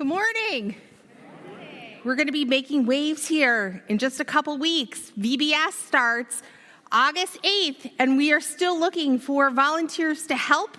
Good 0.00 0.06
morning. 0.06 0.76
We're 2.04 2.14
going 2.14 2.28
to 2.28 2.32
be 2.32 2.46
making 2.46 2.86
waves 2.86 3.28
here 3.28 3.84
in 3.86 3.98
just 3.98 4.18
a 4.18 4.24
couple 4.24 4.56
weeks. 4.56 5.12
VBS 5.20 5.72
starts 5.72 6.42
August 6.90 7.36
8th, 7.42 7.90
and 7.98 8.16
we 8.16 8.32
are 8.32 8.40
still 8.40 8.80
looking 8.80 9.18
for 9.18 9.50
volunteers 9.50 10.26
to 10.28 10.36
help. 10.36 10.78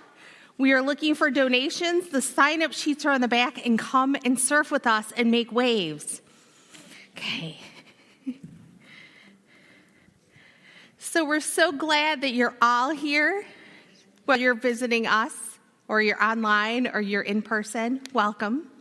We 0.57 0.73
are 0.73 0.81
looking 0.81 1.13
for 1.13 1.29
donations. 1.29 2.09
The 2.09 2.19
sign 2.19 2.63
up 2.63 2.73
sheets 2.73 3.05
are 3.05 3.11
on 3.11 3.21
the 3.21 3.27
back, 3.27 3.63
and 3.63 3.77
come 3.77 4.15
and 4.25 4.39
surf 4.39 4.71
with 4.71 4.87
us 4.87 5.13
and 5.15 5.29
make 5.29 5.51
waves. 5.51 6.23
Okay. 7.15 7.59
So 10.97 11.25
we're 11.25 11.41
so 11.41 11.71
glad 11.71 12.21
that 12.21 12.31
you're 12.31 12.55
all 12.59 12.89
here, 12.89 13.45
whether 14.25 14.41
you're 14.41 14.55
visiting 14.55 15.05
us 15.05 15.59
or 15.87 16.01
you're 16.01 16.23
online 16.23 16.87
or 16.87 17.01
you're 17.01 17.21
in 17.21 17.43
person. 17.43 18.01
Welcome. 18.13 18.71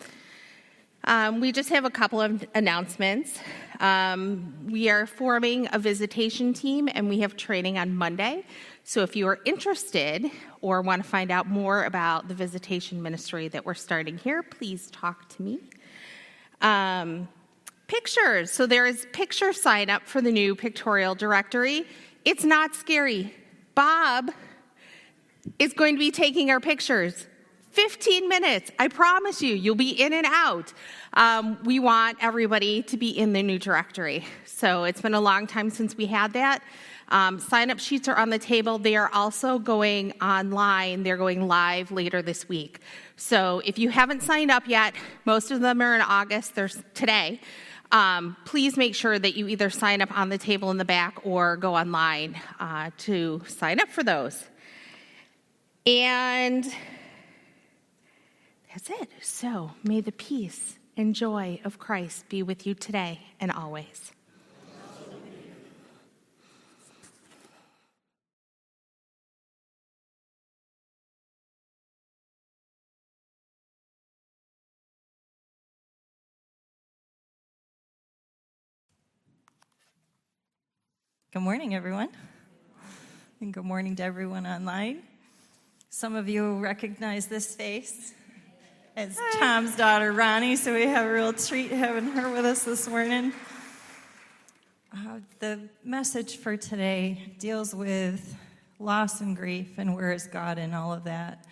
Um, 1.10 1.40
we 1.40 1.50
just 1.50 1.70
have 1.70 1.84
a 1.84 1.90
couple 1.90 2.20
of 2.20 2.46
announcements. 2.54 3.40
Um, 3.80 4.54
we 4.70 4.88
are 4.90 5.06
forming 5.06 5.66
a 5.72 5.78
visitation 5.80 6.54
team 6.54 6.88
and 6.94 7.08
we 7.08 7.18
have 7.18 7.36
training 7.36 7.78
on 7.78 7.92
Monday. 7.92 8.44
So 8.84 9.02
if 9.02 9.16
you 9.16 9.26
are 9.26 9.40
interested 9.44 10.30
or 10.60 10.82
want 10.82 11.02
to 11.02 11.08
find 11.08 11.32
out 11.32 11.48
more 11.48 11.82
about 11.82 12.28
the 12.28 12.34
visitation 12.34 13.02
ministry 13.02 13.48
that 13.48 13.66
we're 13.66 13.74
starting 13.74 14.18
here, 14.18 14.44
please 14.44 14.88
talk 14.92 15.28
to 15.30 15.42
me. 15.42 15.58
Um, 16.60 17.26
pictures. 17.88 18.52
So 18.52 18.68
there 18.68 18.86
is 18.86 19.08
picture 19.12 19.52
sign 19.52 19.90
up 19.90 20.06
for 20.06 20.20
the 20.20 20.30
new 20.30 20.54
pictorial 20.54 21.16
directory. 21.16 21.88
It's 22.24 22.44
not 22.44 22.76
scary. 22.76 23.34
Bob 23.74 24.30
is 25.58 25.72
going 25.72 25.96
to 25.96 25.98
be 25.98 26.12
taking 26.12 26.52
our 26.52 26.60
pictures. 26.60 27.26
15 27.70 28.28
minutes. 28.28 28.70
I 28.78 28.88
promise 28.88 29.42
you, 29.42 29.54
you'll 29.54 29.74
be 29.74 29.90
in 29.90 30.12
and 30.12 30.26
out. 30.26 30.72
Um, 31.14 31.58
we 31.64 31.78
want 31.78 32.18
everybody 32.20 32.82
to 32.84 32.96
be 32.96 33.10
in 33.10 33.32
the 33.32 33.42
new 33.42 33.58
directory. 33.58 34.24
So 34.44 34.84
it's 34.84 35.00
been 35.00 35.14
a 35.14 35.20
long 35.20 35.46
time 35.46 35.70
since 35.70 35.96
we 35.96 36.06
had 36.06 36.32
that. 36.34 36.62
Um, 37.08 37.40
sign 37.40 37.70
up 37.70 37.80
sheets 37.80 38.06
are 38.06 38.16
on 38.16 38.30
the 38.30 38.38
table. 38.38 38.78
They 38.78 38.94
are 38.94 39.10
also 39.12 39.58
going 39.58 40.12
online. 40.20 41.02
They're 41.02 41.16
going 41.16 41.48
live 41.48 41.90
later 41.90 42.22
this 42.22 42.48
week. 42.48 42.80
So 43.16 43.60
if 43.64 43.78
you 43.78 43.88
haven't 43.88 44.22
signed 44.22 44.50
up 44.50 44.68
yet, 44.68 44.94
most 45.24 45.50
of 45.50 45.60
them 45.60 45.82
are 45.82 45.96
in 45.96 46.02
August. 46.02 46.54
There's 46.54 46.80
today 46.94 47.40
um, 47.92 48.36
please 48.44 48.76
make 48.76 48.94
sure 48.94 49.18
that 49.18 49.36
you 49.36 49.48
either 49.48 49.70
sign 49.70 50.00
up 50.00 50.16
on 50.16 50.28
the 50.28 50.38
table 50.38 50.70
in 50.70 50.76
the 50.76 50.84
back 50.84 51.18
or 51.24 51.56
go 51.56 51.74
online 51.74 52.40
uh, 52.60 52.90
to 52.98 53.42
sign 53.46 53.80
up 53.80 53.88
for 53.88 54.04
those. 54.04 54.44
And 55.86 56.64
that's 58.68 58.90
it. 58.90 59.10
So 59.22 59.72
may 59.82 60.00
the 60.00 60.12
peace 60.12 60.78
and 61.00 61.14
joy 61.14 61.58
of 61.64 61.78
Christ 61.78 62.28
be 62.28 62.42
with 62.42 62.66
you 62.66 62.74
today 62.74 63.20
and 63.40 63.50
always. 63.50 64.12
Good 81.32 81.40
morning, 81.40 81.74
everyone. 81.74 82.10
And 83.40 83.54
good 83.54 83.64
morning 83.64 83.96
to 83.96 84.02
everyone 84.02 84.46
online. 84.46 85.00
Some 85.88 86.14
of 86.14 86.28
you 86.28 86.58
recognize 86.58 87.26
this 87.26 87.54
face 87.56 88.12
as 89.00 89.18
Tom's 89.38 89.76
daughter, 89.76 90.12
Ronnie, 90.12 90.56
so 90.56 90.74
we 90.74 90.82
have 90.82 91.06
a 91.06 91.10
real 91.10 91.32
treat 91.32 91.70
having 91.70 92.08
her 92.08 92.30
with 92.30 92.44
us 92.44 92.64
this 92.64 92.86
morning. 92.86 93.32
Uh, 94.92 95.20
the 95.38 95.58
message 95.82 96.36
for 96.36 96.54
today 96.58 97.32
deals 97.38 97.74
with 97.74 98.36
loss 98.78 99.22
and 99.22 99.34
grief 99.34 99.78
and 99.78 99.94
where 99.94 100.12
is 100.12 100.26
God 100.26 100.58
in 100.58 100.74
all 100.74 100.92
of 100.92 101.04
that. 101.04 101.46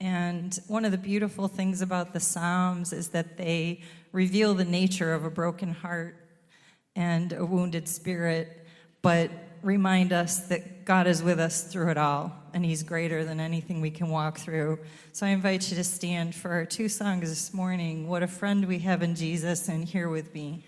And 0.00 0.58
one 0.66 0.84
of 0.84 0.90
the 0.90 0.98
beautiful 0.98 1.46
things 1.46 1.80
about 1.80 2.12
the 2.12 2.18
Psalms 2.18 2.92
is 2.92 3.10
that 3.10 3.36
they 3.36 3.82
reveal 4.10 4.54
the 4.54 4.64
nature 4.64 5.14
of 5.14 5.24
a 5.24 5.30
broken 5.30 5.72
heart 5.72 6.16
and 6.96 7.32
a 7.32 7.46
wounded 7.46 7.86
spirit 7.86 8.66
but 9.02 9.30
remind 9.62 10.12
us 10.12 10.40
that 10.48 10.84
God 10.84 11.06
is 11.06 11.22
with 11.22 11.38
us 11.38 11.62
through 11.62 11.90
it 11.90 11.98
all, 11.98 12.32
and 12.52 12.64
He's 12.64 12.82
greater 12.82 13.24
than 13.24 13.40
anything 13.40 13.80
we 13.80 13.90
can 13.90 14.08
walk 14.08 14.38
through. 14.38 14.78
So 15.12 15.26
I 15.26 15.30
invite 15.30 15.70
you 15.70 15.76
to 15.76 15.84
stand 15.84 16.34
for 16.34 16.50
our 16.50 16.64
two 16.64 16.88
songs 16.88 17.28
this 17.28 17.54
morning 17.54 18.08
What 18.08 18.22
a 18.22 18.28
Friend 18.28 18.66
We 18.66 18.78
Have 18.80 19.02
in 19.02 19.14
Jesus, 19.14 19.68
and 19.68 19.84
Here 19.84 20.08
with 20.08 20.34
Me. 20.34 20.64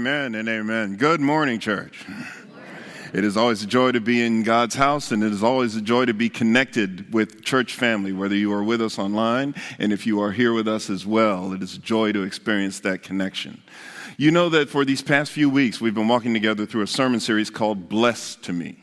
Amen 0.00 0.34
and 0.34 0.48
amen. 0.48 0.96
Good 0.96 1.20
morning, 1.20 1.60
church. 1.60 2.06
It 3.12 3.22
is 3.22 3.36
always 3.36 3.62
a 3.62 3.66
joy 3.66 3.92
to 3.92 4.00
be 4.00 4.24
in 4.24 4.44
God's 4.44 4.74
house, 4.74 5.12
and 5.12 5.22
it 5.22 5.30
is 5.30 5.42
always 5.42 5.76
a 5.76 5.82
joy 5.82 6.06
to 6.06 6.14
be 6.14 6.30
connected 6.30 7.12
with 7.12 7.44
church 7.44 7.74
family, 7.74 8.14
whether 8.14 8.34
you 8.34 8.50
are 8.54 8.64
with 8.64 8.80
us 8.80 8.98
online 8.98 9.54
and 9.78 9.92
if 9.92 10.06
you 10.06 10.18
are 10.22 10.32
here 10.32 10.54
with 10.54 10.66
us 10.66 10.88
as 10.88 11.04
well. 11.04 11.52
It 11.52 11.62
is 11.62 11.74
a 11.74 11.78
joy 11.78 12.12
to 12.12 12.22
experience 12.22 12.80
that 12.80 13.02
connection. 13.02 13.62
You 14.16 14.30
know 14.30 14.48
that 14.48 14.70
for 14.70 14.86
these 14.86 15.02
past 15.02 15.32
few 15.32 15.50
weeks, 15.50 15.82
we've 15.82 15.94
been 15.94 16.08
walking 16.08 16.32
together 16.32 16.64
through 16.64 16.80
a 16.80 16.86
sermon 16.86 17.20
series 17.20 17.50
called 17.50 17.90
Bless 17.90 18.36
to 18.36 18.54
Me. 18.54 18.82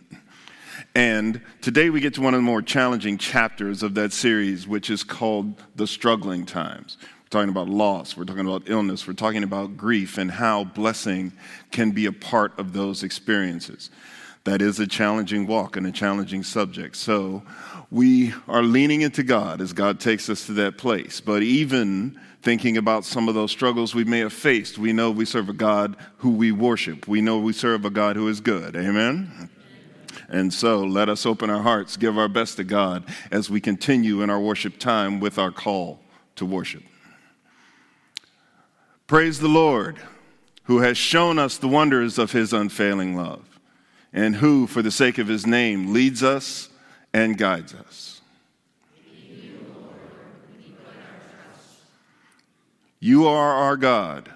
And 0.93 1.41
today 1.61 1.89
we 1.89 1.99
get 1.99 2.13
to 2.13 2.21
one 2.21 2.35
of 2.35 2.37
the 2.37 2.43
more 2.43 2.61
challenging 2.61 3.17
chapters 3.17 3.81
of 3.81 3.95
that 3.95 4.13
series, 4.13 4.67
which 4.67 4.91
is 4.91 5.03
called 5.03 5.59
The 5.75 5.87
Struggling 5.87 6.45
Times. 6.45 6.95
We're 7.27 7.41
talking 7.41 7.49
about 7.49 7.67
loss, 7.67 8.15
we're 8.15 8.23
talking 8.23 8.47
about 8.47 8.69
illness, 8.69 9.05
we're 9.05 9.13
talking 9.13 9.43
about 9.43 9.75
grief, 9.75 10.17
and 10.17 10.31
how 10.31 10.63
blessing 10.63 11.33
can 11.71 11.91
be 11.91 12.05
a 12.05 12.13
part 12.13 12.57
of 12.57 12.71
those 12.71 13.03
experiences 13.03 13.89
that 14.45 14.61
is 14.61 14.79
a 14.79 14.87
challenging 14.87 15.45
walk 15.45 15.75
and 15.75 15.85
a 15.85 15.91
challenging 15.91 16.41
subject. 16.41 16.95
So 16.95 17.43
we 17.91 18.33
are 18.47 18.63
leaning 18.63 19.01
into 19.01 19.21
God 19.23 19.59
as 19.59 19.73
God 19.73 19.99
takes 19.99 20.29
us 20.29 20.45
to 20.45 20.53
that 20.53 20.77
place. 20.77 21.19
But 21.19 21.43
even 21.43 22.17
thinking 22.43 22.77
about 22.77 23.03
some 23.03 23.27
of 23.27 23.35
those 23.35 23.51
struggles 23.51 23.93
we 23.93 24.05
may 24.05 24.19
have 24.19 24.31
faced, 24.31 24.77
we 24.77 24.93
know 24.93 25.11
we 25.11 25.25
serve 25.25 25.49
a 25.49 25.53
God 25.53 25.97
who 26.19 26.31
we 26.31 26.53
worship. 26.53 27.09
We 27.09 27.19
know 27.19 27.39
we 27.39 27.51
serve 27.51 27.83
a 27.83 27.89
God 27.89 28.15
who 28.15 28.29
is 28.29 28.39
good. 28.39 28.77
Amen? 28.77 29.49
And 30.29 30.53
so 30.53 30.79
let 30.79 31.09
us 31.09 31.25
open 31.25 31.49
our 31.49 31.61
hearts, 31.61 31.97
give 31.97 32.17
our 32.17 32.29
best 32.29 32.55
to 32.55 32.63
God 32.63 33.03
as 33.31 33.49
we 33.49 33.59
continue 33.59 34.21
in 34.21 34.29
our 34.29 34.39
worship 34.39 34.79
time 34.79 35.19
with 35.19 35.37
our 35.37 35.51
call 35.51 35.99
to 36.37 36.45
worship. 36.45 36.83
Praise 39.07 39.39
the 39.39 39.47
Lord, 39.47 39.97
who 40.63 40.79
has 40.79 40.97
shown 40.97 41.39
us 41.39 41.57
the 41.57 41.69
wonders 41.69 42.17
of 42.17 42.33
his 42.33 42.51
unfailing 42.51 43.15
love 43.15 43.57
and 44.11 44.35
who, 44.35 44.67
for 44.67 44.81
the 44.81 44.91
sake 44.91 45.17
of 45.17 45.29
his 45.29 45.47
name, 45.47 45.93
leads 45.93 46.21
us 46.21 46.67
and 47.13 47.37
guides 47.37 47.73
us. 47.73 48.21
You 52.99 53.27
are 53.27 53.53
our 53.53 53.77
God, 53.77 54.29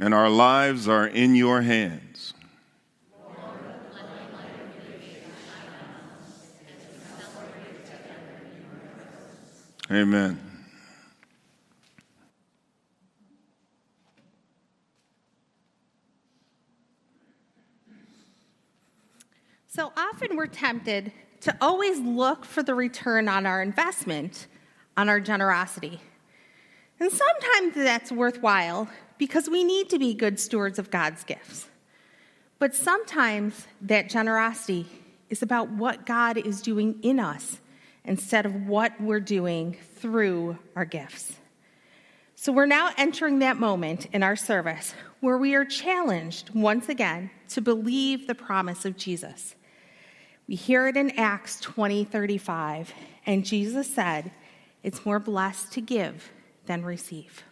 and 0.00 0.14
our 0.14 0.30
lives 0.30 0.86
are 0.86 1.06
in 1.06 1.34
your 1.34 1.62
hands. 1.62 2.34
Amen. 9.90 10.51
So 19.74 19.90
often 19.96 20.36
we're 20.36 20.48
tempted 20.48 21.12
to 21.40 21.56
always 21.58 21.98
look 21.98 22.44
for 22.44 22.62
the 22.62 22.74
return 22.74 23.26
on 23.26 23.46
our 23.46 23.62
investment, 23.62 24.46
on 24.98 25.08
our 25.08 25.18
generosity. 25.18 25.98
And 27.00 27.10
sometimes 27.10 27.74
that's 27.76 28.12
worthwhile 28.12 28.86
because 29.16 29.48
we 29.48 29.64
need 29.64 29.88
to 29.88 29.98
be 29.98 30.12
good 30.12 30.38
stewards 30.38 30.78
of 30.78 30.90
God's 30.90 31.24
gifts. 31.24 31.68
But 32.58 32.74
sometimes 32.74 33.66
that 33.80 34.10
generosity 34.10 34.84
is 35.30 35.40
about 35.40 35.70
what 35.70 36.04
God 36.04 36.36
is 36.36 36.60
doing 36.60 36.98
in 37.00 37.18
us 37.18 37.58
instead 38.04 38.44
of 38.44 38.66
what 38.66 39.00
we're 39.00 39.20
doing 39.20 39.78
through 39.96 40.58
our 40.76 40.84
gifts. 40.84 41.36
So 42.34 42.52
we're 42.52 42.66
now 42.66 42.90
entering 42.98 43.38
that 43.38 43.56
moment 43.56 44.08
in 44.12 44.22
our 44.22 44.36
service 44.36 44.92
where 45.20 45.38
we 45.38 45.54
are 45.54 45.64
challenged 45.64 46.50
once 46.50 46.90
again 46.90 47.30
to 47.48 47.62
believe 47.62 48.26
the 48.26 48.34
promise 48.34 48.84
of 48.84 48.98
Jesus. 48.98 49.54
We 50.48 50.54
hear 50.56 50.88
it 50.88 50.96
in 50.96 51.18
Acts 51.18 51.60
20 51.60 52.04
35, 52.04 52.92
and 53.26 53.44
Jesus 53.44 53.92
said, 53.92 54.32
It's 54.82 55.06
more 55.06 55.18
blessed 55.18 55.72
to 55.72 55.80
give 55.80 56.30
than 56.66 56.84
receive. 56.84 57.42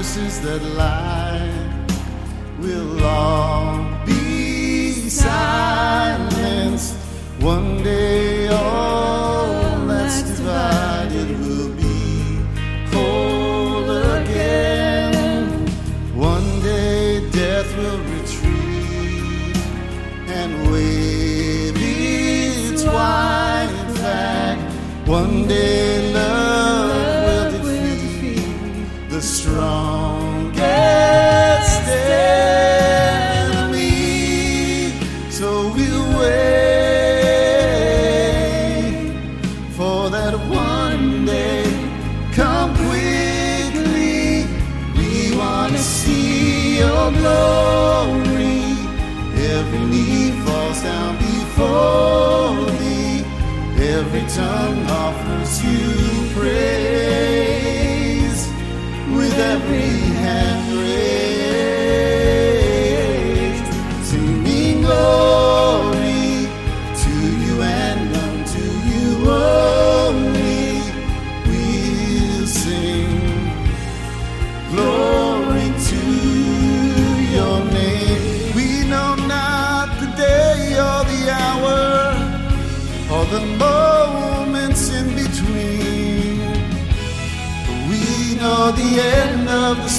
That 0.00 0.62
line 0.62 1.86
will 2.58 3.04
all 3.04 3.84
be 4.06 4.92
silence 5.10 6.94
one 7.38 7.82
day 7.82 8.19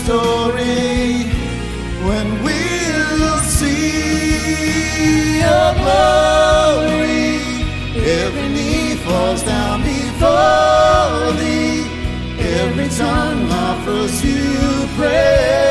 story 0.04 1.26
when 2.08 2.28
we'll 2.44 3.40
see 3.40 5.40
your 5.46 5.70
glory. 5.82 7.38
Every 8.24 8.50
knee 8.56 8.96
falls 9.06 9.44
down 9.44 9.82
before 9.82 11.32
thee. 11.40 11.86
Every 12.62 12.90
tongue 12.90 13.46
offers 13.52 14.24
you 14.26 14.88
praise 14.98 15.71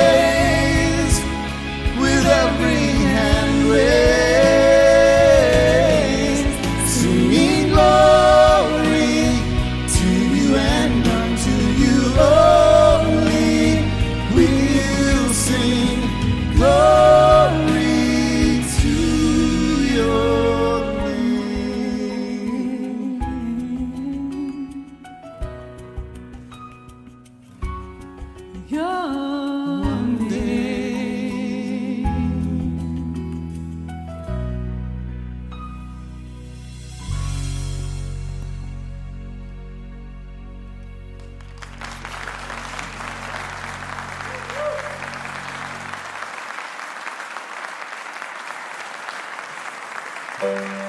Oh 50.42 50.79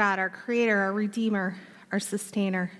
God, 0.00 0.18
our 0.18 0.30
Creator, 0.30 0.78
our 0.78 0.94
Redeemer, 0.94 1.58
our 1.92 2.00
Sustainer, 2.00 2.72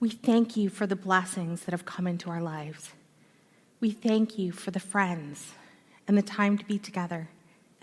we 0.00 0.08
thank 0.08 0.56
you 0.56 0.70
for 0.70 0.86
the 0.86 0.96
blessings 0.96 1.64
that 1.64 1.72
have 1.72 1.84
come 1.84 2.06
into 2.06 2.30
our 2.30 2.40
lives. 2.40 2.92
We 3.80 3.90
thank 3.90 4.38
you 4.38 4.50
for 4.50 4.70
the 4.70 4.80
friends 4.80 5.52
and 6.08 6.16
the 6.16 6.22
time 6.22 6.56
to 6.56 6.64
be 6.64 6.78
together 6.78 7.28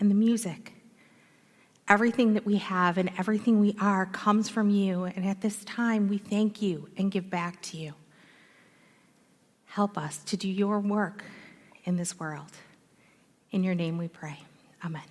and 0.00 0.10
the 0.10 0.16
music. 0.16 0.72
Everything 1.86 2.34
that 2.34 2.44
we 2.44 2.56
have 2.56 2.98
and 2.98 3.12
everything 3.16 3.60
we 3.60 3.76
are 3.80 4.06
comes 4.06 4.48
from 4.48 4.70
you, 4.70 5.04
and 5.04 5.24
at 5.24 5.40
this 5.40 5.64
time 5.64 6.08
we 6.08 6.18
thank 6.18 6.60
you 6.60 6.88
and 6.96 7.12
give 7.12 7.30
back 7.30 7.62
to 7.62 7.76
you. 7.76 7.94
Help 9.66 9.96
us 9.96 10.18
to 10.24 10.36
do 10.36 10.48
your 10.48 10.80
work 10.80 11.22
in 11.84 11.96
this 11.96 12.18
world. 12.18 12.50
In 13.52 13.62
your 13.62 13.76
name 13.76 13.98
we 13.98 14.08
pray. 14.08 14.40
Amen. 14.84 15.06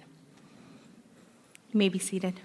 You 1.72 1.78
may 1.78 1.88
be 1.88 1.98
seated. 1.98 2.42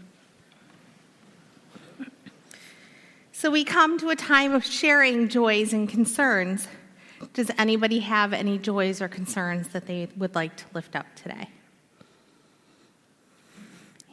So 3.43 3.51
we 3.51 3.65
come 3.65 3.99
to 3.99 4.11
a 4.11 4.15
time 4.15 4.55
of 4.55 4.65
sharing 4.65 5.27
joys 5.27 5.73
and 5.73 5.89
concerns. 5.89 6.69
Does 7.35 7.51
anybody 7.59 7.99
have 7.99 8.33
any 8.33 8.57
joys 8.57 9.03
or 9.03 9.09
concerns 9.09 9.67
that 9.75 9.87
they 9.87 10.07
would 10.17 10.37
like 10.37 10.55
to 10.59 10.65
lift 10.75 10.95
up 10.95 11.07
today? 11.17 11.51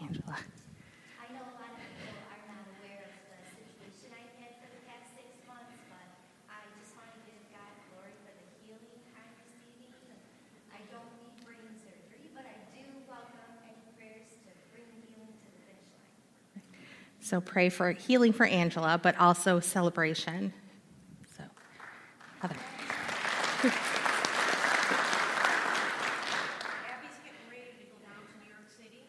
Angela. 0.01 0.33
I 1.21 1.29
know 1.29 1.45
a 1.45 1.53
lot 1.61 1.69
of 1.69 1.77
people 1.77 2.09
are 2.25 2.41
not 2.49 2.73
aware 2.81 3.05
of 3.05 3.13
the 3.29 3.37
situation 3.53 4.17
I've 4.17 4.33
had 4.41 4.57
for 4.65 4.69
the 4.73 4.81
past 4.89 5.13
six 5.13 5.29
months, 5.45 5.77
but 5.93 6.09
I 6.49 6.65
just 6.81 6.97
want 6.97 7.13
to 7.13 7.21
give 7.29 7.37
God 7.53 7.69
glory 7.93 8.17
for 8.25 8.33
the 8.33 8.49
healing 8.65 8.97
I'm 9.13 9.29
receiving. 9.45 9.93
I 10.73 10.81
don't 10.89 11.05
need 11.21 11.37
brain 11.45 11.69
surgery, 11.77 12.33
but 12.33 12.49
I 12.49 12.57
do 12.73 12.81
welcome 13.05 13.61
any 13.61 13.77
prayers 13.93 14.41
to 14.49 14.57
bring 14.73 14.89
healing 15.05 15.37
to 15.37 15.47
the 15.53 15.61
finish 15.69 15.85
line. 15.93 16.09
So 17.29 17.39
pray 17.39 17.69
for 17.69 17.91
healing 17.91 18.33
for 18.33 18.47
Angela, 18.47 18.99
but 18.99 19.15
also 19.19 19.59
celebration. 19.59 20.51
So, 21.37 21.43
Heather. 22.39 22.55
Abby's 22.55 23.77
getting 27.21 27.45
ready 27.45 27.69
to 27.77 27.85
go 27.85 28.01
down 28.01 28.17
to 28.25 28.33
New 28.41 28.49
York 28.49 28.65
City. 28.75 29.05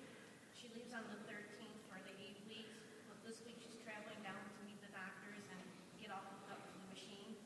She 0.52 0.68
leaves 0.76 0.92
on 0.92 1.00
the 1.08 1.16
13th 1.32 1.80
for 1.88 1.96
the 2.04 2.12
eight 2.20 2.36
weeks, 2.46 2.76
but 3.08 3.16
this 3.26 3.40
week 3.46 3.56
she's 3.56 3.80
traveling 3.82 4.20
down 4.22 4.36
to 4.36 4.68
meet 4.68 4.76
the 4.84 4.92
doctors 4.92 5.48
and 5.48 5.64
get 5.98 6.10
all 6.10 6.20
hooked 6.20 6.52
up 6.52 6.60
to 6.60 6.76
the 6.76 6.92
machine. 6.92 7.40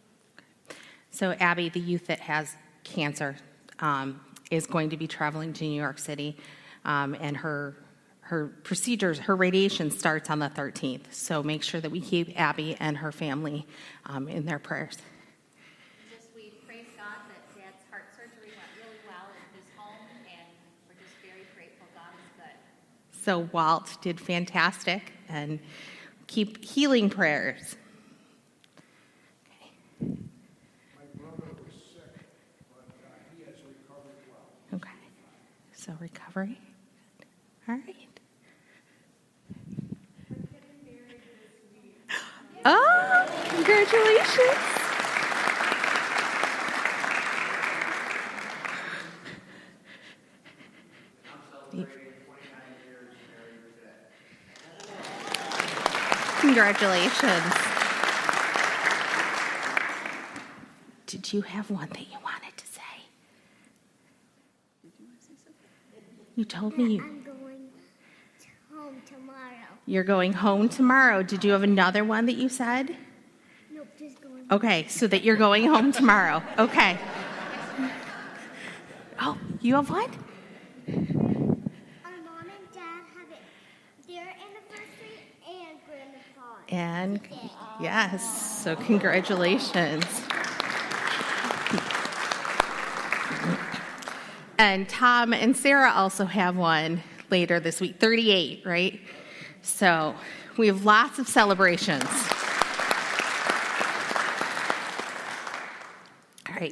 So, 1.12 1.34
Abby, 1.38 1.68
the 1.68 1.78
youth 1.78 2.08
that 2.08 2.18
has 2.18 2.56
cancer, 2.82 3.36
um, 3.78 4.18
is 4.50 4.66
going 4.66 4.90
to 4.90 4.96
be 4.96 5.06
traveling 5.06 5.52
to 5.52 5.62
New 5.62 5.80
York 5.80 6.00
City, 6.00 6.36
um, 6.84 7.14
and 7.20 7.36
her 7.36 7.76
her 8.24 8.46
procedures, 8.62 9.18
her 9.18 9.36
radiation 9.36 9.90
starts 9.90 10.30
on 10.30 10.38
the 10.38 10.48
13th. 10.48 11.12
So, 11.12 11.42
make 11.42 11.62
sure 11.62 11.80
that 11.80 11.90
we 11.90 12.00
keep 12.00 12.38
Abby 12.40 12.74
and 12.80 12.96
her 12.98 13.12
family 13.12 13.66
um, 14.06 14.28
in 14.28 14.46
their 14.46 14.58
prayers. 14.58 14.96
Just 16.10 16.28
we 16.34 16.52
praise 16.66 16.86
God 16.96 17.20
that 17.28 17.54
Dad's 17.54 17.84
heart 17.90 18.04
surgery 18.16 18.48
went 18.48 18.70
really 18.78 18.96
well 19.06 19.28
in 19.28 19.60
his 19.60 19.68
home, 19.76 20.06
and 20.24 20.48
we're 20.88 20.94
just 21.04 21.14
very 21.22 21.44
grateful 21.54 21.86
God 21.94 22.14
is 22.16 22.30
good. 22.38 23.24
So, 23.24 23.40
Walt 23.52 23.98
did 24.00 24.18
fantastic, 24.18 25.12
and 25.28 25.60
keep 26.26 26.64
healing 26.64 27.10
prayers. 27.10 27.76
Okay. 30.00 30.16
My 30.96 31.04
brother 31.18 31.52
was 31.62 31.74
sick, 31.74 32.26
but 32.72 32.86
uh, 33.04 33.36
he 33.36 33.44
has 33.44 33.56
recovered 33.68 34.16
well. 34.30 34.80
Okay. 34.80 34.88
So, 35.74 35.92
recovery. 36.00 36.58
All 37.68 37.74
right. 37.74 38.04
Oh, 42.66 43.53
congratulations. 43.64 44.74
Congratulations. 56.40 57.54
Did 61.06 61.32
you 61.32 61.40
have 61.42 61.70
one 61.70 61.88
that 61.88 62.00
you 62.00 62.18
wanted 62.22 62.56
to 62.56 62.66
say? 62.66 62.80
You 66.36 66.44
told 66.44 66.76
me 66.76 66.94
you, 66.96 67.00
I'm 67.02 67.22
going 67.22 67.70
home 68.72 69.02
tomorrow. 69.06 69.66
you're 69.86 70.04
going 70.04 70.32
home 70.34 70.68
tomorrow. 70.68 71.22
Did 71.22 71.44
you 71.44 71.52
have 71.52 71.62
another 71.62 72.04
one 72.04 72.26
that 72.26 72.34
you 72.36 72.48
said? 72.48 72.90
No, 72.90 73.78
Nope, 73.78 73.88
just 73.98 74.20
going. 74.20 74.33
Okay, 74.50 74.86
so 74.88 75.06
that 75.06 75.22
you're 75.22 75.36
going 75.36 75.66
home 75.66 75.90
tomorrow. 75.90 76.42
Okay. 76.58 76.98
Oh, 79.20 79.38
you 79.60 79.74
have 79.76 79.88
what? 79.88 80.10
Our 80.86 80.94
mom 80.94 81.06
and 82.42 82.72
dad 82.72 83.04
have 83.14 83.30
it 83.30 83.38
their 84.06 84.28
anniversary 84.28 85.20
and. 85.48 85.78
And 86.68 87.20
yes, 87.80 88.62
so 88.62 88.76
congratulations. 88.76 90.04
And 94.58 94.88
Tom 94.88 95.32
and 95.32 95.56
Sarah 95.56 95.90
also 95.90 96.26
have 96.26 96.56
one 96.56 97.02
later 97.30 97.58
this 97.60 97.80
week, 97.80 97.98
38, 97.98 98.62
right? 98.64 99.00
So 99.62 100.14
we 100.56 100.66
have 100.68 100.84
lots 100.84 101.18
of 101.18 101.26
celebrations. 101.28 102.04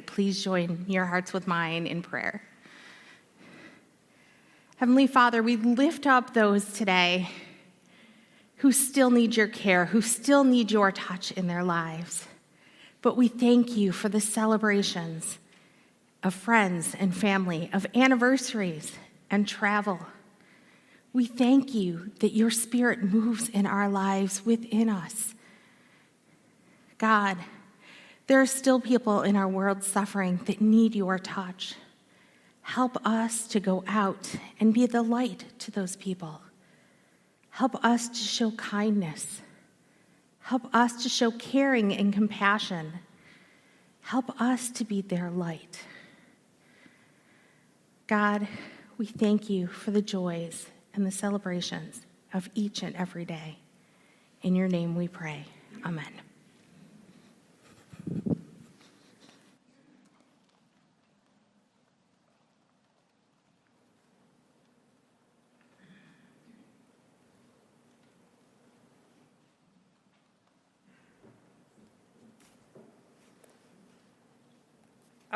Please 0.01 0.43
join 0.43 0.85
your 0.87 1.05
hearts 1.05 1.33
with 1.33 1.47
mine 1.47 1.85
in 1.87 2.01
prayer. 2.01 2.41
Heavenly 4.77 5.07
Father, 5.07 5.41
we 5.41 5.55
lift 5.55 6.07
up 6.07 6.33
those 6.33 6.73
today 6.73 7.29
who 8.57 8.71
still 8.71 9.09
need 9.09 9.35
your 9.35 9.47
care, 9.47 9.85
who 9.85 10.01
still 10.01 10.43
need 10.43 10.71
your 10.71 10.91
touch 10.91 11.31
in 11.31 11.47
their 11.47 11.63
lives. 11.63 12.27
But 13.01 13.17
we 13.17 13.27
thank 13.27 13.75
you 13.77 13.91
for 13.91 14.09
the 14.09 14.21
celebrations 14.21 15.37
of 16.23 16.33
friends 16.33 16.95
and 16.97 17.15
family, 17.15 17.69
of 17.73 17.85
anniversaries 17.93 18.93
and 19.29 19.47
travel. 19.47 19.99
We 21.11 21.25
thank 21.25 21.73
you 21.73 22.11
that 22.19 22.33
your 22.33 22.49
spirit 22.49 23.03
moves 23.03 23.49
in 23.49 23.65
our 23.65 23.89
lives 23.89 24.45
within 24.45 24.89
us. 24.89 25.35
God, 26.97 27.37
there 28.27 28.39
are 28.39 28.45
still 28.45 28.79
people 28.79 29.21
in 29.21 29.35
our 29.35 29.47
world 29.47 29.83
suffering 29.83 30.39
that 30.45 30.61
need 30.61 30.95
your 30.95 31.19
touch. 31.19 31.75
Help 32.61 32.97
us 33.05 33.47
to 33.47 33.59
go 33.59 33.83
out 33.87 34.35
and 34.59 34.73
be 34.73 34.85
the 34.85 35.01
light 35.01 35.45
to 35.59 35.71
those 35.71 35.95
people. 35.97 36.41
Help 37.49 37.75
us 37.83 38.07
to 38.07 38.15
show 38.15 38.51
kindness. 38.51 39.41
Help 40.39 40.73
us 40.73 41.03
to 41.03 41.09
show 41.09 41.31
caring 41.31 41.93
and 41.93 42.13
compassion. 42.13 42.93
Help 44.01 44.41
us 44.41 44.69
to 44.71 44.85
be 44.85 45.01
their 45.01 45.29
light. 45.29 45.81
God, 48.07 48.47
we 48.97 49.05
thank 49.05 49.49
you 49.49 49.67
for 49.67 49.91
the 49.91 50.01
joys 50.01 50.67
and 50.93 51.05
the 51.05 51.11
celebrations 51.11 52.05
of 52.33 52.49
each 52.55 52.83
and 52.83 52.95
every 52.95 53.25
day. 53.25 53.57
In 54.41 54.55
your 54.55 54.67
name 54.67 54.95
we 54.95 55.07
pray. 55.07 55.45
Amen. 55.85 56.22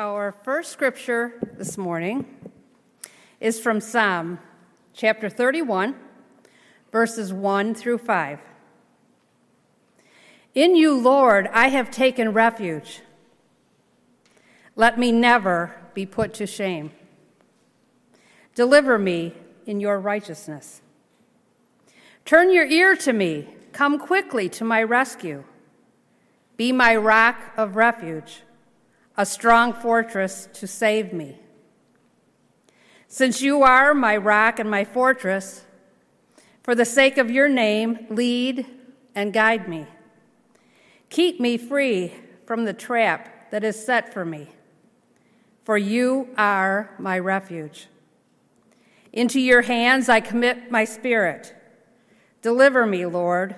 Our 0.00 0.30
first 0.30 0.70
scripture 0.70 1.34
this 1.56 1.76
morning 1.76 2.24
is 3.40 3.58
from 3.58 3.80
Psalm 3.80 4.38
chapter 4.94 5.28
31, 5.28 5.96
verses 6.92 7.32
1 7.32 7.74
through 7.74 7.98
5. 7.98 8.38
In 10.54 10.76
you, 10.76 10.96
Lord, 10.96 11.48
I 11.52 11.70
have 11.70 11.90
taken 11.90 12.32
refuge. 12.32 13.00
Let 14.76 15.00
me 15.00 15.10
never 15.10 15.74
be 15.94 16.06
put 16.06 16.32
to 16.34 16.46
shame. 16.46 16.92
Deliver 18.54 19.00
me 19.00 19.34
in 19.66 19.80
your 19.80 19.98
righteousness. 19.98 20.80
Turn 22.24 22.52
your 22.52 22.66
ear 22.66 22.94
to 22.94 23.12
me. 23.12 23.48
Come 23.72 23.98
quickly 23.98 24.48
to 24.50 24.62
my 24.62 24.80
rescue. 24.80 25.42
Be 26.56 26.70
my 26.70 26.94
rock 26.94 27.52
of 27.56 27.74
refuge, 27.74 28.42
a 29.18 29.26
strong 29.26 29.72
fortress 29.72 30.48
to 30.54 30.66
save 30.66 31.12
me. 31.12 31.36
Since 33.08 33.42
you 33.42 33.64
are 33.64 33.92
my 33.92 34.16
rock 34.16 34.60
and 34.60 34.70
my 34.70 34.84
fortress, 34.84 35.64
for 36.62 36.76
the 36.76 36.84
sake 36.84 37.18
of 37.18 37.28
your 37.28 37.48
name, 37.48 38.06
lead 38.10 38.64
and 39.16 39.32
guide 39.32 39.68
me. 39.68 39.86
Keep 41.10 41.40
me 41.40 41.58
free 41.58 42.12
from 42.46 42.64
the 42.64 42.72
trap 42.72 43.50
that 43.50 43.64
is 43.64 43.84
set 43.84 44.14
for 44.14 44.24
me, 44.24 44.50
for 45.64 45.76
you 45.76 46.28
are 46.36 46.94
my 46.98 47.18
refuge. 47.18 47.88
Into 49.12 49.40
your 49.40 49.62
hands 49.62 50.08
I 50.08 50.20
commit 50.20 50.70
my 50.70 50.84
spirit. 50.84 51.56
Deliver 52.40 52.86
me, 52.86 53.04
Lord, 53.04 53.56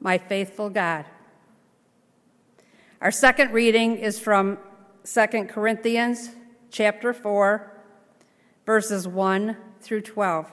my 0.00 0.18
faithful 0.18 0.68
God. 0.68 1.06
Our 3.00 3.12
second 3.12 3.52
reading 3.52 3.96
is 3.96 4.18
from 4.18 4.58
2 5.10 5.26
Corinthians 5.44 6.32
chapter 6.70 7.14
4 7.14 7.72
verses 8.66 9.08
1 9.08 9.56
through 9.80 10.02
12. 10.02 10.50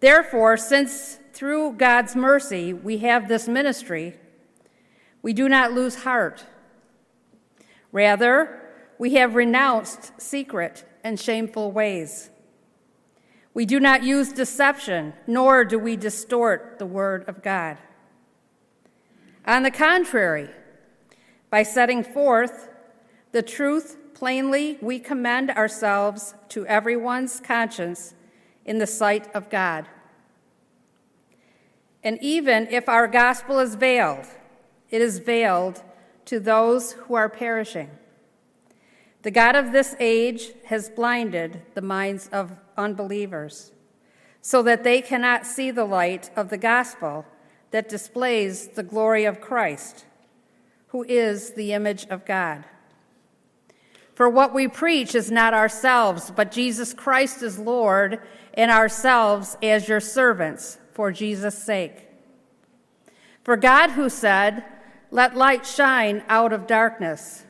Therefore, 0.00 0.56
since 0.56 1.18
through 1.34 1.72
God's 1.72 2.16
mercy 2.16 2.72
we 2.72 2.98
have 2.98 3.28
this 3.28 3.46
ministry, 3.48 4.14
we 5.20 5.34
do 5.34 5.46
not 5.46 5.72
lose 5.72 6.04
heart. 6.04 6.46
Rather, 7.92 8.62
we 8.98 9.14
have 9.14 9.34
renounced 9.34 10.18
secret 10.18 10.86
and 11.02 11.20
shameful 11.20 11.70
ways. 11.70 12.30
We 13.52 13.66
do 13.66 13.78
not 13.78 14.04
use 14.04 14.32
deception, 14.32 15.12
nor 15.26 15.66
do 15.66 15.78
we 15.78 15.96
distort 15.96 16.78
the 16.78 16.86
word 16.86 17.28
of 17.28 17.42
God. 17.42 17.76
On 19.46 19.64
the 19.64 19.70
contrary, 19.70 20.48
by 21.54 21.62
setting 21.62 22.02
forth 22.02 22.68
the 23.30 23.40
truth 23.40 23.96
plainly, 24.12 24.76
we 24.80 24.98
commend 24.98 25.52
ourselves 25.52 26.34
to 26.48 26.66
everyone's 26.66 27.38
conscience 27.38 28.12
in 28.64 28.78
the 28.78 28.88
sight 28.88 29.32
of 29.36 29.48
God. 29.48 29.86
And 32.02 32.18
even 32.20 32.66
if 32.72 32.88
our 32.88 33.06
gospel 33.06 33.60
is 33.60 33.76
veiled, 33.76 34.26
it 34.90 35.00
is 35.00 35.20
veiled 35.20 35.84
to 36.24 36.40
those 36.40 36.94
who 36.94 37.14
are 37.14 37.28
perishing. 37.28 37.88
The 39.22 39.30
God 39.30 39.54
of 39.54 39.70
this 39.70 39.94
age 40.00 40.54
has 40.64 40.90
blinded 40.90 41.62
the 41.74 41.82
minds 41.82 42.28
of 42.32 42.58
unbelievers 42.76 43.70
so 44.40 44.60
that 44.64 44.82
they 44.82 45.00
cannot 45.00 45.46
see 45.46 45.70
the 45.70 45.84
light 45.84 46.30
of 46.34 46.48
the 46.48 46.58
gospel 46.58 47.24
that 47.70 47.88
displays 47.88 48.70
the 48.70 48.82
glory 48.82 49.24
of 49.24 49.40
Christ, 49.40 50.04
who 50.94 51.02
is 51.08 51.54
the 51.54 51.72
image 51.72 52.06
of 52.06 52.24
God. 52.24 52.62
For 54.14 54.28
what 54.28 54.54
we 54.54 54.68
preach 54.68 55.16
is 55.16 55.28
not 55.28 55.52
ourselves, 55.52 56.30
but 56.30 56.52
Jesus 56.52 56.94
Christ 56.94 57.42
is 57.42 57.58
Lord, 57.58 58.20
and 58.56 58.70
ourselves 58.70 59.56
as 59.60 59.88
your 59.88 59.98
servants 59.98 60.78
for 60.92 61.10
Jesus' 61.10 61.60
sake. 61.60 62.06
For 63.42 63.56
God, 63.56 63.90
who 63.90 64.08
said, 64.08 64.62
Let 65.10 65.36
light 65.36 65.66
shine 65.66 66.22
out 66.28 66.52
of 66.52 66.68
darkness, 66.68 67.42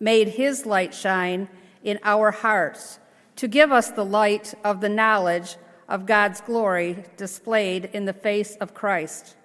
made 0.00 0.28
his 0.28 0.64
light 0.64 0.94
shine 0.94 1.50
in 1.84 1.98
our 2.02 2.30
hearts 2.30 2.98
to 3.36 3.46
give 3.46 3.72
us 3.72 3.90
the 3.90 4.06
light 4.06 4.54
of 4.64 4.80
the 4.80 4.88
knowledge 4.88 5.56
of 5.86 6.06
God's 6.06 6.40
glory 6.40 7.04
displayed 7.18 7.90
in 7.92 8.06
the 8.06 8.14
face 8.14 8.56
of 8.56 8.72
Christ. 8.72 9.35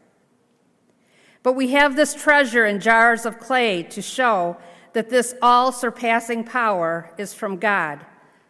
But 1.44 1.54
we 1.54 1.70
have 1.72 1.96
this 1.96 2.14
treasure 2.14 2.66
in 2.66 2.80
jars 2.80 3.26
of 3.26 3.40
clay 3.40 3.84
to 3.84 4.02
show 4.02 4.58
that 4.94 5.10
this 5.10 5.34
all 5.42 5.72
surpassing 5.72 6.44
power 6.44 7.12
is 7.18 7.34
from 7.34 7.58
God 7.58 8.06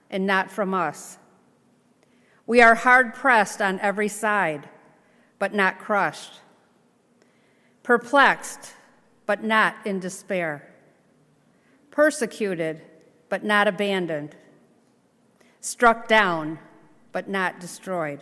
and 0.10 0.26
not 0.26 0.52
from 0.52 0.74
us. 0.74 1.18
We 2.46 2.62
are 2.62 2.76
hard 2.76 3.14
pressed 3.14 3.62
on 3.62 3.80
every 3.80 4.08
side, 4.08 4.68
but 5.40 5.54
not 5.54 5.80
crushed, 5.80 6.42
perplexed, 7.84 8.74
but 9.26 9.44
not 9.44 9.76
in 9.86 10.00
despair, 10.00 10.68
persecuted, 11.92 12.82
but 13.30 13.44
not 13.46 13.68
abandoned, 13.68 14.36
struck 15.62 16.08
down, 16.08 16.60
but 17.14 17.30
not 17.30 17.60
destroyed. 17.60 18.22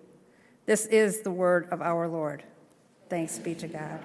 This 0.71 0.85
is 0.85 1.19
the 1.19 1.31
word 1.31 1.67
of 1.69 1.81
our 1.81 2.07
Lord. 2.07 2.43
Thanks 3.09 3.37
be 3.37 3.53
to 3.55 3.67
God. 3.67 3.99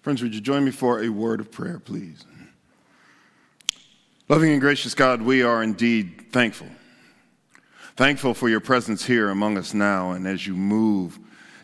Friends, 0.00 0.22
would 0.22 0.34
you 0.34 0.40
join 0.40 0.64
me 0.64 0.70
for 0.70 1.02
a 1.02 1.10
word 1.10 1.40
of 1.40 1.52
prayer, 1.52 1.78
please? 1.78 2.24
Loving 4.30 4.52
and 4.52 4.62
gracious 4.62 4.94
God, 4.94 5.20
we 5.20 5.42
are 5.42 5.62
indeed 5.62 6.32
thankful. 6.32 6.68
Thankful 7.96 8.32
for 8.32 8.48
your 8.48 8.60
presence 8.60 9.04
here 9.04 9.28
among 9.28 9.58
us 9.58 9.74
now, 9.74 10.12
and 10.12 10.26
as 10.26 10.46
you 10.46 10.54
move 10.54 11.18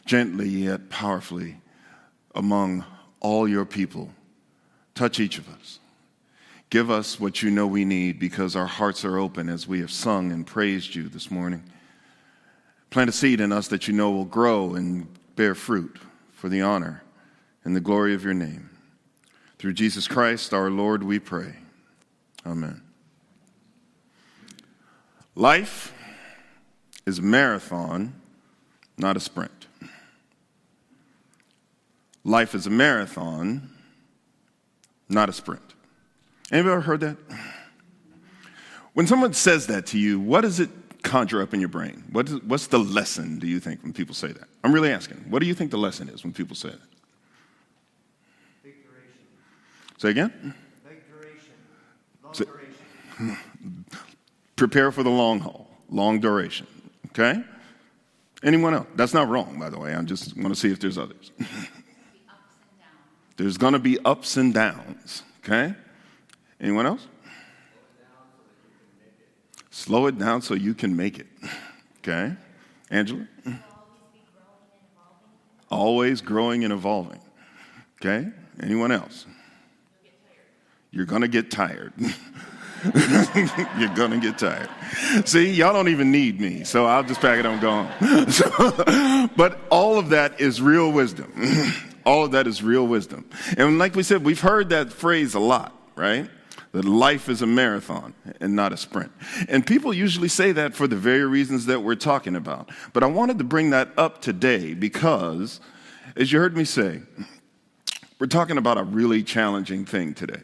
gently 0.09 0.49
yet 0.49 0.89
powerfully 0.89 1.59
among 2.35 2.83
all 3.21 3.47
your 3.47 3.67
people, 3.67 4.11
touch 4.95 5.21
each 5.21 5.37
of 5.37 5.47
us. 5.51 5.81
Give 6.71 6.91
us 6.91 7.21
what 7.21 7.43
you 7.43 7.51
know 7.51 7.67
we 7.67 7.85
need 7.85 8.19
because 8.19 8.57
our 8.57 8.67
hearts 8.67 9.05
are 9.05 9.19
open 9.19 9.51
as 9.51 9.69
we 9.69 9.81
have 9.81 9.91
sung 9.91 10.33
and 10.33 10.47
praised 10.47 10.95
you 10.95 11.11
this 11.11 11.31
morning. 11.31 11.63
Plant 12.89 13.11
a 13.11 13.13
seed 13.13 13.41
in 13.41 13.53
us 13.53 13.69
that 13.69 13.87
you 13.87 13.93
know 13.93 14.11
will 14.11 14.25
grow 14.25 14.75
and 14.75 15.07
bear 15.37 15.55
fruit 15.55 15.99
for 16.33 16.49
the 16.49 16.63
honor 16.63 17.03
and 17.65 17.77
the 17.77 17.81
glory 17.81 18.15
of 18.15 18.25
your 18.25 18.35
name. 18.35 18.71
Through 19.59 19.75
Jesus 19.75 20.09
Christ 20.09 20.55
our 20.55 20.71
Lord, 20.71 21.03
we 21.03 21.19
pray. 21.19 21.55
Amen. 22.47 22.81
Life 25.35 25.93
is 27.05 27.19
a 27.19 27.23
marathon, 27.23 28.15
not 28.97 29.15
a 29.17 29.21
sprint. 29.21 29.58
Life 32.25 32.55
is 32.55 32.67
a 32.67 32.71
marathon, 32.71 33.71
not 35.09 35.29
a 35.29 35.33
sprint. 35.33 35.63
Anybody 36.51 36.73
ever 36.73 36.81
heard 36.81 37.01
that? 37.01 37.17
When 38.95 39.07
someone 39.07 39.33
says 39.33 39.67
that 39.69 39.87
to 39.87 39.99
you, 39.99 40.19
what 40.19 40.41
does 40.41 40.61
it 40.61 40.71
conjure 41.03 41.41
up 41.41 41.55
in 41.55 41.61
your 41.61 41.69
brain? 41.69 42.05
What 42.11 42.29
is, 42.29 42.43
what's 42.43 42.67
the 42.67 42.79
lesson, 42.79 43.39
do 43.39 43.47
you 43.47 43.61
think, 43.61 43.83
when 43.83 43.93
people 43.93 44.15
say 44.15 44.29
that? 44.29 44.49
I'm 44.65 44.73
really 44.73 44.91
asking. 44.91 45.19
What 45.29 45.41
do 45.41 45.47
you 45.47 45.55
think 45.55 45.71
the 45.71 45.79
lesson 45.79 46.09
is 46.09 46.25
when 46.25 46.33
people 46.33 46.57
say 46.57 46.71
that? 46.71 46.81
Big 48.63 48.75
duration. 48.83 49.21
Say 49.99 50.11
again? 50.11 50.55
Big 50.89 51.09
duration. 51.09 51.53
Long 52.25 52.35
Say- 52.35 52.45
duration. 52.45 53.37
Prepare 54.57 54.91
for 54.91 55.05
the 55.05 55.11
long 55.11 55.39
haul, 55.39 55.71
long 55.89 56.19
duration. 56.19 56.67
Okay? 57.11 57.43
Anyone 58.43 58.75
else? 58.75 58.87
That's 58.97 59.15
not 59.15 59.29
wrong, 59.29 59.59
by 59.59 59.71
the 59.71 59.79
way. 59.79 59.95
I 59.95 60.03
just 60.03 60.37
want 60.37 60.49
to 60.49 60.57
see 60.57 60.71
if 60.71 60.81
there's 60.81 60.99
others. 60.99 61.31
there's 63.39 63.57
going 63.57 63.73
to 63.73 63.79
be 63.79 63.99
ups 64.05 64.37
and 64.37 64.53
downs. 64.53 65.23
Okay? 65.43 65.75
Anyone 66.61 66.87
else? 66.87 67.07
Slow 69.71 70.07
it 70.07 70.19
down 70.19 70.43
so 70.43 70.55
you 70.55 70.75
can 70.75 70.95
make 70.97 71.19
it. 71.19 71.29
Okay? 71.99 72.35
Angela? 72.91 73.27
Always 75.71 76.21
growing 76.21 76.65
and 76.65 76.73
evolving. 76.73 77.21
Okay? 78.01 78.29
Anyone 78.61 78.91
else? 78.91 79.25
You're 80.91 81.07
going 81.07 81.23
to 81.23 81.29
get 81.29 81.51
tired. 81.51 81.93
You're 82.85 83.95
to 84.11 84.21
get 84.21 84.39
tired. 84.39 84.69
See, 85.25 85.53
y'all 85.53 85.73
don't 85.73 85.89
even 85.89 86.11
need 86.11 86.41
me, 86.41 86.65
so 86.65 86.87
I'll 86.87 87.05
just 87.05 87.21
pack 87.21 87.39
it 87.39 87.47
on. 87.47 87.89
So, 88.31 89.29
but 89.37 89.61
all 89.71 89.99
of 89.99 90.09
that 90.11 90.41
is 90.41 90.61
real 90.61 90.91
wisdom. 90.91 91.33
all 92.09 92.25
of 92.25 92.31
that 92.31 92.47
is 92.47 92.63
real 92.63 92.87
wisdom. 92.87 93.29
And 93.59 93.79
like 93.79 93.95
we 93.95 94.03
said, 94.03 94.25
we've 94.25 94.41
heard 94.41 94.71
that 94.71 94.91
phrase 94.91 95.35
a 95.35 95.39
lot, 95.39 95.79
right? 95.95 96.29
That 96.73 96.87
life 96.87 97.29
is 97.29 97.43
a 97.43 97.47
marathon 97.47 98.15
and 98.41 98.57
not 98.57 98.73
a 98.73 98.79
sprint. 98.79 99.13
And 99.47 99.67
people 99.67 99.93
usually 99.93 100.29
say 100.29 100.53
that 100.53 100.75
for 100.75 100.87
the 100.87 100.97
very 100.97 101.27
reasons 101.27 101.67
that 101.67 101.83
we're 101.83 101.97
talking 101.97 102.35
about. 102.35 102.71
But 102.95 103.03
I 103.03 103.07
wanted 103.07 103.37
to 103.39 103.45
bring 103.45 103.71
that 103.71 103.91
up 103.99 104.23
today 104.23 104.73
because, 104.73 105.61
as 106.17 106.33
you 106.33 106.39
heard 106.39 106.57
me 106.57 106.65
say, 106.65 107.03
we're 108.19 108.27
talking 108.27 108.57
about 108.57 108.79
a 108.79 108.85
really 108.85 109.23
challenging 109.23 109.85
thing 109.85 110.15
today. 110.15 110.41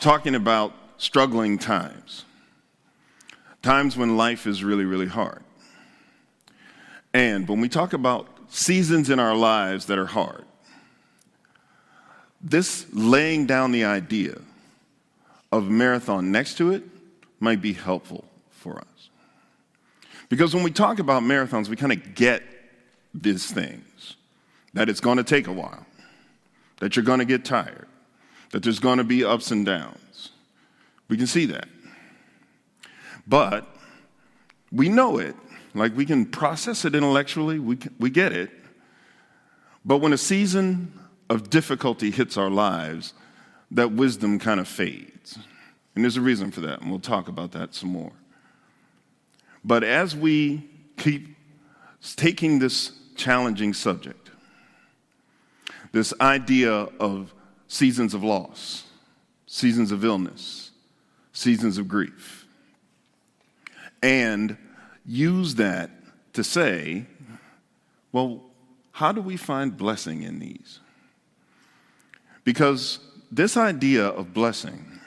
Talking 0.00 0.36
about 0.36 0.74
struggling 0.96 1.58
times, 1.58 2.24
times 3.62 3.96
when 3.96 4.16
life 4.16 4.46
is 4.46 4.62
really, 4.62 4.84
really 4.84 5.08
hard. 5.08 5.42
And 7.12 7.48
when 7.48 7.60
we 7.60 7.68
talk 7.68 7.92
about 7.92 8.28
seasons 8.54 9.10
in 9.10 9.18
our 9.18 9.34
lives 9.34 9.86
that 9.86 9.98
are 9.98 10.06
hard, 10.06 10.44
this 12.40 12.86
laying 12.92 13.46
down 13.46 13.72
the 13.72 13.84
idea 13.84 14.38
of 15.50 15.68
marathon 15.68 16.30
next 16.30 16.56
to 16.58 16.72
it 16.72 16.84
might 17.40 17.60
be 17.60 17.72
helpful 17.72 18.24
for 18.50 18.78
us. 18.78 19.10
Because 20.28 20.54
when 20.54 20.62
we 20.62 20.70
talk 20.70 20.98
about 20.98 21.22
marathons, 21.22 21.68
we 21.68 21.76
kind 21.76 21.92
of 21.92 22.14
get 22.14 22.42
these 23.12 23.50
things 23.50 24.16
that 24.72 24.88
it's 24.88 25.00
going 25.00 25.16
to 25.16 25.24
take 25.24 25.46
a 25.46 25.52
while, 25.52 25.86
that 26.78 26.96
you're 26.96 27.04
going 27.04 27.18
to 27.20 27.24
get 27.24 27.44
tired, 27.44 27.86
that 28.50 28.62
there's 28.62 28.78
going 28.78 28.98
to 28.98 29.04
be 29.04 29.24
ups 29.24 29.50
and 29.50 29.66
downs. 29.66 30.30
We 31.08 31.16
can 31.16 31.26
see 31.26 31.46
that. 31.46 31.68
But 33.26 33.66
we 34.70 34.88
know 34.88 35.18
it, 35.18 35.34
like 35.74 35.96
we 35.96 36.06
can 36.06 36.26
process 36.26 36.84
it 36.84 36.94
intellectually, 36.94 37.58
we, 37.58 37.76
can, 37.76 37.94
we 37.98 38.10
get 38.10 38.32
it. 38.32 38.50
But 39.84 39.98
when 39.98 40.12
a 40.12 40.18
season 40.18 40.98
of 41.28 41.50
difficulty 41.50 42.10
hits 42.10 42.36
our 42.36 42.50
lives, 42.50 43.12
that 43.70 43.92
wisdom 43.92 44.38
kind 44.38 44.60
of 44.60 44.68
fades. 44.68 45.38
And 45.94 46.04
there's 46.04 46.16
a 46.16 46.20
reason 46.20 46.50
for 46.50 46.60
that, 46.62 46.80
and 46.80 46.90
we'll 46.90 47.00
talk 47.00 47.28
about 47.28 47.52
that 47.52 47.74
some 47.74 47.90
more. 47.90 48.12
But 49.64 49.82
as 49.84 50.14
we 50.14 50.68
keep 50.96 51.36
taking 52.16 52.58
this 52.58 52.92
challenging 53.16 53.74
subject, 53.74 54.30
this 55.92 56.12
idea 56.20 56.72
of 56.72 57.32
seasons 57.68 58.14
of 58.14 58.22
loss, 58.22 58.84
seasons 59.46 59.92
of 59.92 60.04
illness, 60.04 60.72
seasons 61.32 61.78
of 61.78 61.88
grief, 61.88 62.46
and 64.02 64.56
use 65.06 65.56
that 65.56 65.90
to 66.32 66.44
say, 66.44 67.06
well, 68.12 68.42
how 68.92 69.12
do 69.12 69.20
we 69.20 69.36
find 69.36 69.76
blessing 69.76 70.22
in 70.22 70.38
these? 70.38 70.80
Because 72.44 72.98
this 73.32 73.56
idea 73.56 74.06
of 74.06 74.32
blessing, 74.32 75.00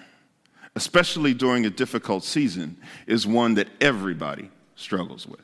especially 0.75 1.33
during 1.33 1.65
a 1.65 1.69
difficult 1.69 2.23
season, 2.23 2.77
is 3.05 3.25
one 3.25 3.53
that 3.55 3.67
everybody 3.79 4.49
struggles 4.75 5.25
with. 5.27 5.41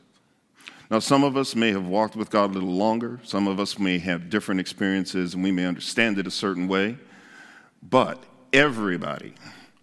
Now, 0.91 0.99
some 0.99 1.23
of 1.23 1.37
us 1.37 1.55
may 1.55 1.71
have 1.71 1.87
walked 1.87 2.15
with 2.15 2.29
God 2.29 2.51
a 2.51 2.53
little 2.53 2.73
longer, 2.73 3.19
some 3.23 3.47
of 3.47 3.59
us 3.59 3.79
may 3.79 3.97
have 3.99 4.29
different 4.29 4.59
experiences, 4.59 5.33
and 5.33 5.43
we 5.43 5.51
may 5.51 5.65
understand 5.65 6.19
it 6.19 6.27
a 6.27 6.31
certain 6.31 6.67
way, 6.67 6.97
but 7.81 8.21
everybody, 8.51 9.33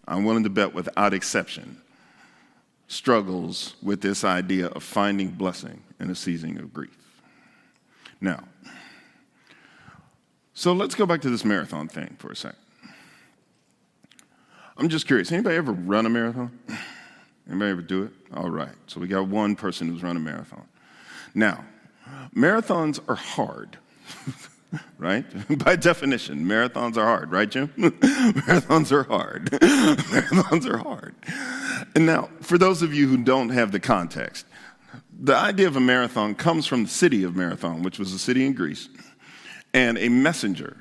I'm 0.07 0.25
willing 0.25 0.45
to 0.45 0.51
bet 0.51 0.75
without 0.75 1.15
exception, 1.15 1.80
struggles 2.91 3.77
with 3.83 4.01
this 4.01 4.25
idea 4.25 4.67
of 4.67 4.83
finding 4.83 5.29
blessing 5.29 5.81
in 6.01 6.11
a 6.11 6.15
season 6.15 6.59
of 6.59 6.75
grief. 6.75 6.99
Now, 8.21 8.43
so 10.55 10.73
let's 10.73 10.97
go 10.97 11.07
back 11.07 11.21
to 11.21 11.31
this 11.31 11.45
marathon 11.45 11.87
thing 11.87 12.17
for 12.19 12.33
a 12.33 12.37
second. 12.37 12.59
I'm 14.77 14.89
just 14.89 15.07
curious. 15.07 15.31
Anybody 15.31 15.57
ever 15.57 15.73
run 15.73 16.05
a 16.05 16.11
marathon? 16.11 16.59
Anybody 17.49 17.71
ever 17.71 17.83
do 17.83 18.03
it? 18.03 18.13
All 18.35 18.51
right. 18.51 18.75
So 18.89 18.99
we 18.99 19.07
got 19.07 19.29
one 19.29 19.55
person 19.55 19.89
who's 19.89 20.03
run 20.03 20.17
a 20.17 20.21
marathon. 20.21 20.67
Now, 21.33 21.65
marathons 22.35 22.99
are 23.09 23.15
hard, 23.15 23.79
right? 24.99 25.25
By 25.65 25.77
definition, 25.77 26.45
marathons 26.45 26.97
are 26.97 27.05
hard, 27.05 27.31
right, 27.31 27.49
Jim? 27.49 27.69
marathons 27.79 28.91
are 28.91 29.05
hard. 29.05 29.51
marathons 29.51 30.69
are 30.69 30.79
hard. 30.79 31.15
And 31.95 32.07
now, 32.07 32.31
for 32.41 32.57
those 32.57 32.83
of 32.83 32.95
you 32.95 33.09
who 33.09 33.17
don't 33.17 33.51
have 33.51 33.73
the 33.73 33.81
context, 33.81 34.47
the 35.23 35.35
idea 35.35 35.67
of 35.67 35.77
a 35.77 35.81
marathon 35.81 36.35
comes 36.35 36.67
from 36.67 36.85
the 36.85 36.89
city 36.89 37.25
of 37.25 37.37
Marathon, 37.37 37.83
which 37.83 37.99
was 37.99 38.13
a 38.13 38.19
city 38.19 38.47
in 38.47 38.55
Greece, 38.55 38.89
and 39.75 39.99
a 39.99 40.09
messenger 40.09 40.77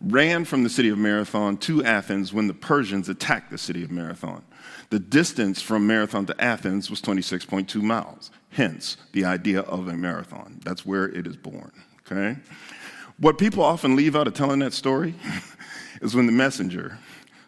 ran 0.00 0.44
from 0.44 0.62
the 0.62 0.68
city 0.68 0.88
of 0.88 0.98
Marathon 0.98 1.56
to 1.56 1.82
Athens 1.82 2.32
when 2.32 2.48
the 2.48 2.54
Persians 2.54 3.08
attacked 3.08 3.50
the 3.50 3.58
city 3.58 3.82
of 3.82 3.90
Marathon. 3.90 4.44
The 4.90 4.98
distance 4.98 5.62
from 5.62 5.86
Marathon 5.86 6.26
to 6.26 6.40
Athens 6.40 6.90
was 6.90 7.00
26.2 7.00 7.80
miles, 7.82 8.30
hence 8.50 8.96
the 9.12 9.24
idea 9.24 9.60
of 9.60 9.88
a 9.88 9.96
marathon. 9.96 10.60
That's 10.64 10.84
where 10.84 11.08
it 11.08 11.26
is 11.26 11.36
born, 11.36 11.72
okay? 12.00 12.38
What 13.18 13.38
people 13.38 13.62
often 13.62 13.96
leave 13.96 14.14
out 14.14 14.26
of 14.26 14.34
telling 14.34 14.58
that 14.58 14.74
story 14.74 15.14
is 16.02 16.14
when 16.14 16.26
the 16.26 16.32
messenger, 16.32 16.98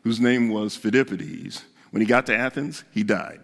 whose 0.02 0.20
name 0.20 0.48
was 0.48 0.76
Phidippides, 0.76 1.62
when 1.90 2.01
he 2.01 2.07
got 2.07 2.27
to 2.27 2.37
Athens, 2.37 2.85
he 2.92 3.03
died. 3.03 3.40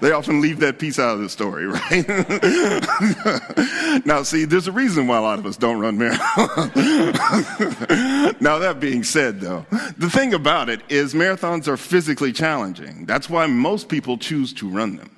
they 0.00 0.12
often 0.12 0.40
leave 0.40 0.60
that 0.60 0.78
piece 0.78 0.98
out 0.98 1.14
of 1.14 1.20
the 1.20 1.28
story, 1.28 1.66
right? 1.66 2.08
now, 4.06 4.22
see, 4.22 4.44
there's 4.44 4.66
a 4.66 4.72
reason 4.72 5.06
why 5.06 5.18
a 5.18 5.20
lot 5.20 5.38
of 5.38 5.44
us 5.46 5.56
don't 5.56 5.78
run 5.78 5.98
marathons. 5.98 6.74
now, 8.40 8.58
that 8.58 8.80
being 8.80 9.04
said, 9.04 9.40
though, 9.40 9.66
the 9.98 10.08
thing 10.08 10.32
about 10.32 10.70
it 10.70 10.80
is 10.88 11.12
marathons 11.12 11.68
are 11.68 11.76
physically 11.76 12.32
challenging. 12.32 13.04
That's 13.04 13.28
why 13.28 13.46
most 13.46 13.88
people 13.88 14.16
choose 14.16 14.52
to 14.54 14.68
run 14.68 14.96
them, 14.96 15.10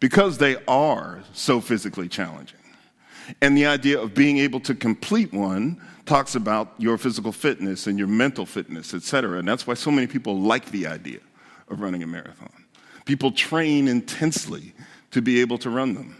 because 0.00 0.38
they 0.38 0.56
are 0.66 1.22
so 1.32 1.60
physically 1.60 2.08
challenging. 2.08 2.58
And 3.40 3.56
the 3.56 3.66
idea 3.66 4.00
of 4.00 4.14
being 4.14 4.38
able 4.38 4.60
to 4.60 4.74
complete 4.74 5.32
one 5.32 5.80
talks 6.06 6.34
about 6.34 6.74
your 6.78 6.98
physical 6.98 7.32
fitness 7.32 7.86
and 7.86 7.98
your 7.98 8.08
mental 8.08 8.46
fitness, 8.46 8.94
et 8.94 9.02
cetera. 9.02 9.38
And 9.38 9.48
that's 9.48 9.66
why 9.66 9.74
so 9.74 9.90
many 9.90 10.06
people 10.06 10.38
like 10.38 10.70
the 10.70 10.86
idea 10.86 11.20
of 11.68 11.80
running 11.80 12.02
a 12.02 12.06
marathon. 12.06 12.52
People 13.04 13.32
train 13.32 13.88
intensely 13.88 14.74
to 15.10 15.22
be 15.22 15.40
able 15.40 15.58
to 15.58 15.70
run 15.70 15.94
them. 15.94 16.16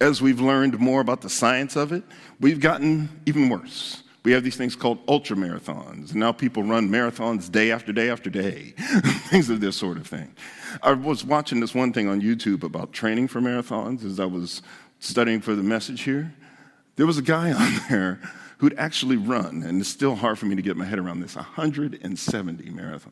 As 0.00 0.20
we've 0.20 0.40
learned 0.40 0.78
more 0.80 1.00
about 1.00 1.20
the 1.20 1.30
science 1.30 1.76
of 1.76 1.92
it, 1.92 2.02
we've 2.40 2.60
gotten 2.60 3.08
even 3.26 3.48
worse. 3.48 4.02
We 4.24 4.32
have 4.32 4.44
these 4.44 4.56
things 4.56 4.76
called 4.76 5.00
ultra 5.08 5.36
marathons, 5.36 6.10
and 6.10 6.16
now 6.16 6.30
people 6.30 6.62
run 6.62 6.88
marathons 6.88 7.50
day 7.50 7.72
after 7.72 7.92
day 7.92 8.08
after 8.08 8.30
day, 8.30 8.74
things 9.30 9.50
of 9.50 9.60
this 9.60 9.76
sort 9.76 9.96
of 9.96 10.06
thing. 10.06 10.34
I 10.80 10.92
was 10.92 11.24
watching 11.24 11.58
this 11.58 11.74
one 11.74 11.92
thing 11.92 12.08
on 12.08 12.20
YouTube 12.20 12.62
about 12.62 12.92
training 12.92 13.28
for 13.28 13.40
marathons 13.40 14.04
as 14.04 14.20
I 14.20 14.26
was 14.26 14.62
studying 15.00 15.40
for 15.40 15.56
the 15.56 15.62
message 15.64 16.02
here. 16.02 16.32
There 16.94 17.06
was 17.06 17.18
a 17.18 17.22
guy 17.22 17.52
on 17.60 17.80
there 17.88 18.20
who'd 18.62 18.78
actually 18.78 19.16
run, 19.16 19.64
and 19.64 19.80
it's 19.80 19.90
still 19.90 20.14
hard 20.14 20.38
for 20.38 20.46
me 20.46 20.54
to 20.54 20.62
get 20.62 20.76
my 20.76 20.84
head 20.84 21.00
around 21.00 21.18
this 21.18 21.34
170 21.34 22.70
marathons. 22.70 23.10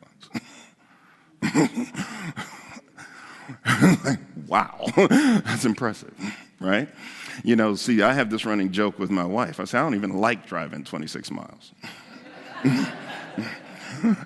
wow, 4.47 4.85
that's 5.43 5.65
impressive, 5.65 6.13
right? 6.61 6.87
You 7.43 7.57
know, 7.57 7.75
see, 7.75 8.01
I 8.01 8.13
have 8.13 8.29
this 8.29 8.45
running 8.45 8.71
joke 8.71 8.97
with 8.97 9.11
my 9.11 9.25
wife. 9.25 9.59
I 9.59 9.65
say, 9.65 9.77
I 9.77 9.81
don't 9.81 9.95
even 9.95 10.21
like 10.21 10.47
driving 10.47 10.85
26 10.85 11.29
miles. 11.31 11.73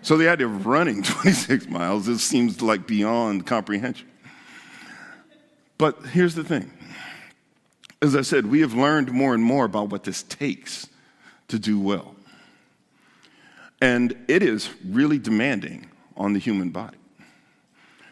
so 0.04 0.18
the 0.18 0.30
idea 0.30 0.46
of 0.46 0.68
running 0.68 1.02
26 1.02 1.70
miles, 1.70 2.08
it 2.08 2.20
seems 2.20 2.62
like 2.62 2.86
beyond 2.86 3.48
comprehension. 3.48 4.08
But 5.80 6.06
here's 6.06 6.36
the 6.36 6.44
thing. 6.44 6.72
As 8.00 8.16
I 8.16 8.22
said, 8.22 8.46
we 8.46 8.62
have 8.62 8.76
learned 8.76 9.12
more 9.12 9.34
and 9.34 9.44
more 9.44 9.66
about 9.66 9.90
what 9.90 10.04
this 10.04 10.22
takes 10.22 10.88
to 11.48 11.60
do 11.60 11.80
well. 11.80 12.16
And 13.82 14.16
it 14.28 14.42
is 14.42 14.70
really 14.86 15.20
demanding 15.20 15.90
on 16.18 16.34
the 16.34 16.40
human 16.40 16.70
body. 16.70 16.98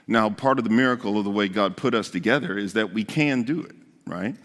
Now, 0.08 0.30
part 0.30 0.58
of 0.58 0.66
the 0.66 0.70
miracle 0.70 1.18
of 1.18 1.24
the 1.24 1.32
way 1.32 1.48
God 1.48 1.78
put 1.78 1.94
us 1.94 2.10
together 2.10 2.58
is 2.58 2.74
that 2.74 2.94
we 2.94 3.04
can 3.04 3.44
do 3.44 3.62
it, 3.62 3.76
right? 4.06 4.36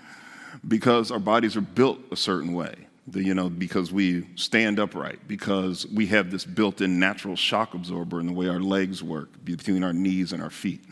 Because 0.67 1.11
our 1.11 1.19
bodies 1.19 1.57
are 1.57 1.61
built 1.61 1.99
a 2.13 2.17
certain 2.17 2.53
way. 2.53 2.75
The, 3.09 3.25
you 3.25 3.35
know, 3.35 3.49
because 3.49 3.91
we 3.91 4.27
stand 4.37 4.79
upright, 4.79 5.27
because 5.27 5.87
we 5.87 6.07
have 6.09 6.31
this 6.31 6.45
built 6.45 6.83
in 6.83 6.99
natural 6.99 7.37
shock 7.37 7.75
absorber 7.75 8.21
in 8.21 8.27
the 8.27 8.35
way 8.35 8.49
our 8.49 8.61
legs 8.61 9.03
work 9.03 9.31
between 9.45 9.83
our 9.83 9.95
knees 9.95 10.33
and 10.33 10.43
our 10.43 10.51
feet. 10.51 10.85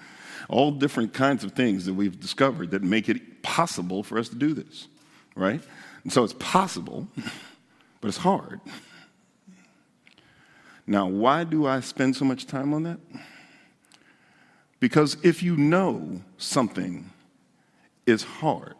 All 0.49 0.71
different 0.71 1.13
kinds 1.13 1.45
of 1.45 1.53
things 1.53 1.85
that 1.85 1.93
we've 1.93 2.19
discovered 2.19 2.71
that 2.71 2.83
make 2.83 3.09
it 3.09 3.43
possible 3.43 4.03
for 4.03 4.19
us 4.19 4.31
to 4.31 4.35
do 4.35 4.55
this, 4.55 4.89
right? 5.35 5.61
And 6.05 6.13
so 6.13 6.25
it's 6.25 6.35
possible, 6.39 7.07
but 8.07 8.11
it's 8.11 8.19
hard. 8.19 8.61
Now, 10.87 11.09
why 11.09 11.43
do 11.43 11.67
I 11.67 11.81
spend 11.81 12.15
so 12.15 12.25
much 12.25 12.47
time 12.47 12.73
on 12.73 12.85
that? 12.85 13.01
Because 14.79 15.17
if 15.25 15.43
you 15.43 15.57
know 15.57 16.21
something 16.39 17.11
is 18.07 18.23
hard, 18.23 18.77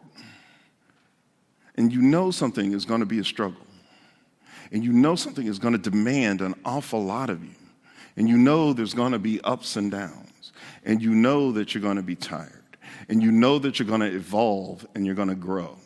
and 1.75 1.91
you 1.91 2.01
know 2.01 2.31
something 2.31 2.71
is 2.71 2.85
going 2.85 3.01
to 3.01 3.05
be 3.05 3.19
a 3.19 3.23
struggle, 3.25 3.67
and 4.71 4.81
you 4.81 4.93
know 4.93 5.17
something 5.17 5.45
is 5.45 5.59
going 5.59 5.73
to 5.73 5.89
demand 5.89 6.39
an 6.39 6.55
awful 6.63 7.03
lot 7.03 7.29
of 7.29 7.43
you, 7.43 7.55
and 8.15 8.29
you 8.29 8.37
know 8.37 8.71
there's 8.71 8.93
going 8.93 9.11
to 9.11 9.19
be 9.19 9.41
ups 9.41 9.75
and 9.75 9.91
downs, 9.91 10.53
and 10.85 11.01
you 11.01 11.13
know 11.13 11.51
that 11.51 11.73
you're 11.73 11.83
going 11.83 11.97
to 11.97 12.01
be 12.01 12.15
tired, 12.15 12.77
and 13.09 13.21
you 13.21 13.33
know 13.33 13.59
that 13.59 13.77
you're 13.77 13.89
going 13.89 13.99
to 13.99 14.15
evolve 14.15 14.87
and 14.95 15.05
you're 15.05 15.15
going 15.15 15.27
to 15.27 15.35
grow. 15.35 15.77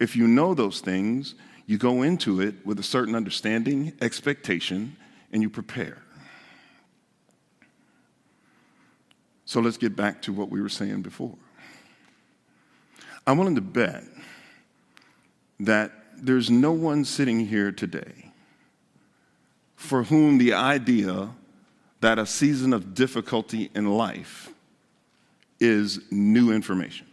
If 0.00 0.16
you 0.16 0.26
know 0.26 0.54
those 0.54 0.80
things, 0.80 1.36
you 1.70 1.78
go 1.78 2.02
into 2.02 2.40
it 2.40 2.66
with 2.66 2.80
a 2.80 2.82
certain 2.82 3.14
understanding, 3.14 3.92
expectation, 4.00 4.96
and 5.32 5.40
you 5.40 5.48
prepare. 5.48 5.98
So 9.44 9.60
let's 9.60 9.76
get 9.76 9.94
back 9.94 10.20
to 10.22 10.32
what 10.32 10.50
we 10.50 10.60
were 10.60 10.68
saying 10.68 11.02
before. 11.02 11.36
I'm 13.24 13.38
willing 13.38 13.54
to 13.54 13.60
bet 13.60 14.02
that 15.60 15.92
there's 16.16 16.50
no 16.50 16.72
one 16.72 17.04
sitting 17.04 17.46
here 17.46 17.70
today 17.70 18.32
for 19.76 20.02
whom 20.02 20.38
the 20.38 20.54
idea 20.54 21.30
that 22.00 22.18
a 22.18 22.26
season 22.26 22.72
of 22.72 22.94
difficulty 22.94 23.70
in 23.76 23.86
life 23.86 24.52
is 25.60 26.00
new 26.10 26.50
information. 26.50 27.06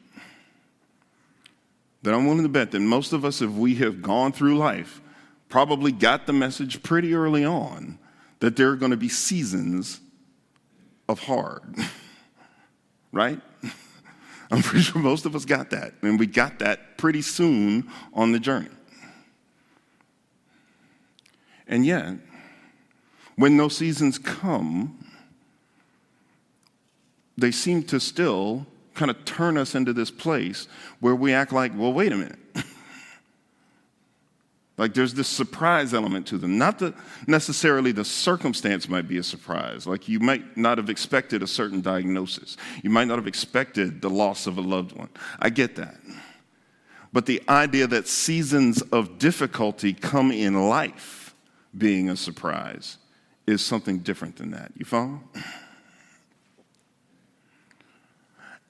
That 2.07 2.13
I'm 2.13 2.25
willing 2.25 2.43
to 2.43 2.47
bet 2.47 2.71
that 2.71 2.79
most 2.79 3.11
of 3.11 3.25
us, 3.25 3.41
if 3.41 3.51
we 3.51 3.75
have 3.75 4.01
gone 4.01 4.31
through 4.31 4.57
life, 4.57 5.01
probably 5.49 5.91
got 5.91 6.25
the 6.25 6.31
message 6.31 6.81
pretty 6.81 7.13
early 7.13 7.43
on 7.43 7.99
that 8.39 8.55
there 8.55 8.69
are 8.69 8.77
going 8.77 8.91
to 8.91 8.97
be 8.97 9.09
seasons 9.09 9.99
of 11.09 11.19
hard. 11.19 11.75
right? 13.11 13.41
I'm 14.51 14.61
pretty 14.61 14.85
sure 14.85 15.01
most 15.01 15.25
of 15.25 15.35
us 15.35 15.43
got 15.43 15.69
that. 15.71 15.95
And 16.01 16.17
we 16.17 16.27
got 16.27 16.59
that 16.59 16.97
pretty 16.97 17.21
soon 17.21 17.89
on 18.13 18.31
the 18.31 18.39
journey. 18.39 18.69
And 21.67 21.85
yet, 21.85 22.13
when 23.35 23.57
those 23.57 23.75
seasons 23.75 24.17
come, 24.17 24.97
they 27.37 27.51
seem 27.51 27.83
to 27.83 27.99
still 27.99 28.65
kind 28.97 29.09
of 29.09 29.23
turn 29.23 29.57
us 29.57 29.75
into 29.75 29.93
this 29.93 30.11
place 30.11 30.67
where 30.99 31.15
we 31.15 31.31
act 31.33 31.53
like, 31.53 31.71
well, 31.77 31.93
wait 31.93 32.11
a 32.11 32.17
minute. 32.17 32.39
Like 34.77 34.93
there's 34.93 35.15
this 35.15 35.27
surprise 35.27 35.93
element 35.93 36.27
to 36.27 36.37
them. 36.37 36.57
Not 36.57 36.79
that 36.79 36.93
necessarily 37.25 37.91
the 37.91 38.05
circumstance 38.05 38.87
might 38.87 39.07
be 39.07 39.17
a 39.17 39.23
surprise. 39.23 39.87
Like 39.87 40.07
you 40.07 40.19
might 40.19 40.55
not 40.55 40.77
have 40.77 40.89
expected 40.89 41.41
a 41.41 41.47
certain 41.47 41.81
diagnosis. 41.81 42.57
You 42.83 42.91
might 42.91 43.07
not 43.07 43.17
have 43.17 43.27
expected 43.27 44.01
the 44.01 44.09
loss 44.09 44.45
of 44.45 44.57
a 44.57 44.61
loved 44.61 44.91
one. 44.95 45.09
I 45.39 45.49
get 45.49 45.75
that. 45.77 45.97
But 47.11 47.25
the 47.25 47.41
idea 47.49 47.87
that 47.87 48.07
seasons 48.07 48.81
of 48.91 49.17
difficulty 49.17 49.93
come 49.93 50.31
in 50.31 50.69
life 50.69 51.33
being 51.75 52.09
a 52.09 52.15
surprise 52.15 52.97
is 53.47 53.65
something 53.65 53.99
different 53.99 54.35
than 54.35 54.51
that. 54.51 54.71
You 54.77 54.85
follow? 54.85 55.21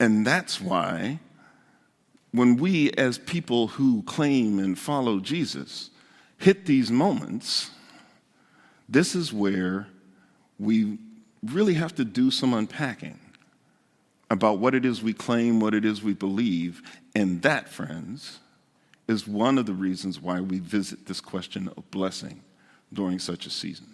And 0.00 0.26
that's 0.26 0.60
why 0.60 1.18
when 2.32 2.56
we, 2.56 2.90
as 2.92 3.18
people 3.18 3.68
who 3.68 4.02
claim 4.02 4.58
and 4.58 4.78
follow 4.78 5.18
Jesus, 5.18 5.90
hit 6.36 6.66
these 6.66 6.90
moments, 6.90 7.70
this 8.88 9.14
is 9.14 9.32
where 9.32 9.88
we 10.58 10.98
really 11.42 11.74
have 11.74 11.94
to 11.94 12.04
do 12.04 12.30
some 12.30 12.54
unpacking 12.54 13.18
about 14.30 14.58
what 14.58 14.74
it 14.74 14.84
is 14.84 15.02
we 15.02 15.12
claim, 15.12 15.58
what 15.60 15.74
it 15.74 15.84
is 15.84 16.02
we 16.02 16.12
believe. 16.12 16.82
And 17.14 17.40
that, 17.42 17.68
friends, 17.68 18.40
is 19.06 19.26
one 19.26 19.56
of 19.56 19.66
the 19.66 19.72
reasons 19.72 20.20
why 20.20 20.40
we 20.40 20.58
visit 20.58 21.06
this 21.06 21.20
question 21.20 21.70
of 21.76 21.90
blessing 21.90 22.42
during 22.92 23.18
such 23.18 23.46
a 23.46 23.50
season. 23.50 23.86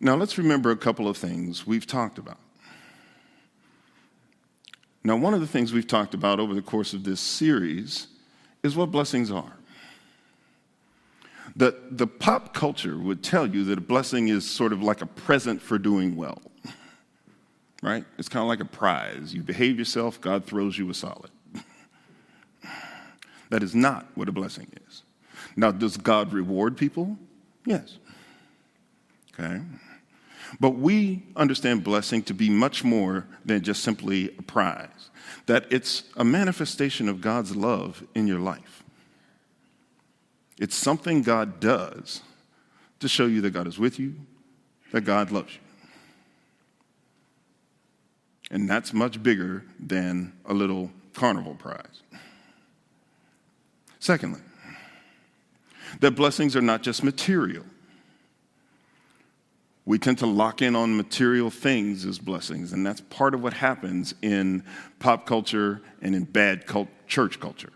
Now, 0.00 0.16
let's 0.16 0.38
remember 0.38 0.70
a 0.70 0.76
couple 0.76 1.08
of 1.08 1.16
things 1.16 1.66
we've 1.66 1.86
talked 1.86 2.18
about. 2.18 2.38
Now, 5.04 5.16
one 5.16 5.34
of 5.34 5.40
the 5.40 5.46
things 5.46 5.72
we've 5.72 5.86
talked 5.86 6.14
about 6.14 6.40
over 6.40 6.54
the 6.54 6.62
course 6.62 6.94
of 6.94 7.04
this 7.04 7.20
series 7.20 8.06
is 8.62 8.74
what 8.74 8.90
blessings 8.90 9.30
are. 9.30 9.52
The, 11.56 11.76
the 11.90 12.06
pop 12.06 12.54
culture 12.54 12.96
would 12.96 13.22
tell 13.22 13.46
you 13.46 13.64
that 13.64 13.78
a 13.78 13.82
blessing 13.82 14.28
is 14.28 14.48
sort 14.48 14.72
of 14.72 14.82
like 14.82 15.02
a 15.02 15.06
present 15.06 15.60
for 15.60 15.78
doing 15.78 16.16
well, 16.16 16.40
right? 17.82 18.04
It's 18.18 18.28
kind 18.28 18.42
of 18.42 18.48
like 18.48 18.60
a 18.60 18.64
prize. 18.64 19.34
You 19.34 19.42
behave 19.42 19.78
yourself, 19.78 20.20
God 20.20 20.46
throws 20.46 20.78
you 20.78 20.88
a 20.90 20.94
solid. 20.94 21.30
That 23.50 23.62
is 23.62 23.74
not 23.74 24.06
what 24.16 24.28
a 24.28 24.32
blessing 24.32 24.66
is. 24.88 25.02
Now, 25.54 25.70
does 25.70 25.96
God 25.96 26.32
reward 26.32 26.76
people? 26.76 27.16
Yes. 27.64 27.98
Okay. 29.32 29.60
But 30.60 30.70
we 30.70 31.22
understand 31.36 31.84
blessing 31.84 32.22
to 32.24 32.34
be 32.34 32.48
much 32.50 32.84
more 32.84 33.26
than 33.44 33.62
just 33.62 33.82
simply 33.82 34.34
a 34.38 34.42
prize, 34.42 35.10
that 35.46 35.66
it's 35.70 36.04
a 36.16 36.24
manifestation 36.24 37.08
of 37.08 37.20
God's 37.20 37.56
love 37.56 38.04
in 38.14 38.26
your 38.26 38.38
life. 38.38 38.84
It's 40.58 40.76
something 40.76 41.22
God 41.22 41.60
does 41.60 42.22
to 43.00 43.08
show 43.08 43.26
you 43.26 43.40
that 43.42 43.50
God 43.50 43.66
is 43.66 43.78
with 43.78 43.98
you, 43.98 44.14
that 44.92 45.02
God 45.02 45.30
loves 45.30 45.54
you. 45.54 45.60
And 48.50 48.68
that's 48.68 48.92
much 48.92 49.22
bigger 49.22 49.64
than 49.80 50.32
a 50.46 50.54
little 50.54 50.90
carnival 51.12 51.54
prize. 51.54 52.02
Secondly, 53.98 54.40
that 56.00 56.12
blessings 56.12 56.54
are 56.54 56.62
not 56.62 56.82
just 56.82 57.02
material. 57.02 57.64
We 59.86 59.98
tend 59.98 60.18
to 60.18 60.26
lock 60.26 60.62
in 60.62 60.74
on 60.74 60.96
material 60.96 61.50
things 61.50 62.06
as 62.06 62.18
blessings, 62.18 62.72
and 62.72 62.86
that's 62.86 63.02
part 63.02 63.34
of 63.34 63.42
what 63.42 63.52
happens 63.52 64.14
in 64.22 64.64
pop 64.98 65.26
culture 65.26 65.82
and 66.00 66.14
in 66.14 66.24
bad 66.24 66.66
cult- 66.66 66.88
church 67.06 67.38
culture, 67.38 67.72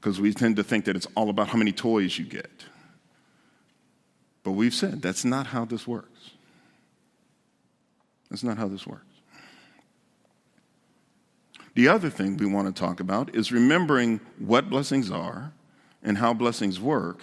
because 0.00 0.20
we 0.20 0.34
tend 0.34 0.56
to 0.56 0.62
think 0.62 0.84
that 0.84 0.96
it's 0.96 1.06
all 1.14 1.30
about 1.30 1.48
how 1.48 1.56
many 1.56 1.72
toys 1.72 2.18
you 2.18 2.26
get. 2.26 2.50
But 4.42 4.52
we've 4.52 4.74
said 4.74 5.00
that's 5.00 5.24
not 5.24 5.46
how 5.46 5.64
this 5.64 5.86
works. 5.86 6.30
That's 8.30 8.44
not 8.44 8.58
how 8.58 8.68
this 8.68 8.86
works. 8.86 9.04
The 11.74 11.88
other 11.88 12.10
thing 12.10 12.36
we 12.36 12.46
want 12.46 12.74
to 12.74 12.78
talk 12.78 13.00
about 13.00 13.34
is 13.34 13.52
remembering 13.52 14.20
what 14.38 14.68
blessings 14.68 15.10
are 15.10 15.52
and 16.02 16.18
how 16.18 16.34
blessings 16.34 16.80
work 16.80 17.22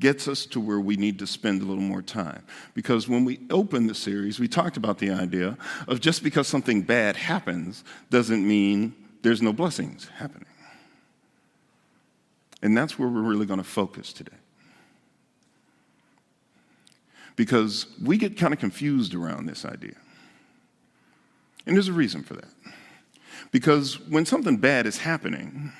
gets 0.00 0.26
us 0.26 0.46
to 0.46 0.58
where 0.58 0.80
we 0.80 0.96
need 0.96 1.18
to 1.18 1.26
spend 1.26 1.62
a 1.62 1.64
little 1.64 1.82
more 1.82 2.02
time. 2.02 2.42
Because 2.74 3.08
when 3.08 3.24
we 3.24 3.40
opened 3.50 3.88
the 3.88 3.94
series, 3.94 4.40
we 4.40 4.48
talked 4.48 4.76
about 4.76 4.98
the 4.98 5.10
idea 5.10 5.56
of 5.86 6.00
just 6.00 6.24
because 6.24 6.48
something 6.48 6.82
bad 6.82 7.16
happens 7.16 7.84
doesn't 8.08 8.46
mean 8.46 8.94
there's 9.22 9.42
no 9.42 9.52
blessings 9.52 10.08
happening. 10.16 10.46
And 12.62 12.76
that's 12.76 12.98
where 12.98 13.08
we're 13.08 13.22
really 13.22 13.46
going 13.46 13.60
to 13.60 13.64
focus 13.64 14.12
today. 14.12 14.36
Because 17.36 17.86
we 18.02 18.18
get 18.18 18.36
kind 18.36 18.52
of 18.52 18.60
confused 18.60 19.14
around 19.14 19.46
this 19.46 19.64
idea. 19.64 19.94
And 21.66 21.76
there's 21.76 21.88
a 21.88 21.92
reason 21.92 22.22
for 22.22 22.34
that. 22.34 22.48
Because 23.52 24.00
when 24.08 24.26
something 24.26 24.56
bad 24.56 24.86
is 24.86 24.98
happening, 24.98 25.72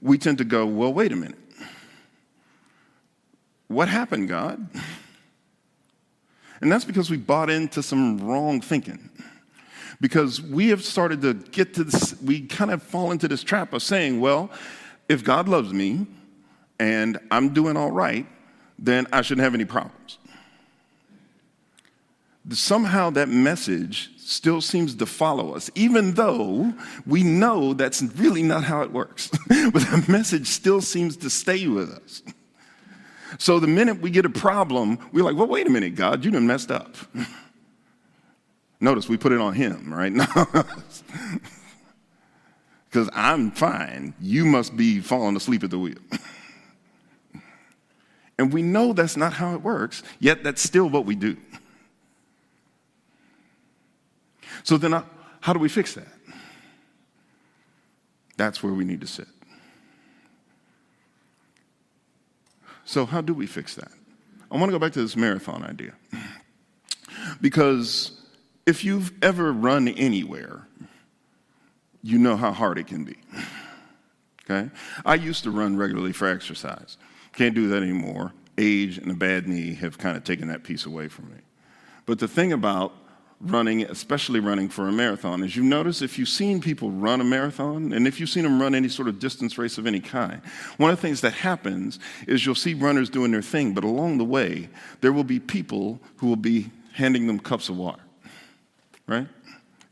we 0.00 0.18
tend 0.18 0.38
to 0.38 0.44
go, 0.44 0.66
well, 0.66 0.92
wait 0.92 1.12
a 1.12 1.16
minute. 1.16 1.38
What 3.68 3.88
happened, 3.88 4.28
God? 4.28 4.68
And 6.60 6.72
that's 6.72 6.84
because 6.84 7.10
we 7.10 7.16
bought 7.16 7.50
into 7.50 7.82
some 7.82 8.18
wrong 8.18 8.60
thinking. 8.60 9.10
Because 10.00 10.40
we 10.40 10.68
have 10.68 10.84
started 10.84 11.22
to 11.22 11.34
get 11.34 11.74
to 11.74 11.84
this, 11.84 12.20
we 12.22 12.42
kind 12.46 12.70
of 12.70 12.82
fall 12.82 13.12
into 13.12 13.28
this 13.28 13.42
trap 13.42 13.72
of 13.72 13.82
saying, 13.82 14.20
well, 14.20 14.50
if 15.08 15.24
God 15.24 15.48
loves 15.48 15.72
me 15.72 16.06
and 16.78 17.18
I'm 17.30 17.54
doing 17.54 17.76
all 17.76 17.90
right, 17.90 18.26
then 18.78 19.06
I 19.12 19.22
shouldn't 19.22 19.44
have 19.44 19.54
any 19.54 19.64
problems. 19.64 20.18
Somehow 22.50 23.10
that 23.10 23.28
message 23.28 24.10
still 24.18 24.60
seems 24.60 24.94
to 24.96 25.06
follow 25.06 25.54
us, 25.54 25.70
even 25.74 26.14
though 26.14 26.72
we 27.06 27.22
know 27.22 27.74
that's 27.74 28.02
really 28.02 28.42
not 28.42 28.64
how 28.64 28.82
it 28.82 28.92
works. 28.92 29.30
but 29.48 29.82
that 29.82 30.04
message 30.08 30.46
still 30.46 30.80
seems 30.80 31.16
to 31.18 31.30
stay 31.30 31.66
with 31.66 31.90
us. 31.90 32.22
So 33.38 33.60
the 33.60 33.66
minute 33.66 34.00
we 34.00 34.10
get 34.10 34.24
a 34.24 34.30
problem, 34.30 34.98
we're 35.12 35.24
like, 35.24 35.36
well, 35.36 35.46
wait 35.46 35.66
a 35.66 35.70
minute, 35.70 35.94
God, 35.94 36.24
you 36.24 36.30
done 36.30 36.46
messed 36.46 36.70
up. 36.70 36.94
Notice 38.80 39.08
we 39.08 39.16
put 39.16 39.32
it 39.32 39.40
on 39.40 39.54
him, 39.54 39.92
right? 39.92 40.12
Because 42.96 43.10
I'm 43.12 43.50
fine. 43.50 44.14
You 44.22 44.46
must 44.46 44.74
be 44.74 45.00
falling 45.00 45.36
asleep 45.36 45.62
at 45.62 45.68
the 45.68 45.78
wheel. 45.78 45.98
and 48.38 48.50
we 48.50 48.62
know 48.62 48.94
that's 48.94 49.18
not 49.18 49.34
how 49.34 49.52
it 49.54 49.60
works, 49.60 50.02
yet 50.18 50.42
that's 50.42 50.62
still 50.62 50.88
what 50.88 51.04
we 51.04 51.14
do. 51.14 51.36
So 54.62 54.78
then, 54.78 55.02
how 55.40 55.52
do 55.52 55.58
we 55.58 55.68
fix 55.68 55.92
that? 55.92 56.08
That's 58.38 58.62
where 58.62 58.72
we 58.72 58.86
need 58.86 59.02
to 59.02 59.06
sit. 59.06 59.28
So, 62.86 63.04
how 63.04 63.20
do 63.20 63.34
we 63.34 63.46
fix 63.46 63.74
that? 63.74 63.90
I 64.50 64.56
want 64.56 64.70
to 64.70 64.72
go 64.72 64.78
back 64.78 64.92
to 64.92 65.02
this 65.02 65.16
marathon 65.16 65.62
idea. 65.64 65.92
Because 67.40 68.12
if 68.66 68.84
you've 68.84 69.12
ever 69.20 69.52
run 69.52 69.88
anywhere, 69.88 70.68
you 72.02 72.18
know 72.18 72.36
how 72.36 72.52
hard 72.52 72.78
it 72.78 72.86
can 72.86 73.04
be. 73.04 73.16
Okay? 74.48 74.70
I 75.04 75.16
used 75.16 75.42
to 75.42 75.50
run 75.50 75.76
regularly 75.76 76.12
for 76.12 76.28
exercise. 76.28 76.98
Can't 77.32 77.52
do 77.52 77.66
that 77.70 77.82
anymore. 77.82 78.32
Age 78.56 78.96
and 78.96 79.10
a 79.10 79.14
bad 79.14 79.48
knee 79.48 79.74
have 79.74 79.98
kind 79.98 80.16
of 80.16 80.22
taken 80.22 80.46
that 80.46 80.62
piece 80.62 80.86
away 80.86 81.08
from 81.08 81.30
me. 81.30 81.38
But 82.04 82.20
the 82.20 82.28
thing 82.28 82.52
about 82.52 82.94
running, 83.40 83.82
especially 83.82 84.40
running 84.40 84.68
for 84.68 84.88
a 84.88 84.92
marathon, 84.92 85.42
is 85.42 85.54
you 85.54 85.62
notice 85.62 86.00
if 86.00 86.18
you've 86.18 86.28
seen 86.28 86.60
people 86.60 86.90
run 86.90 87.20
a 87.20 87.24
marathon, 87.24 87.92
and 87.92 88.06
if 88.06 88.18
you've 88.18 88.30
seen 88.30 88.44
them 88.44 88.60
run 88.60 88.74
any 88.74 88.88
sort 88.88 89.08
of 89.08 89.18
distance 89.18 89.58
race 89.58 89.78
of 89.78 89.86
any 89.86 90.00
kind, 90.00 90.40
one 90.78 90.90
of 90.90 90.96
the 90.96 91.02
things 91.02 91.20
that 91.20 91.32
happens 91.32 91.98
is 92.26 92.46
you'll 92.46 92.54
see 92.54 92.74
runners 92.74 93.10
doing 93.10 93.30
their 93.30 93.42
thing, 93.42 93.74
but 93.74 93.84
along 93.84 94.18
the 94.18 94.24
way, 94.24 94.68
there 95.00 95.12
will 95.12 95.24
be 95.24 95.38
people 95.38 96.00
who 96.16 96.26
will 96.26 96.36
be 96.36 96.70
handing 96.92 97.26
them 97.26 97.38
cups 97.38 97.68
of 97.68 97.76
water. 97.76 98.02
Right? 99.06 99.28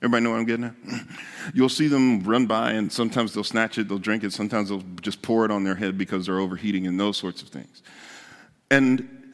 Everybody 0.01 0.25
know 0.25 0.31
what 0.31 0.39
I'm 0.39 0.47
getting 0.47 0.65
at? 0.65 0.75
You'll 1.55 1.69
see 1.69 1.89
them 1.89 2.23
run 2.25 2.47
by, 2.47 2.73
and 2.73 2.91
sometimes 2.91 3.33
they'll 3.33 3.45
snatch 3.45 3.79
it, 3.79 3.89
they'll 3.89 3.99
drink 3.99 4.25
it, 4.25 4.33
sometimes 4.33 4.71
they'll 4.71 4.85
just 5.01 5.23
pour 5.23 5.45
it 5.45 5.51
on 5.51 5.65
their 5.65 5.75
head 5.75 5.97
because 5.97 6.27
they're 6.27 6.41
overheating 6.41 6.87
and 6.87 6.99
those 6.99 7.17
sorts 7.17 7.43
of 7.43 7.49
things. 7.49 7.83
And 8.71 9.33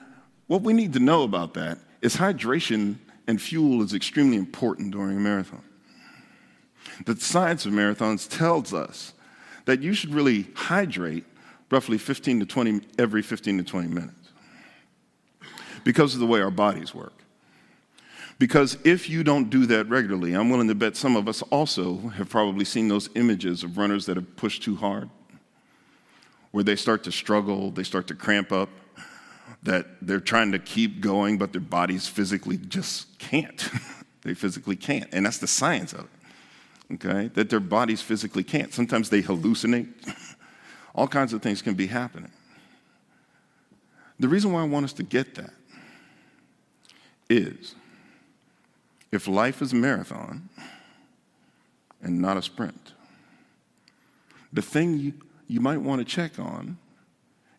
what 0.48 0.62
we 0.62 0.72
need 0.72 0.92
to 0.94 1.00
know 1.00 1.22
about 1.22 1.54
that 1.54 1.78
is 2.02 2.16
hydration 2.16 2.96
and 3.30 3.40
fuel 3.40 3.80
is 3.80 3.94
extremely 3.94 4.36
important 4.36 4.90
during 4.90 5.16
a 5.16 5.20
marathon. 5.20 5.62
The 7.06 7.14
science 7.14 7.64
of 7.64 7.72
marathons 7.72 8.28
tells 8.28 8.74
us 8.74 9.12
that 9.66 9.80
you 9.80 9.94
should 9.94 10.12
really 10.12 10.48
hydrate 10.54 11.24
roughly 11.70 11.96
15 11.96 12.40
to 12.40 12.46
20 12.46 12.80
every 12.98 13.22
15 13.22 13.58
to 13.58 13.64
20 13.64 13.86
minutes 13.86 14.30
because 15.84 16.12
of 16.14 16.20
the 16.20 16.26
way 16.26 16.40
our 16.40 16.50
bodies 16.50 16.92
work. 16.92 17.12
Because 18.40 18.76
if 18.82 19.08
you 19.08 19.22
don't 19.22 19.48
do 19.48 19.64
that 19.66 19.88
regularly, 19.88 20.32
I'm 20.32 20.50
willing 20.50 20.66
to 20.66 20.74
bet 20.74 20.96
some 20.96 21.14
of 21.14 21.28
us 21.28 21.40
also 21.42 22.08
have 22.08 22.28
probably 22.28 22.64
seen 22.64 22.88
those 22.88 23.10
images 23.14 23.62
of 23.62 23.78
runners 23.78 24.06
that 24.06 24.16
have 24.16 24.34
pushed 24.34 24.64
too 24.64 24.74
hard, 24.74 25.08
where 26.50 26.64
they 26.64 26.74
start 26.74 27.04
to 27.04 27.12
struggle, 27.12 27.70
they 27.70 27.84
start 27.84 28.08
to 28.08 28.14
cramp 28.14 28.50
up, 28.50 28.70
that 29.62 29.86
they're 30.00 30.20
trying 30.20 30.52
to 30.52 30.58
keep 30.58 31.00
going, 31.00 31.38
but 31.38 31.52
their 31.52 31.60
bodies 31.60 32.06
physically 32.06 32.56
just 32.56 33.18
can't. 33.18 33.68
they 34.22 34.34
physically 34.34 34.76
can't. 34.76 35.08
And 35.12 35.26
that's 35.26 35.38
the 35.38 35.46
science 35.46 35.92
of 35.92 36.08
it, 36.90 36.94
okay? 36.94 37.28
That 37.34 37.50
their 37.50 37.60
bodies 37.60 38.00
physically 38.00 38.42
can't. 38.42 38.72
Sometimes 38.72 39.10
they 39.10 39.22
hallucinate. 39.22 39.88
All 40.94 41.06
kinds 41.06 41.32
of 41.32 41.42
things 41.42 41.62
can 41.62 41.74
be 41.74 41.86
happening. 41.86 42.30
The 44.18 44.28
reason 44.28 44.52
why 44.52 44.62
I 44.62 44.66
want 44.66 44.84
us 44.84 44.92
to 44.94 45.02
get 45.02 45.34
that 45.36 45.52
is 47.28 47.74
if 49.12 49.28
life 49.28 49.62
is 49.62 49.72
a 49.72 49.76
marathon 49.76 50.48
and 52.02 52.20
not 52.20 52.36
a 52.36 52.42
sprint, 52.42 52.92
the 54.52 54.62
thing 54.62 54.98
you, 54.98 55.12
you 55.46 55.60
might 55.60 55.78
want 55.78 56.00
to 56.00 56.04
check 56.04 56.38
on 56.38 56.78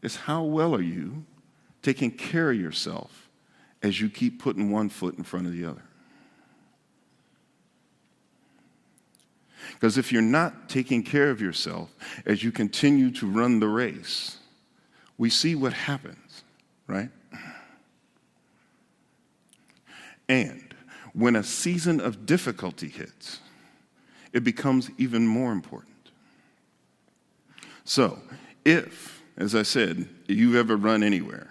is 0.02 0.16
how 0.16 0.43
well 0.43 0.76
are 0.76 0.82
you 0.82 1.26
taking 1.82 2.12
care 2.12 2.52
of 2.52 2.60
yourself 2.60 3.30
as 3.82 4.00
you 4.00 4.10
keep 4.10 4.42
putting 4.42 4.72
one 4.72 4.90
foot 4.90 5.18
in 5.18 5.24
front 5.24 5.48
of 5.48 5.54
the 5.54 5.66
other. 5.66 5.84
Because 9.74 9.98
if 9.98 10.12
you're 10.12 10.22
not 10.22 10.70
taking 10.70 11.04
care 11.04 11.30
of 11.32 11.42
yourself 11.42 11.94
as 12.26 12.44
you 12.44 12.52
continue 12.52 13.12
to 13.12 13.28
run 13.28 13.60
the 13.60 13.68
race, 13.68 14.38
we 15.18 15.30
see 15.30 15.56
what 15.56 15.74
happens, 15.74 16.44
right? 16.88 17.10
And 20.28 20.74
when 21.14 21.36
a 21.36 21.44
season 21.44 22.00
of 22.00 22.26
difficulty 22.26 22.88
hits, 22.88 23.40
it 24.34 24.44
becomes 24.44 24.90
even 24.98 25.28
more 25.28 25.52
important. 25.52 25.92
So, 27.84 28.20
if, 28.64 29.22
as 29.36 29.56
I 29.56 29.64
said, 29.64 30.08
you've 30.28 30.56
ever 30.56 30.78
run 30.78 31.04
anywhere 31.04 31.51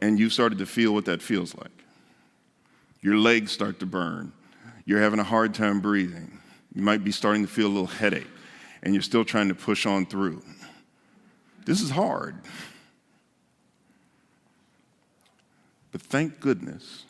and 0.00 0.18
you 0.18 0.30
started 0.30 0.58
to 0.58 0.66
feel 0.66 0.92
what 0.92 1.04
that 1.06 1.22
feels 1.22 1.54
like. 1.56 1.84
Your 3.00 3.16
legs 3.16 3.52
start 3.52 3.80
to 3.80 3.86
burn. 3.86 4.32
You're 4.84 5.00
having 5.00 5.20
a 5.20 5.24
hard 5.24 5.54
time 5.54 5.80
breathing. 5.80 6.38
You 6.74 6.82
might 6.82 7.04
be 7.04 7.12
starting 7.12 7.42
to 7.42 7.48
feel 7.48 7.66
a 7.66 7.68
little 7.68 7.86
headache, 7.86 8.26
and 8.82 8.94
you're 8.94 9.02
still 9.02 9.24
trying 9.24 9.48
to 9.48 9.54
push 9.54 9.86
on 9.86 10.06
through. 10.06 10.42
This 11.64 11.80
is 11.80 11.90
hard. 11.90 12.36
But 15.92 16.02
thank 16.02 16.40
goodness, 16.40 17.04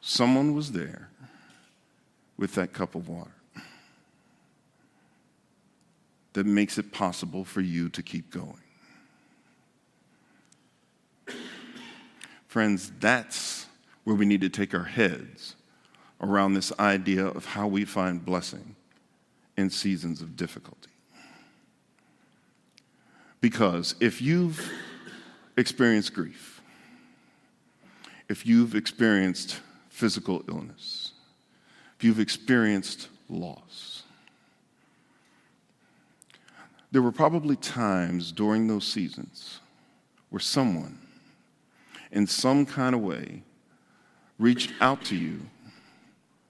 someone 0.00 0.54
was 0.54 0.72
there 0.72 1.10
with 2.36 2.54
that 2.54 2.72
cup 2.72 2.94
of 2.94 3.08
water 3.08 3.30
that 6.32 6.46
makes 6.46 6.78
it 6.78 6.92
possible 6.92 7.44
for 7.44 7.60
you 7.60 7.88
to 7.90 8.02
keep 8.02 8.30
going. 8.30 8.60
Friends, 12.48 12.90
that's 12.98 13.66
where 14.04 14.16
we 14.16 14.26
need 14.26 14.40
to 14.40 14.48
take 14.48 14.74
our 14.74 14.84
heads 14.84 15.54
around 16.20 16.54
this 16.54 16.72
idea 16.78 17.26
of 17.26 17.44
how 17.44 17.66
we 17.66 17.84
find 17.84 18.24
blessing 18.24 18.74
in 19.56 19.70
seasons 19.70 20.22
of 20.22 20.34
difficulty. 20.34 20.90
Because 23.40 23.94
if 24.00 24.20
you've 24.20 24.72
experienced 25.56 26.14
grief, 26.14 26.62
if 28.28 28.46
you've 28.46 28.74
experienced 28.74 29.60
physical 29.90 30.42
illness, 30.48 31.12
if 31.98 32.04
you've 32.04 32.20
experienced 32.20 33.08
loss, 33.28 34.04
there 36.90 37.02
were 37.02 37.12
probably 37.12 37.56
times 37.56 38.32
during 38.32 38.66
those 38.66 38.86
seasons 38.86 39.60
where 40.30 40.40
someone, 40.40 40.98
in 42.10 42.26
some 42.26 42.66
kind 42.66 42.94
of 42.94 43.00
way, 43.00 43.42
reached 44.38 44.72
out 44.80 45.04
to 45.06 45.16
you 45.16 45.40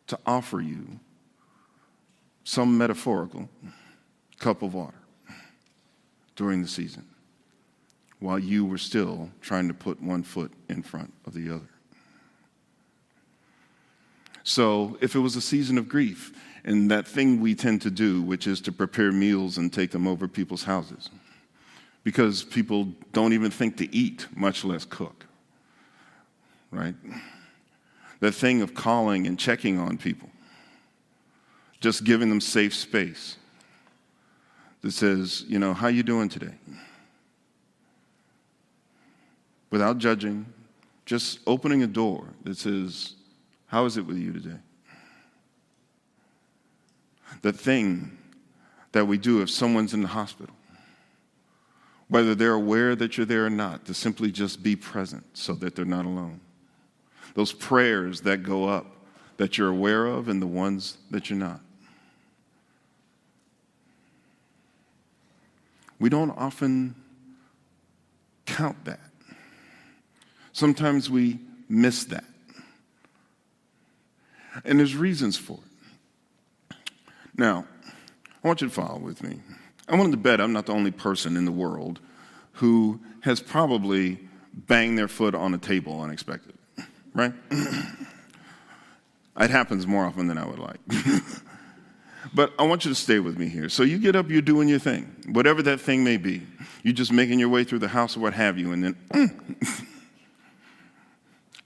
to 0.07 0.19
offer 0.27 0.61
you 0.61 1.01
some 2.45 2.79
metaphorical 2.79 3.49
cup 4.39 4.63
of 4.63 4.75
water 4.75 4.95
during 6.37 6.63
the 6.63 6.69
season 6.69 7.05
while 8.21 8.39
you 8.39 8.65
were 8.65 8.79
still 8.79 9.31
trying 9.41 9.69
to 9.69 9.75
put 9.75 10.03
one 10.03 10.23
foot 10.23 10.53
in 10.69 10.83
front 10.83 11.13
of 11.27 11.35
the 11.35 11.51
other. 11.51 11.69
So, 14.43 14.97
if 15.01 15.15
it 15.15 15.19
was 15.19 15.37
a 15.37 15.41
season 15.41 15.77
of 15.77 15.89
grief, 15.89 16.33
and 16.65 16.91
that 16.91 17.07
thing 17.07 17.41
we 17.41 17.55
tend 17.55 17.83
to 17.83 17.91
do, 17.91 18.23
which 18.23 18.47
is 18.47 18.61
to 18.63 18.73
prepare 18.73 19.13
meals 19.13 19.59
and 19.59 19.73
take 19.73 19.91
them 19.91 20.07
over 20.07 20.27
people's 20.27 20.65
houses, 20.65 21.11
because 22.03 22.43
people 22.43 22.89
don't 23.13 23.35
even 23.35 23.51
think 23.51 23.77
to 23.77 23.95
eat, 23.95 24.27
much 24.35 24.65
less 24.65 24.85
cook, 24.85 25.27
right? 26.71 26.95
That 28.21 28.33
thing 28.33 28.63
of 28.63 28.75
calling 28.75 29.27
and 29.27 29.39
checking 29.39 29.79
on 29.79 29.97
people, 29.99 30.29
just 31.81 32.05
giving 32.05 32.29
them 32.29 32.41
safe 32.41 32.75
space 32.75 33.37
that 34.83 34.93
says, 34.93 35.45
you 35.49 35.59
know, 35.59 35.75
how 35.75 35.89
you 35.89 36.03
doing 36.03 36.29
today? 36.29 36.55
Without 39.71 39.99
judging, 39.99 40.47
just 41.05 41.41
opening 41.47 41.83
a 41.83 41.87
door 41.87 42.25
that 42.45 42.57
says, 42.57 43.15
how 43.67 43.85
is 43.85 43.97
it 43.97 44.07
with 44.07 44.17
you 44.17 44.33
today? 44.33 44.59
The 47.43 47.53
thing 47.53 48.17
that 48.93 49.07
we 49.07 49.19
do 49.19 49.43
if 49.43 49.51
someone's 49.51 49.95
in 49.95 50.03
the 50.03 50.09
hospital, 50.09 50.55
whether 52.09 52.35
they're 52.35 52.55
aware 52.55 52.97
that 52.97 53.17
you're 53.17 53.27
there 53.27 53.45
or 53.45 53.51
not, 53.51 53.85
to 53.85 53.95
simply 53.95 54.33
just 54.33 54.63
be 54.63 54.75
present 54.75 55.25
so 55.35 55.53
that 55.55 55.77
they're 55.77 55.85
not 55.85 56.07
alone. 56.07 56.41
Those 57.39 57.53
prayers 57.53 58.23
that 58.23 58.43
go 58.43 58.65
up 58.65 58.97
that 59.37 59.57
you're 59.57 59.69
aware 59.69 60.07
of 60.07 60.29
and 60.29 60.43
the 60.43 60.47
ones 60.49 60.99
that 61.13 61.31
you're 61.31 61.39
not. 61.39 61.61
We 66.01 66.09
don't 66.09 66.33
often 66.33 66.97
count 68.45 68.85
that. 68.87 68.99
Sometimes 70.53 71.09
we 71.09 71.39
miss 71.69 72.07
that. 72.07 72.25
And 74.65 74.81
there's 74.81 74.97
reasons 74.97 75.37
for 75.37 75.61
it. 75.61 76.77
Now, 77.37 77.67
I 78.43 78.49
want 78.49 78.63
you 78.63 78.67
to 78.69 78.75
follow 78.75 78.99
with 78.99 79.23
me. 79.23 79.39
I 79.89 79.95
wanted 79.95 80.11
to 80.11 80.17
bet 80.17 80.41
I'm 80.41 80.53
not 80.53 80.67
the 80.67 80.75
only 80.75 80.91
person 80.91 81.37
in 81.37 81.45
the 81.45 81.53
world 81.53 82.01
who 82.55 82.99
has 83.21 83.41
probably 83.41 84.19
banged 84.53 84.99
their 84.99 85.07
foot 85.07 85.37
on 85.37 85.55
a 85.55 85.59
table 85.59 86.01
unexpectedly, 86.01 86.58
right? 87.15 87.33
it 89.41 89.51
happens 89.51 89.87
more 89.87 90.05
often 90.05 90.27
than 90.27 90.39
I 90.39 90.47
would 90.47 90.59
like. 90.59 90.81
but 92.35 92.53
I 92.59 92.65
want 92.65 92.85
you 92.85 92.91
to 92.91 92.95
stay 92.95 93.21
with 93.21 93.39
me 93.39 93.49
here. 93.49 93.69
So 93.69 93.83
you 93.83 93.99
get 93.99 94.17
up, 94.17 94.31
you're 94.31 94.43
doing 94.43 94.69
your 94.69 94.79
thing, 94.79 95.15
whatever 95.31 95.63
that 95.63 95.81
thing 95.81 96.05
may 96.05 96.17
be. 96.17 96.43
You're 96.83 96.95
just 96.95 97.13
making 97.13 97.39
your 97.39 97.49
way 97.49 97.65
through 97.65 97.81
the 97.81 97.89
house 97.89 98.17
or 98.17 98.21
what 98.21 98.35
have 98.35 98.59
you, 98.59 98.73
and 98.73 98.85
then, 98.85 98.97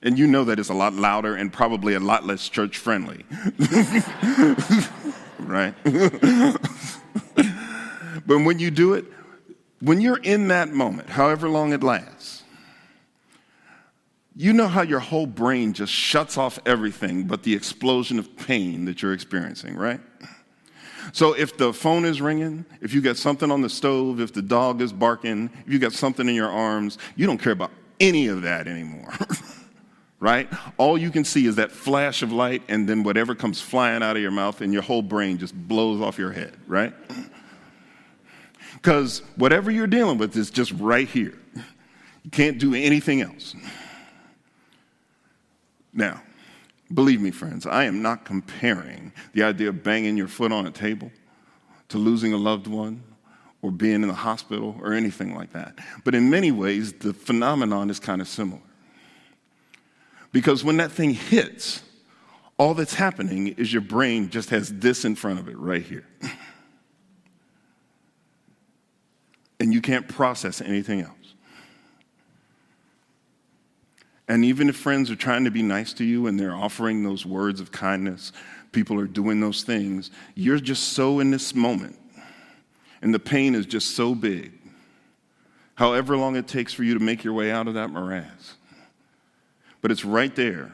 and 0.02 0.18
you 0.18 0.26
know 0.26 0.44
that 0.44 0.58
it's 0.58 0.68
a 0.68 0.74
lot 0.74 0.94
louder 0.94 1.34
and 1.34 1.52
probably 1.52 1.94
a 1.94 2.00
lot 2.00 2.26
less 2.26 2.48
church 2.48 2.78
friendly. 2.78 3.24
right? 5.38 5.74
but 8.26 8.38
when 8.38 8.58
you 8.58 8.70
do 8.70 8.94
it, 8.94 9.04
when 9.80 10.00
you're 10.00 10.18
in 10.18 10.48
that 10.48 10.70
moment, 10.70 11.10
however 11.10 11.48
long 11.48 11.72
it 11.72 11.82
lasts, 11.82 12.41
you 14.34 14.52
know 14.52 14.68
how 14.68 14.82
your 14.82 15.00
whole 15.00 15.26
brain 15.26 15.72
just 15.72 15.92
shuts 15.92 16.38
off 16.38 16.58
everything 16.64 17.24
but 17.24 17.42
the 17.42 17.54
explosion 17.54 18.18
of 18.18 18.36
pain 18.36 18.86
that 18.86 19.02
you're 19.02 19.12
experiencing, 19.12 19.76
right? 19.76 20.00
So 21.12 21.34
if 21.34 21.56
the 21.56 21.72
phone 21.72 22.04
is 22.04 22.20
ringing, 22.20 22.64
if 22.80 22.94
you 22.94 23.00
got 23.00 23.16
something 23.16 23.50
on 23.50 23.60
the 23.60 23.68
stove, 23.68 24.20
if 24.20 24.32
the 24.32 24.42
dog 24.42 24.80
is 24.80 24.92
barking, 24.92 25.50
if 25.66 25.72
you 25.72 25.78
got 25.78 25.92
something 25.92 26.28
in 26.28 26.34
your 26.34 26.48
arms, 26.48 26.96
you 27.16 27.26
don't 27.26 27.38
care 27.38 27.52
about 27.52 27.72
any 28.00 28.28
of 28.28 28.42
that 28.42 28.66
anymore. 28.68 29.12
right? 30.20 30.48
All 30.78 30.96
you 30.96 31.10
can 31.10 31.24
see 31.24 31.46
is 31.46 31.56
that 31.56 31.72
flash 31.72 32.22
of 32.22 32.32
light 32.32 32.62
and 32.68 32.88
then 32.88 33.02
whatever 33.02 33.34
comes 33.34 33.60
flying 33.60 34.02
out 34.02 34.16
of 34.16 34.22
your 34.22 34.30
mouth 34.30 34.60
and 34.60 34.72
your 34.72 34.82
whole 34.82 35.02
brain 35.02 35.36
just 35.36 35.52
blows 35.52 36.00
off 36.00 36.16
your 36.16 36.30
head, 36.30 36.56
right? 36.68 36.94
Because 38.74 39.22
whatever 39.36 39.70
you're 39.70 39.88
dealing 39.88 40.18
with 40.18 40.36
is 40.36 40.50
just 40.50 40.70
right 40.72 41.08
here. 41.08 41.34
You 42.22 42.30
can't 42.30 42.58
do 42.58 42.72
anything 42.74 43.20
else. 43.20 43.56
Now, 45.92 46.22
believe 46.92 47.20
me, 47.20 47.30
friends, 47.30 47.66
I 47.66 47.84
am 47.84 48.02
not 48.02 48.24
comparing 48.24 49.12
the 49.32 49.42
idea 49.42 49.68
of 49.68 49.82
banging 49.82 50.16
your 50.16 50.28
foot 50.28 50.52
on 50.52 50.66
a 50.66 50.70
table 50.70 51.10
to 51.88 51.98
losing 51.98 52.32
a 52.32 52.36
loved 52.36 52.66
one 52.66 53.02
or 53.60 53.70
being 53.70 54.02
in 54.02 54.08
the 54.08 54.14
hospital 54.14 54.76
or 54.80 54.92
anything 54.92 55.34
like 55.34 55.52
that. 55.52 55.78
But 56.04 56.14
in 56.14 56.30
many 56.30 56.50
ways, 56.50 56.92
the 56.94 57.12
phenomenon 57.12 57.90
is 57.90 58.00
kind 58.00 58.20
of 58.20 58.28
similar. 58.28 58.60
Because 60.32 60.64
when 60.64 60.78
that 60.78 60.90
thing 60.90 61.10
hits, 61.10 61.82
all 62.58 62.74
that's 62.74 62.94
happening 62.94 63.48
is 63.48 63.72
your 63.72 63.82
brain 63.82 64.30
just 64.30 64.50
has 64.50 64.72
this 64.78 65.04
in 65.04 65.14
front 65.14 65.38
of 65.38 65.48
it 65.48 65.56
right 65.58 65.82
here. 65.82 66.06
and 69.60 69.72
you 69.72 69.80
can't 69.80 70.08
process 70.08 70.60
anything 70.60 71.00
else. 71.02 71.21
And 74.28 74.44
even 74.44 74.68
if 74.68 74.76
friends 74.76 75.10
are 75.10 75.16
trying 75.16 75.44
to 75.44 75.50
be 75.50 75.62
nice 75.62 75.92
to 75.94 76.04
you 76.04 76.26
and 76.26 76.38
they're 76.38 76.54
offering 76.54 77.02
those 77.02 77.26
words 77.26 77.60
of 77.60 77.72
kindness, 77.72 78.32
people 78.70 78.98
are 78.98 79.06
doing 79.06 79.40
those 79.40 79.62
things, 79.62 80.10
you're 80.34 80.58
just 80.58 80.90
so 80.94 81.20
in 81.20 81.30
this 81.30 81.54
moment. 81.54 81.96
And 83.02 83.12
the 83.12 83.18
pain 83.18 83.54
is 83.54 83.66
just 83.66 83.96
so 83.96 84.14
big. 84.14 84.52
However 85.74 86.16
long 86.16 86.36
it 86.36 86.46
takes 86.46 86.72
for 86.72 86.84
you 86.84 86.94
to 86.94 87.00
make 87.00 87.24
your 87.24 87.34
way 87.34 87.50
out 87.50 87.66
of 87.66 87.74
that 87.74 87.90
morass. 87.90 88.54
But 89.80 89.90
it's 89.90 90.04
right 90.04 90.34
there. 90.36 90.70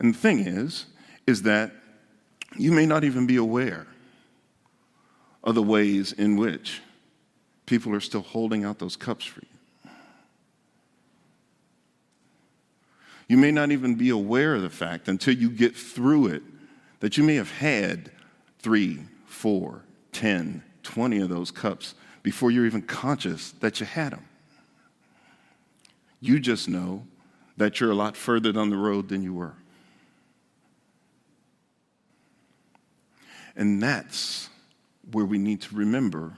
And 0.00 0.12
the 0.12 0.18
thing 0.18 0.40
is, 0.40 0.86
is 1.26 1.42
that 1.42 1.72
you 2.56 2.72
may 2.72 2.86
not 2.86 3.04
even 3.04 3.26
be 3.26 3.36
aware 3.36 3.86
of 5.42 5.54
the 5.54 5.62
ways 5.62 6.12
in 6.12 6.36
which 6.36 6.80
people 7.66 7.94
are 7.94 8.00
still 8.00 8.22
holding 8.22 8.64
out 8.64 8.78
those 8.78 8.96
cups 8.96 9.24
for 9.24 9.40
you. 9.40 9.53
You 13.28 13.36
may 13.36 13.50
not 13.50 13.70
even 13.70 13.94
be 13.94 14.10
aware 14.10 14.54
of 14.54 14.62
the 14.62 14.70
fact 14.70 15.08
until 15.08 15.34
you 15.34 15.50
get 15.50 15.76
through 15.76 16.28
it 16.28 16.42
that 17.00 17.16
you 17.16 17.24
may 17.24 17.34
have 17.36 17.50
had 17.50 18.10
three, 18.58 19.00
four, 19.26 19.82
ten, 20.12 20.62
twenty 20.82 21.20
of 21.20 21.28
those 21.28 21.50
cups 21.50 21.94
before 22.22 22.50
you're 22.50 22.66
even 22.66 22.82
conscious 22.82 23.52
that 23.60 23.80
you 23.80 23.86
had 23.86 24.12
them. 24.12 24.24
You 26.20 26.40
just 26.40 26.68
know 26.68 27.06
that 27.56 27.80
you're 27.80 27.90
a 27.90 27.94
lot 27.94 28.16
further 28.16 28.52
down 28.52 28.70
the 28.70 28.76
road 28.76 29.08
than 29.08 29.22
you 29.22 29.34
were. 29.34 29.54
And 33.56 33.82
that's 33.82 34.48
where 35.12 35.24
we 35.24 35.38
need 35.38 35.60
to 35.62 35.76
remember 35.76 36.36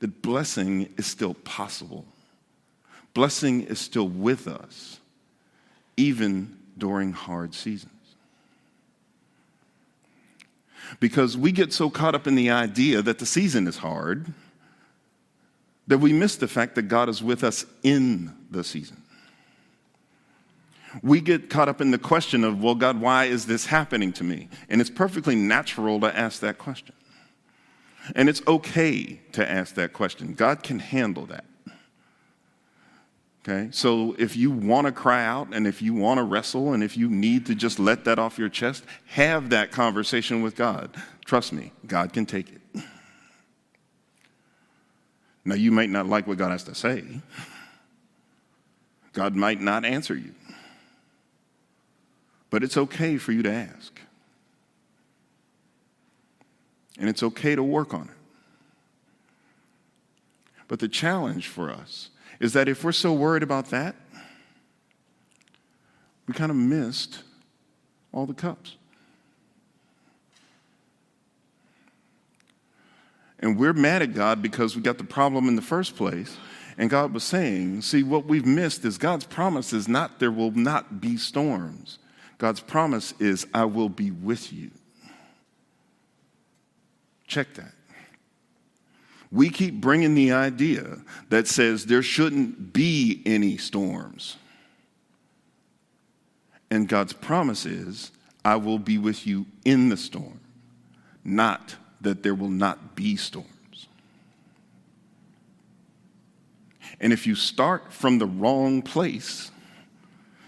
that 0.00 0.22
blessing 0.22 0.92
is 0.96 1.06
still 1.06 1.34
possible. 1.34 2.04
Blessing 3.12 3.62
is 3.62 3.78
still 3.78 4.08
with 4.08 4.48
us, 4.48 4.98
even 5.96 6.56
during 6.76 7.12
hard 7.12 7.54
seasons. 7.54 7.90
Because 11.00 11.36
we 11.36 11.52
get 11.52 11.72
so 11.72 11.90
caught 11.90 12.14
up 12.14 12.26
in 12.26 12.34
the 12.34 12.50
idea 12.50 13.02
that 13.02 13.18
the 13.18 13.26
season 13.26 13.66
is 13.66 13.78
hard 13.78 14.32
that 15.86 15.98
we 15.98 16.12
miss 16.12 16.36
the 16.36 16.48
fact 16.48 16.74
that 16.76 16.82
God 16.82 17.08
is 17.08 17.22
with 17.22 17.44
us 17.44 17.66
in 17.82 18.34
the 18.50 18.64
season. 18.64 19.02
We 21.02 21.20
get 21.20 21.50
caught 21.50 21.68
up 21.68 21.80
in 21.80 21.90
the 21.90 21.98
question 21.98 22.44
of, 22.44 22.62
well, 22.62 22.74
God, 22.74 23.00
why 23.00 23.24
is 23.24 23.46
this 23.46 23.66
happening 23.66 24.12
to 24.14 24.24
me? 24.24 24.48
And 24.68 24.80
it's 24.80 24.90
perfectly 24.90 25.34
natural 25.34 26.00
to 26.00 26.16
ask 26.16 26.40
that 26.40 26.58
question. 26.58 26.94
And 28.14 28.28
it's 28.28 28.42
okay 28.46 29.20
to 29.32 29.50
ask 29.50 29.74
that 29.74 29.92
question. 29.92 30.34
God 30.34 30.62
can 30.62 30.78
handle 30.78 31.26
that. 31.26 31.44
Okay? 33.46 33.68
So 33.72 34.14
if 34.18 34.36
you 34.36 34.50
want 34.50 34.86
to 34.86 34.92
cry 34.92 35.24
out 35.24 35.48
and 35.52 35.66
if 35.66 35.82
you 35.82 35.92
want 35.92 36.18
to 36.18 36.24
wrestle 36.24 36.72
and 36.72 36.82
if 36.82 36.96
you 36.96 37.10
need 37.10 37.44
to 37.46 37.54
just 37.54 37.78
let 37.78 38.04
that 38.04 38.18
off 38.18 38.38
your 38.38 38.48
chest, 38.48 38.84
have 39.06 39.50
that 39.50 39.70
conversation 39.70 40.42
with 40.42 40.56
God. 40.56 40.96
Trust 41.26 41.52
me, 41.52 41.72
God 41.86 42.12
can 42.12 42.24
take 42.24 42.48
it. 42.50 42.82
Now, 45.44 45.56
you 45.56 45.70
might 45.70 45.90
not 45.90 46.06
like 46.06 46.26
what 46.26 46.38
God 46.38 46.52
has 46.52 46.64
to 46.64 46.74
say, 46.74 47.04
God 49.12 49.36
might 49.36 49.60
not 49.60 49.84
answer 49.84 50.16
you. 50.16 50.34
But 52.48 52.62
it's 52.62 52.76
okay 52.76 53.18
for 53.18 53.32
you 53.32 53.42
to 53.42 53.52
ask. 53.52 54.00
And 56.98 57.10
it's 57.10 57.22
okay 57.22 57.54
to 57.54 57.62
work 57.62 57.92
on 57.92 58.04
it. 58.04 58.16
But 60.66 60.78
the 60.78 60.88
challenge 60.88 61.48
for 61.48 61.70
us 61.70 62.08
is 62.40 62.52
that 62.54 62.68
if 62.68 62.84
we're 62.84 62.92
so 62.92 63.12
worried 63.12 63.42
about 63.42 63.70
that, 63.70 63.94
we 66.26 66.34
kind 66.34 66.50
of 66.50 66.56
missed 66.56 67.22
all 68.12 68.26
the 68.26 68.34
cups. 68.34 68.76
And 73.40 73.58
we're 73.58 73.74
mad 73.74 74.00
at 74.00 74.14
God 74.14 74.40
because 74.40 74.74
we 74.74 74.80
got 74.80 74.96
the 74.96 75.04
problem 75.04 75.48
in 75.48 75.56
the 75.56 75.62
first 75.62 75.96
place. 75.96 76.36
And 76.78 76.88
God 76.88 77.12
was 77.12 77.24
saying, 77.24 77.82
see, 77.82 78.02
what 78.02 78.24
we've 78.24 78.46
missed 78.46 78.84
is 78.84 78.96
God's 78.96 79.26
promise 79.26 79.72
is 79.72 79.86
not 79.86 80.18
there 80.18 80.30
will 80.30 80.50
not 80.52 81.00
be 81.00 81.16
storms. 81.16 81.98
God's 82.38 82.60
promise 82.60 83.12
is, 83.20 83.46
I 83.52 83.66
will 83.66 83.88
be 83.88 84.10
with 84.10 84.52
you. 84.52 84.70
Check 87.26 87.54
that. 87.54 87.73
We 89.34 89.50
keep 89.50 89.80
bringing 89.80 90.14
the 90.14 90.30
idea 90.30 90.98
that 91.28 91.48
says 91.48 91.86
there 91.86 92.04
shouldn't 92.04 92.72
be 92.72 93.20
any 93.26 93.56
storms. 93.56 94.36
And 96.70 96.88
God's 96.88 97.12
promise 97.12 97.66
is, 97.66 98.12
I 98.44 98.54
will 98.56 98.78
be 98.78 98.96
with 98.96 99.26
you 99.26 99.46
in 99.64 99.88
the 99.88 99.96
storm, 99.96 100.38
not 101.24 101.74
that 102.00 102.22
there 102.22 102.34
will 102.36 102.48
not 102.48 102.94
be 102.94 103.16
storms. 103.16 103.88
And 107.00 107.12
if 107.12 107.26
you 107.26 107.34
start 107.34 107.92
from 107.92 108.18
the 108.18 108.26
wrong 108.26 108.82
place, 108.82 109.50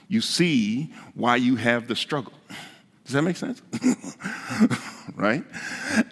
you 0.06 0.20
see 0.20 0.92
why 1.14 1.36
you 1.36 1.56
have 1.56 1.88
the 1.88 1.96
struggle. 1.96 2.34
Does 3.06 3.12
that 3.12 3.22
make 3.22 3.36
sense? 3.36 3.62
right? 5.14 5.44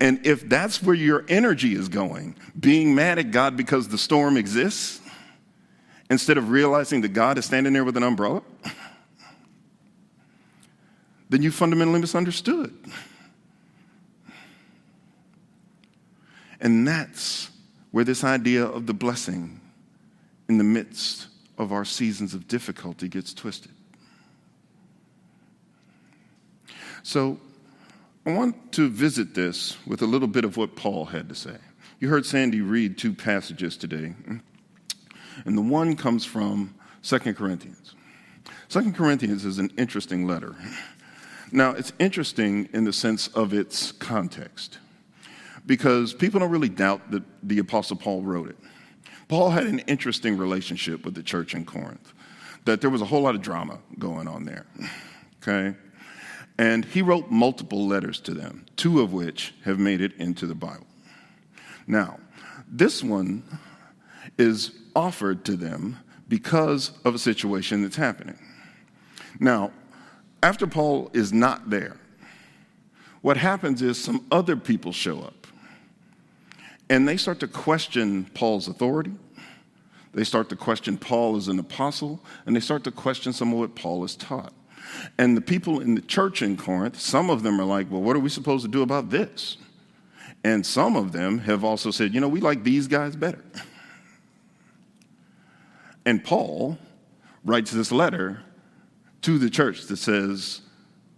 And 0.01 0.25
if 0.25 0.49
that's 0.49 0.81
where 0.81 0.95
your 0.95 1.25
energy 1.29 1.75
is 1.75 1.89
going, 1.89 2.37
being 2.59 2.95
mad 2.95 3.19
at 3.19 3.33
God 3.33 3.57
because 3.57 3.89
the 3.89 3.99
storm 3.99 4.37
exists, 4.37 5.01
instead 6.09 6.39
of 6.39 6.51
realizing 6.51 7.01
that 7.01 7.09
God 7.09 7.37
is 7.37 7.47
standing 7.47 7.73
there 7.73 7.83
with 7.83 7.97
an 7.97 8.05
umbrella, 8.05 8.43
then 11.31 11.43
you 11.43 11.51
fundamentally 11.51 12.01
misunderstood. 12.01 12.73
And 16.61 16.87
that's 16.87 17.51
where 17.91 18.05
this 18.05 18.23
idea 18.23 18.65
of 18.65 18.87
the 18.87 18.95
blessing 18.95 19.61
in 20.49 20.59
the 20.59 20.65
midst 20.65 21.27
of 21.59 21.73
our 21.73 21.85
seasons 21.85 22.35
of 22.35 22.47
difficulty 22.47 23.09
gets 23.09 23.35
twisted. 23.35 23.73
So, 27.05 27.39
I 28.25 28.33
want 28.33 28.73
to 28.73 28.89
visit 28.89 29.35
this 29.35 29.77
with 29.87 30.01
a 30.01 30.07
little 30.07 30.27
bit 30.27 30.47
of 30.47 30.57
what 30.57 30.75
Paul 30.75 31.05
had 31.05 31.29
to 31.29 31.35
say. 31.35 31.59
You 32.01 32.09
heard 32.09 32.25
Sandy 32.25 32.63
read 32.63 32.97
two 32.97 33.13
passages 33.13 33.77
today, 33.77 34.15
and 35.45 35.59
the 35.59 35.61
one 35.61 35.97
comes 35.97 36.25
from 36.25 36.75
2 37.03 37.19
Corinthians. 37.35 37.95
2 38.71 38.93
Corinthians 38.93 39.45
is 39.45 39.59
an 39.59 39.71
interesting 39.77 40.27
letter. 40.27 40.57
Now, 41.53 41.73
it's 41.73 41.93
interesting 41.99 42.71
in 42.73 42.85
the 42.85 42.93
sense 42.93 43.29
of 43.29 43.53
its 43.53 43.93
context 43.93 44.79
because 45.67 46.15
people 46.15 46.41
don't 46.41 46.51
really 46.51 46.71
doubt 46.71 47.11
that 47.11 47.23
the 47.43 47.59
Apostle 47.59 47.97
Paul 47.97 48.23
wrote 48.23 48.49
it. 48.49 48.57
Paul 49.29 49.51
had 49.51 49.67
an 49.67 49.81
interesting 49.81 50.39
relationship 50.39 51.05
with 51.05 51.15
the 51.15 51.23
church 51.23 51.55
in 51.55 51.67
Corinth, 51.67 52.15
that 52.65 52.81
there 52.81 52.89
was 52.89 53.03
a 53.03 53.07
whole 53.07 53.21
lot 53.21 53.35
of 53.35 53.43
drama 53.43 53.79
going 53.99 54.27
on 54.27 54.47
there. 54.47 54.65
Okay? 55.43 55.77
And 56.59 56.85
he 56.85 57.03
wrote 57.03 57.31
multiple 57.31 57.87
letters 57.87 58.21
to 58.21 58.35
them, 58.35 58.67
two 58.77 59.01
of 59.01 59.13
which 59.13 59.55
have 59.65 59.79
made 59.79 60.01
it 60.01 60.15
into 60.19 60.47
the 60.47 60.55
Bible. 60.55 60.87
Now, 61.87 62.21
this 62.69 63.03
one 63.03 63.43
is 64.39 64.73
offered 64.95 65.45
to 65.47 65.57
them 65.57 65.99
because 66.29 66.93
of 67.05 67.15
a 67.15 67.19
situation 67.19 67.83
that's 67.83 67.97
happening. 67.97 68.39
Now, 69.41 69.73
after 70.43 70.67
Paul 70.67 71.11
is 71.13 71.33
not 71.33 71.71
there, 71.71 71.97
what 73.21 73.37
happens 73.37 73.83
is 73.83 74.03
some 74.03 74.25
other 74.31 74.57
people 74.57 74.93
show 74.93 75.21
up 75.23 75.45
and 76.91 77.09
they 77.09 77.17
start 77.17 77.41
to 77.41 77.49
question 77.49 78.27
Paul's 78.35 78.69
authority. 78.69 79.13
They 80.13 80.25
start 80.25 80.49
to 80.51 80.57
question 80.57 80.97
Paul 80.97 81.37
as 81.37 81.49
an 81.49 81.59
apostle, 81.59 82.21
and 82.47 82.55
they 82.55 82.61
start 82.61 82.85
to 82.85 82.91
question 82.91 83.33
some 83.33 83.53
of 83.53 83.59
what 83.59 83.75
Paul 83.75 84.03
has 84.03 84.15
taught. 84.15 84.53
And 85.19 85.37
the 85.37 85.41
people 85.41 85.81
in 85.81 85.95
the 85.95 86.01
church 86.01 86.43
in 86.43 86.57
Corinth, 86.57 87.01
some 87.01 87.31
of 87.31 87.43
them 87.43 87.61
are 87.61 87.65
like, 87.65 87.91
well, 87.91 88.03
what 88.03 88.17
are 88.17 88.21
we 88.21 88.29
supposed 88.29 88.65
to 88.65 88.71
do 88.71 88.83
about 88.83 89.11
this? 89.11 89.57
And 90.45 90.65
some 90.65 90.97
of 90.97 91.13
them 91.13 91.39
have 91.39 91.65
also 91.65 91.91
said, 91.91 92.13
you 92.13 92.21
know, 92.21 92.29
we 92.29 92.41
like 92.41 92.65
these 92.65 92.87
guys 92.87 93.17
better. 93.17 93.43
And 96.05 96.23
Paul 96.23 96.79
writes 97.45 97.71
this 97.71 97.91
letter 97.91 98.43
to 99.23 99.39
the 99.39 99.49
church 99.49 99.87
that 99.87 99.97
says, 99.97 100.61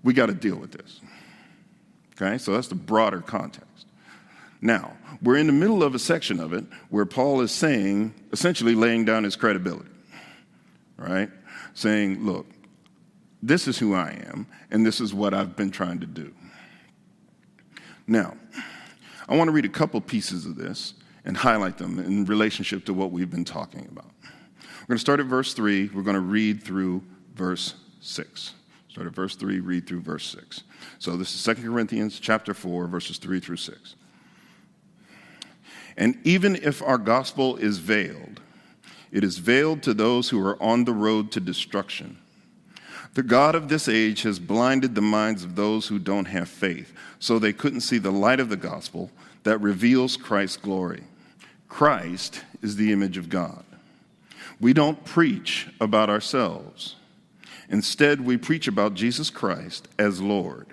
we 0.05 0.13
got 0.13 0.27
to 0.27 0.35
deal 0.35 0.57
with 0.57 0.71
this. 0.71 1.01
Okay, 2.13 2.39
so 2.39 2.53
that's 2.53 2.69
the 2.69 2.77
broader 2.77 3.21
context. 3.21 3.87
Now, 4.61 4.97
we're 5.21 5.37
in 5.37 5.47
the 5.47 5.53
middle 5.53 5.83
of 5.83 5.95
a 5.95 5.99
section 5.99 6.41
of 6.41 6.53
it 6.53 6.65
where 6.89 7.05
Paul 7.05 7.41
is 7.41 7.51
saying, 7.51 8.15
essentially 8.33 8.75
laying 8.75 9.05
down 9.05 9.25
his 9.25 9.37
credibility, 9.37 9.91
right? 10.97 11.31
Saying, 11.75 12.25
look, 12.25 12.47
this 13.43 13.69
is 13.69 13.79
who 13.79 13.95
I 13.95 14.11
am, 14.29 14.47
and 14.71 14.85
this 14.85 15.01
is 15.01 15.13
what 15.15 15.35
I've 15.35 15.57
been 15.57 15.71
trying 15.71 16.01
to 16.01 16.07
do. 16.07 16.33
Now, 18.07 18.37
I 19.29 19.37
want 19.37 19.49
to 19.49 19.53
read 19.53 19.65
a 19.65 19.71
couple 19.71 20.01
pieces 20.01 20.47
of 20.47 20.57
this 20.57 20.95
and 21.25 21.37
highlight 21.37 21.79
them 21.79 21.99
in 21.99 22.25
relationship 22.25 22.85
to 22.87 22.95
what 22.95 23.11
we've 23.11 23.31
been 23.31 23.45
talking 23.45 23.87
about. 23.91 24.11
We're 24.23 24.87
going 24.89 24.97
to 24.97 25.01
start 25.01 25.21
at 25.21 25.27
verse 25.27 25.53
3. 25.55 25.91
We're 25.93 26.03
going 26.03 26.15
to 26.15 26.21
read 26.21 26.63
through 26.63 27.03
verse 27.35 27.75
6. 28.01 28.55
Start 28.89 29.09
at 29.09 29.15
verse 29.15 29.37
3, 29.37 29.61
read 29.61 29.87
through 29.87 30.01
verse 30.01 30.25
6. 30.31 30.63
So 30.99 31.17
this 31.17 31.35
is 31.35 31.45
2 31.45 31.69
Corinthians 31.69 32.19
chapter 32.19 32.55
4, 32.55 32.87
verses 32.87 33.19
3 33.19 33.41
through 33.41 33.59
6. 33.59 33.95
And 35.99 36.19
even 36.25 36.57
if 36.57 36.83
our 36.83 36.97
gospel 36.97 37.57
is 37.57 37.79
veiled, 37.79 38.41
it 39.13 39.25
is 39.25 39.39
veiled 39.39 39.83
to 39.83 39.93
those 39.93 40.31
who 40.31 40.43
are 40.47 40.63
on 40.63 40.85
the 40.85 40.93
road 40.93 41.31
to 41.33 41.41
destruction. 41.41 42.19
The 43.17 43.23
God 43.23 43.55
of 43.55 43.71
this 43.71 43.89
age 43.89 44.25
has 44.25 44.39
blinded 44.39 44.95
the 44.95 45.01
minds 45.01 45.43
of 45.43 45.57
those 45.57 45.87
who 45.87 45.99
don't 45.99 46.27
have 46.27 46.51
faith, 46.51 46.93
so 47.19 47.39
they 47.39 47.55
couldn't 47.55 47.81
see 47.81 47.97
the 47.97 48.13
light 48.13 48.41
of 48.41 48.51
the 48.51 48.59
gospel 48.59 49.11
that 49.43 49.57
reveals 49.57 50.19
Christ's 50.19 50.59
glory. 50.59 51.03
Christ 51.67 52.43
is 52.61 52.77
the 52.77 52.93
image 52.93 53.17
of 53.17 53.31
God. 53.31 53.65
We 54.61 54.75
don't 54.75 55.03
preach 55.07 55.67
about 55.81 56.11
ourselves. 56.11 56.97
Instead, 57.71 58.21
we 58.21 58.37
preach 58.37 58.69
about 58.69 58.93
Jesus 58.93 59.31
Christ 59.31 59.89
as 59.99 60.21
Lord. 60.21 60.67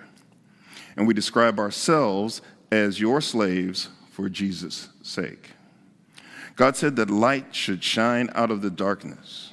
And 0.98 1.08
we 1.08 1.14
describe 1.14 1.58
ourselves 1.58 2.42
as 2.70 3.00
your 3.00 3.22
slaves 3.22 3.88
for 4.10 4.28
Jesus' 4.28 4.90
sake. 5.02 5.52
God 6.56 6.76
said 6.76 6.96
that 6.96 7.08
light 7.08 7.54
should 7.54 7.82
shine 7.82 8.28
out 8.34 8.50
of 8.50 8.60
the 8.60 8.68
darkness. 8.68 9.50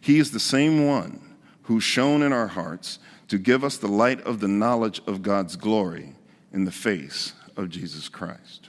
He 0.00 0.18
is 0.18 0.32
the 0.32 0.40
same 0.40 0.84
one 0.84 1.28
who 1.64 1.80
shone 1.80 2.22
in 2.22 2.32
our 2.32 2.48
hearts 2.48 2.98
to 3.28 3.38
give 3.38 3.64
us 3.64 3.76
the 3.76 3.88
light 3.88 4.20
of 4.22 4.40
the 4.40 4.48
knowledge 4.48 5.00
of 5.06 5.22
God's 5.22 5.56
glory 5.56 6.14
in 6.52 6.64
the 6.64 6.72
face 6.72 7.32
of 7.56 7.70
Jesus 7.70 8.08
Christ. 8.08 8.68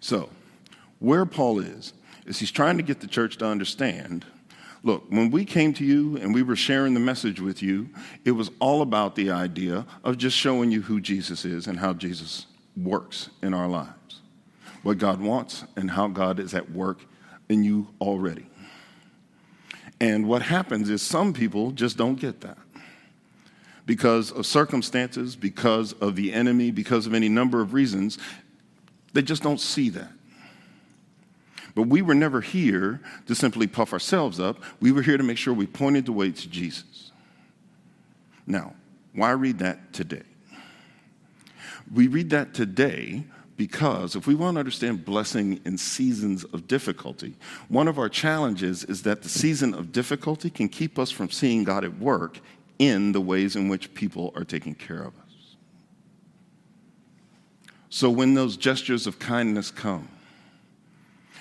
So, 0.00 0.30
where 0.98 1.26
Paul 1.26 1.58
is, 1.58 1.92
is 2.26 2.38
he's 2.38 2.50
trying 2.50 2.76
to 2.76 2.82
get 2.82 3.00
the 3.00 3.06
church 3.06 3.36
to 3.38 3.46
understand 3.46 4.24
look, 4.86 5.04
when 5.10 5.32
we 5.32 5.44
came 5.44 5.74
to 5.74 5.84
you 5.84 6.16
and 6.18 6.32
we 6.32 6.42
were 6.42 6.54
sharing 6.54 6.94
the 6.94 7.00
message 7.00 7.40
with 7.40 7.60
you, 7.60 7.90
it 8.24 8.30
was 8.30 8.50
all 8.60 8.82
about 8.82 9.16
the 9.16 9.30
idea 9.30 9.84
of 10.04 10.16
just 10.16 10.36
showing 10.36 10.70
you 10.70 10.80
who 10.80 11.00
Jesus 11.00 11.44
is 11.44 11.66
and 11.66 11.80
how 11.80 11.92
Jesus 11.92 12.46
works 12.76 13.28
in 13.42 13.52
our 13.52 13.66
lives, 13.66 14.20
what 14.84 14.98
God 14.98 15.20
wants, 15.20 15.64
and 15.74 15.90
how 15.90 16.06
God 16.06 16.38
is 16.38 16.54
at 16.54 16.70
work 16.70 17.00
in 17.48 17.64
you 17.64 17.88
already. 18.00 18.46
And 20.00 20.28
what 20.28 20.42
happens 20.42 20.90
is 20.90 21.02
some 21.02 21.32
people 21.32 21.70
just 21.70 21.96
don't 21.96 22.16
get 22.16 22.42
that 22.42 22.58
because 23.86 24.32
of 24.32 24.44
circumstances, 24.44 25.36
because 25.36 25.92
of 25.94 26.16
the 26.16 26.32
enemy, 26.32 26.70
because 26.70 27.06
of 27.06 27.14
any 27.14 27.28
number 27.28 27.60
of 27.60 27.72
reasons. 27.72 28.18
They 29.12 29.22
just 29.22 29.42
don't 29.42 29.60
see 29.60 29.88
that. 29.90 30.10
But 31.74 31.82
we 31.82 32.02
were 32.02 32.14
never 32.14 32.40
here 32.40 33.00
to 33.26 33.34
simply 33.34 33.66
puff 33.66 33.92
ourselves 33.92 34.40
up. 34.40 34.62
We 34.80 34.92
were 34.92 35.02
here 35.02 35.16
to 35.16 35.22
make 35.22 35.38
sure 35.38 35.54
we 35.54 35.66
pointed 35.66 36.06
the 36.06 36.12
way 36.12 36.32
to 36.32 36.48
Jesus. 36.48 37.12
Now, 38.46 38.74
why 39.14 39.30
read 39.30 39.58
that 39.58 39.92
today? 39.92 40.22
We 41.92 42.08
read 42.08 42.30
that 42.30 42.54
today 42.54 43.24
because 43.56 44.16
if 44.16 44.26
we 44.26 44.34
want 44.34 44.56
to 44.56 44.58
understand 44.58 45.04
blessing 45.04 45.60
in 45.64 45.78
seasons 45.78 46.44
of 46.44 46.68
difficulty, 46.68 47.34
one 47.68 47.88
of 47.88 47.98
our 47.98 48.08
challenges 48.08 48.84
is 48.84 49.02
that 49.02 49.22
the 49.22 49.28
season 49.28 49.72
of 49.72 49.92
difficulty 49.92 50.50
can 50.50 50.68
keep 50.68 50.98
us 50.98 51.10
from 51.10 51.30
seeing 51.30 51.64
God 51.64 51.84
at 51.84 51.98
work 51.98 52.40
in 52.78 53.12
the 53.12 53.20
ways 53.20 53.56
in 53.56 53.68
which 53.68 53.94
people 53.94 54.32
are 54.36 54.44
taking 54.44 54.74
care 54.74 55.02
of 55.02 55.14
us. 55.18 55.56
So 57.88 58.10
when 58.10 58.34
those 58.34 58.58
gestures 58.58 59.06
of 59.06 59.18
kindness 59.18 59.70
come, 59.70 60.08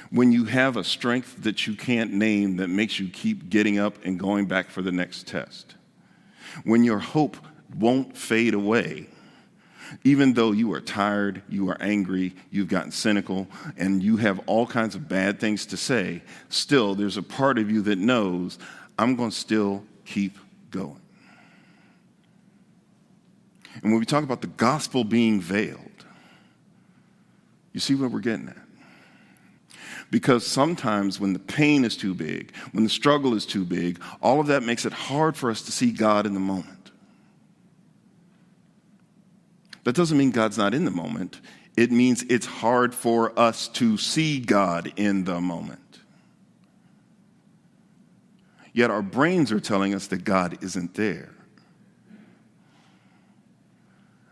when 0.10 0.32
you 0.32 0.46
have 0.46 0.78
a 0.78 0.84
strength 0.84 1.44
that 1.44 1.68
you 1.68 1.76
can't 1.76 2.14
name 2.14 2.58
that 2.58 2.70
makes 2.70 3.00
you 3.00 3.10
keep 3.10 3.50
getting 3.50 3.80
up 3.80 4.06
and 4.06 4.18
going 4.18 4.46
back 4.46 4.70
for 4.70 4.82
the 4.82 4.92
next 4.92 5.28
test, 5.28 5.76
when 6.64 6.84
your 6.86 7.00
hope 7.00 7.36
won't 7.78 8.16
fade 8.16 8.54
away, 8.54 9.08
even 10.04 10.34
though 10.34 10.52
you 10.52 10.72
are 10.74 10.82
tired, 10.82 11.42
you 11.50 11.70
are 11.70 11.78
angry, 11.80 12.34
you've 12.52 12.68
gotten 12.68 12.92
cynical, 12.92 13.48
and 13.78 14.02
you 14.02 14.18
have 14.18 14.40
all 14.48 14.66
kinds 14.66 14.96
of 14.96 15.08
bad 15.08 15.40
things 15.40 15.66
to 15.68 15.78
say, 15.78 16.22
still 16.50 16.96
there's 16.96 17.18
a 17.18 17.24
part 17.24 17.58
of 17.58 17.70
you 17.70 17.82
that 17.84 17.98
knows 17.98 18.58
I'm 18.98 19.16
going 19.16 19.30
to 19.30 19.36
still 19.36 19.84
keep 20.06 20.38
going. 20.72 21.02
And 23.82 23.92
when 23.92 24.00
we 24.00 24.06
talk 24.06 24.24
about 24.24 24.42
the 24.42 24.48
gospel 24.48 25.04
being 25.04 25.42
veiled, 25.42 25.80
you 27.74 27.80
see 27.80 27.96
what 27.96 28.12
we're 28.12 28.20
getting 28.20 28.48
at? 28.48 28.58
Because 30.12 30.46
sometimes 30.46 31.20
when 31.20 31.34
the 31.34 31.40
pain 31.40 31.84
is 31.84 31.98
too 31.98 32.14
big, 32.14 32.56
when 32.72 32.84
the 32.84 32.90
struggle 32.90 33.34
is 33.34 33.46
too 33.46 33.66
big, 33.66 34.00
all 34.22 34.40
of 34.40 34.48
that 34.48 34.64
makes 34.64 34.86
it 34.86 34.94
hard 34.94 35.36
for 35.36 35.50
us 35.50 35.62
to 35.64 35.72
see 35.72 35.92
God 35.92 36.26
in 36.26 36.34
the 36.34 36.40
moment. 36.40 36.85
That 39.86 39.96
doesn't 39.96 40.18
mean 40.18 40.32
God's 40.32 40.58
not 40.58 40.74
in 40.74 40.84
the 40.84 40.92
moment. 40.92 41.40
It 41.78 41.92
means 41.92 42.24
it's 42.24 42.46
hard 42.46 42.94
for 42.94 43.38
us 43.40 43.68
to 43.70 43.98
see 43.98 44.40
God 44.40 44.92
in 44.98 45.24
the 45.24 45.40
moment. 45.40 45.80
Yet 48.74 48.92
our 48.92 49.02
brains 49.02 49.52
are 49.52 49.60
telling 49.60 49.94
us 49.94 50.08
that 50.08 50.26
God 50.26 50.58
isn't 50.62 50.96
there. 50.96 51.34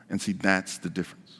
And 0.09 0.21
see, 0.21 0.33
that's 0.33 0.79
the 0.79 0.89
difference. 0.89 1.39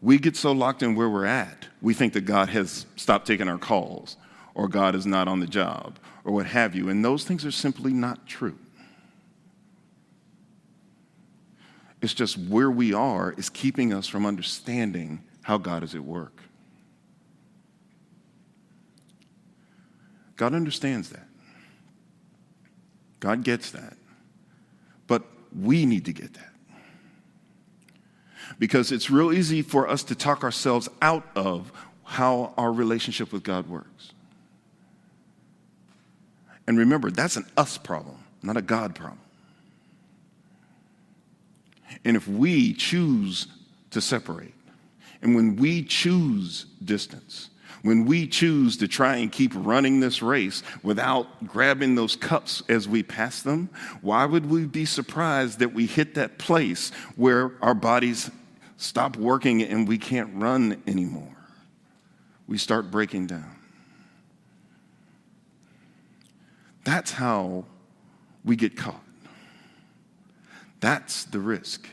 We 0.00 0.18
get 0.18 0.36
so 0.36 0.52
locked 0.52 0.82
in 0.82 0.94
where 0.94 1.08
we're 1.08 1.24
at, 1.24 1.66
we 1.80 1.92
think 1.92 2.12
that 2.12 2.20
God 2.20 2.50
has 2.50 2.86
stopped 2.96 3.26
taking 3.26 3.48
our 3.48 3.58
calls, 3.58 4.16
or 4.54 4.68
God 4.68 4.94
is 4.94 5.06
not 5.06 5.28
on 5.28 5.40
the 5.40 5.46
job, 5.46 5.98
or 6.24 6.32
what 6.32 6.46
have 6.46 6.74
you. 6.74 6.88
And 6.88 7.04
those 7.04 7.24
things 7.24 7.44
are 7.44 7.50
simply 7.50 7.92
not 7.92 8.26
true. 8.26 8.58
It's 12.00 12.14
just 12.14 12.38
where 12.38 12.70
we 12.70 12.92
are 12.92 13.34
is 13.36 13.50
keeping 13.50 13.92
us 13.92 14.06
from 14.06 14.24
understanding 14.24 15.22
how 15.42 15.58
God 15.58 15.82
is 15.82 15.94
at 15.94 16.04
work. 16.04 16.42
God 20.36 20.54
understands 20.54 21.10
that. 21.10 21.26
God 23.18 23.42
gets 23.42 23.72
that. 23.72 23.96
But 25.08 25.24
we 25.58 25.84
need 25.84 26.04
to 26.04 26.12
get 26.12 26.34
that. 26.34 26.52
Because 28.58 28.92
it's 28.92 29.10
real 29.10 29.32
easy 29.32 29.62
for 29.62 29.88
us 29.88 30.04
to 30.04 30.14
talk 30.14 30.44
ourselves 30.44 30.88
out 31.02 31.26
of 31.34 31.72
how 32.04 32.54
our 32.56 32.72
relationship 32.72 33.32
with 33.32 33.42
God 33.42 33.68
works. 33.68 34.12
And 36.66 36.78
remember, 36.78 37.10
that's 37.10 37.36
an 37.36 37.46
us 37.56 37.76
problem, 37.76 38.18
not 38.42 38.56
a 38.56 38.62
God 38.62 38.94
problem. 38.94 39.20
And 42.08 42.16
if 42.16 42.26
we 42.26 42.72
choose 42.72 43.48
to 43.90 44.00
separate, 44.00 44.54
and 45.20 45.34
when 45.36 45.56
we 45.56 45.82
choose 45.82 46.64
distance, 46.82 47.50
when 47.82 48.06
we 48.06 48.26
choose 48.26 48.78
to 48.78 48.88
try 48.88 49.16
and 49.16 49.30
keep 49.30 49.52
running 49.54 50.00
this 50.00 50.22
race 50.22 50.62
without 50.82 51.46
grabbing 51.46 51.96
those 51.96 52.16
cups 52.16 52.62
as 52.66 52.88
we 52.88 53.02
pass 53.02 53.42
them, 53.42 53.68
why 54.00 54.24
would 54.24 54.48
we 54.48 54.64
be 54.64 54.86
surprised 54.86 55.58
that 55.58 55.74
we 55.74 55.84
hit 55.84 56.14
that 56.14 56.38
place 56.38 56.92
where 57.16 57.52
our 57.60 57.74
bodies 57.74 58.30
stop 58.78 59.18
working 59.18 59.60
and 59.62 59.86
we 59.86 59.98
can't 59.98 60.30
run 60.32 60.82
anymore? 60.86 61.36
We 62.46 62.56
start 62.56 62.90
breaking 62.90 63.26
down. 63.26 63.54
That's 66.84 67.10
how 67.10 67.66
we 68.46 68.56
get 68.56 68.78
caught. 68.78 69.04
That's 70.80 71.24
the 71.24 71.40
risk. 71.40 71.86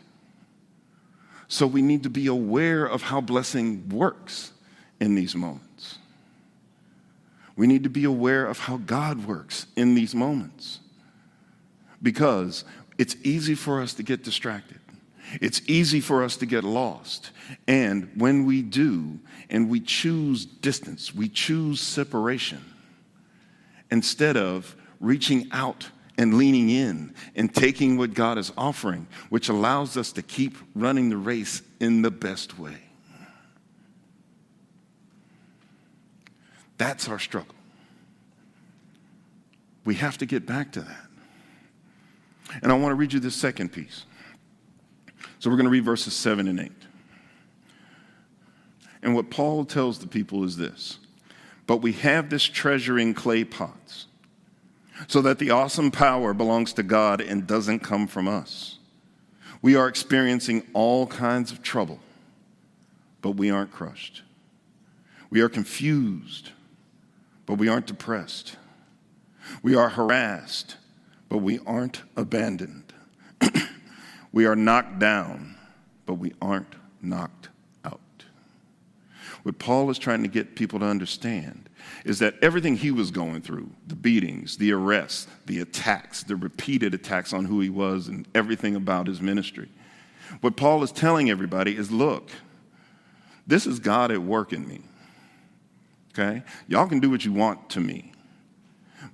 So 1.47 1.67
we 1.67 1.81
need 1.81 2.03
to 2.03 2.09
be 2.09 2.27
aware 2.27 2.85
of 2.85 3.03
how 3.03 3.21
blessing 3.21 3.87
works 3.89 4.51
in 4.99 5.15
these 5.15 5.35
moments. 5.35 5.99
We 7.55 7.67
need 7.67 7.83
to 7.83 7.89
be 7.89 8.03
aware 8.03 8.45
of 8.45 8.59
how 8.59 8.77
God 8.77 9.25
works 9.25 9.67
in 9.75 9.95
these 9.95 10.13
moments. 10.13 10.79
Because 12.01 12.65
it's 12.97 13.15
easy 13.23 13.55
for 13.55 13.81
us 13.81 13.93
to 13.95 14.03
get 14.03 14.23
distracted. 14.23 14.79
It's 15.41 15.61
easy 15.67 16.01
for 16.01 16.23
us 16.23 16.37
to 16.37 16.45
get 16.45 16.63
lost. 16.63 17.31
And 17.67 18.09
when 18.15 18.45
we 18.45 18.61
do, 18.61 19.19
and 19.49 19.69
we 19.69 19.79
choose 19.79 20.45
distance, 20.45 21.15
we 21.15 21.29
choose 21.29 21.81
separation, 21.81 22.63
instead 23.91 24.37
of 24.37 24.75
reaching 24.99 25.47
out 25.51 25.89
and 26.17 26.35
leaning 26.35 26.69
in 26.69 27.13
and 27.35 27.53
taking 27.53 27.97
what 27.97 28.13
God 28.13 28.37
is 28.37 28.51
offering, 28.57 29.07
which 29.29 29.49
allows 29.49 29.97
us 29.97 30.11
to 30.13 30.21
keep 30.21 30.57
running 30.73 31.09
the 31.09 31.17
race 31.17 31.61
in 31.79 32.01
the 32.01 32.11
best 32.11 32.57
way. 32.57 32.77
That's 36.77 37.07
our 37.07 37.19
struggle. 37.19 37.55
We 39.85 39.95
have 39.95 40.17
to 40.17 40.25
get 40.25 40.45
back 40.45 40.71
to 40.73 40.81
that. 40.81 41.05
And 42.61 42.71
I 42.71 42.75
want 42.75 42.91
to 42.91 42.95
read 42.95 43.13
you 43.13 43.19
this 43.19 43.35
second 43.35 43.71
piece. 43.71 44.05
So 45.39 45.49
we're 45.49 45.57
going 45.57 45.65
to 45.65 45.71
read 45.71 45.85
verses 45.85 46.13
7 46.13 46.47
and 46.47 46.59
8. 46.59 46.71
And 49.03 49.15
what 49.15 49.29
Paul 49.29 49.65
tells 49.65 49.99
the 49.99 50.07
people 50.07 50.43
is 50.43 50.57
this 50.57 50.97
But 51.67 51.77
we 51.77 51.93
have 51.93 52.29
this 52.29 52.43
treasure 52.43 52.97
in 52.97 53.13
clay 53.13 53.43
pots 53.43 54.07
so 55.07 55.21
that 55.21 55.39
the 55.39 55.51
awesome 55.51 55.91
power 55.91 56.33
belongs 56.33 56.73
to 56.73 56.83
God 56.83 57.21
and 57.21 57.47
doesn't 57.47 57.79
come 57.79 58.07
from 58.07 58.27
us. 58.27 58.77
We 59.61 59.75
are 59.75 59.87
experiencing 59.87 60.65
all 60.73 61.07
kinds 61.07 61.51
of 61.51 61.61
trouble, 61.61 61.99
but 63.21 63.31
we 63.31 63.49
aren't 63.49 63.71
crushed. 63.71 64.23
We 65.29 65.41
are 65.41 65.49
confused, 65.49 66.51
but 67.45 67.55
we 67.55 67.67
aren't 67.67 67.87
depressed. 67.87 68.57
We 69.61 69.75
are 69.75 69.89
harassed, 69.89 70.77
but 71.29 71.39
we 71.39 71.59
aren't 71.65 72.03
abandoned. 72.15 72.93
we 74.31 74.45
are 74.45 74.55
knocked 74.55 74.99
down, 74.99 75.55
but 76.05 76.15
we 76.15 76.33
aren't 76.41 76.75
knocked 77.01 77.49
out. 77.83 77.99
What 79.43 79.59
Paul 79.59 79.89
is 79.89 79.97
trying 79.97 80.23
to 80.23 80.29
get 80.29 80.55
people 80.55 80.79
to 80.79 80.85
understand 80.85 81.69
is 82.03 82.19
that 82.19 82.35
everything 82.41 82.77
he 82.77 82.91
was 82.91 83.11
going 83.11 83.41
through 83.41 83.69
the 83.87 83.95
beatings, 83.95 84.57
the 84.57 84.71
arrests, 84.71 85.27
the 85.45 85.59
attacks, 85.59 86.23
the 86.23 86.35
repeated 86.35 86.93
attacks 86.93 87.33
on 87.33 87.45
who 87.45 87.59
he 87.61 87.69
was, 87.69 88.07
and 88.07 88.27
everything 88.35 88.75
about 88.75 89.07
his 89.07 89.21
ministry 89.21 89.69
what 90.41 90.55
Paul 90.55 90.83
is 90.83 90.91
telling 90.91 91.29
everybody 91.29 91.75
is 91.75 91.91
look, 91.91 92.29
this 93.47 93.65
is 93.65 93.79
God 93.79 94.11
at 94.11 94.21
work 94.21 94.53
in 94.53 94.67
me. 94.67 94.81
Okay? 96.13 96.43
Y'all 96.67 96.87
can 96.87 96.99
do 96.99 97.09
what 97.09 97.25
you 97.25 97.33
want 97.33 97.69
to 97.71 97.79
me, 97.79 98.11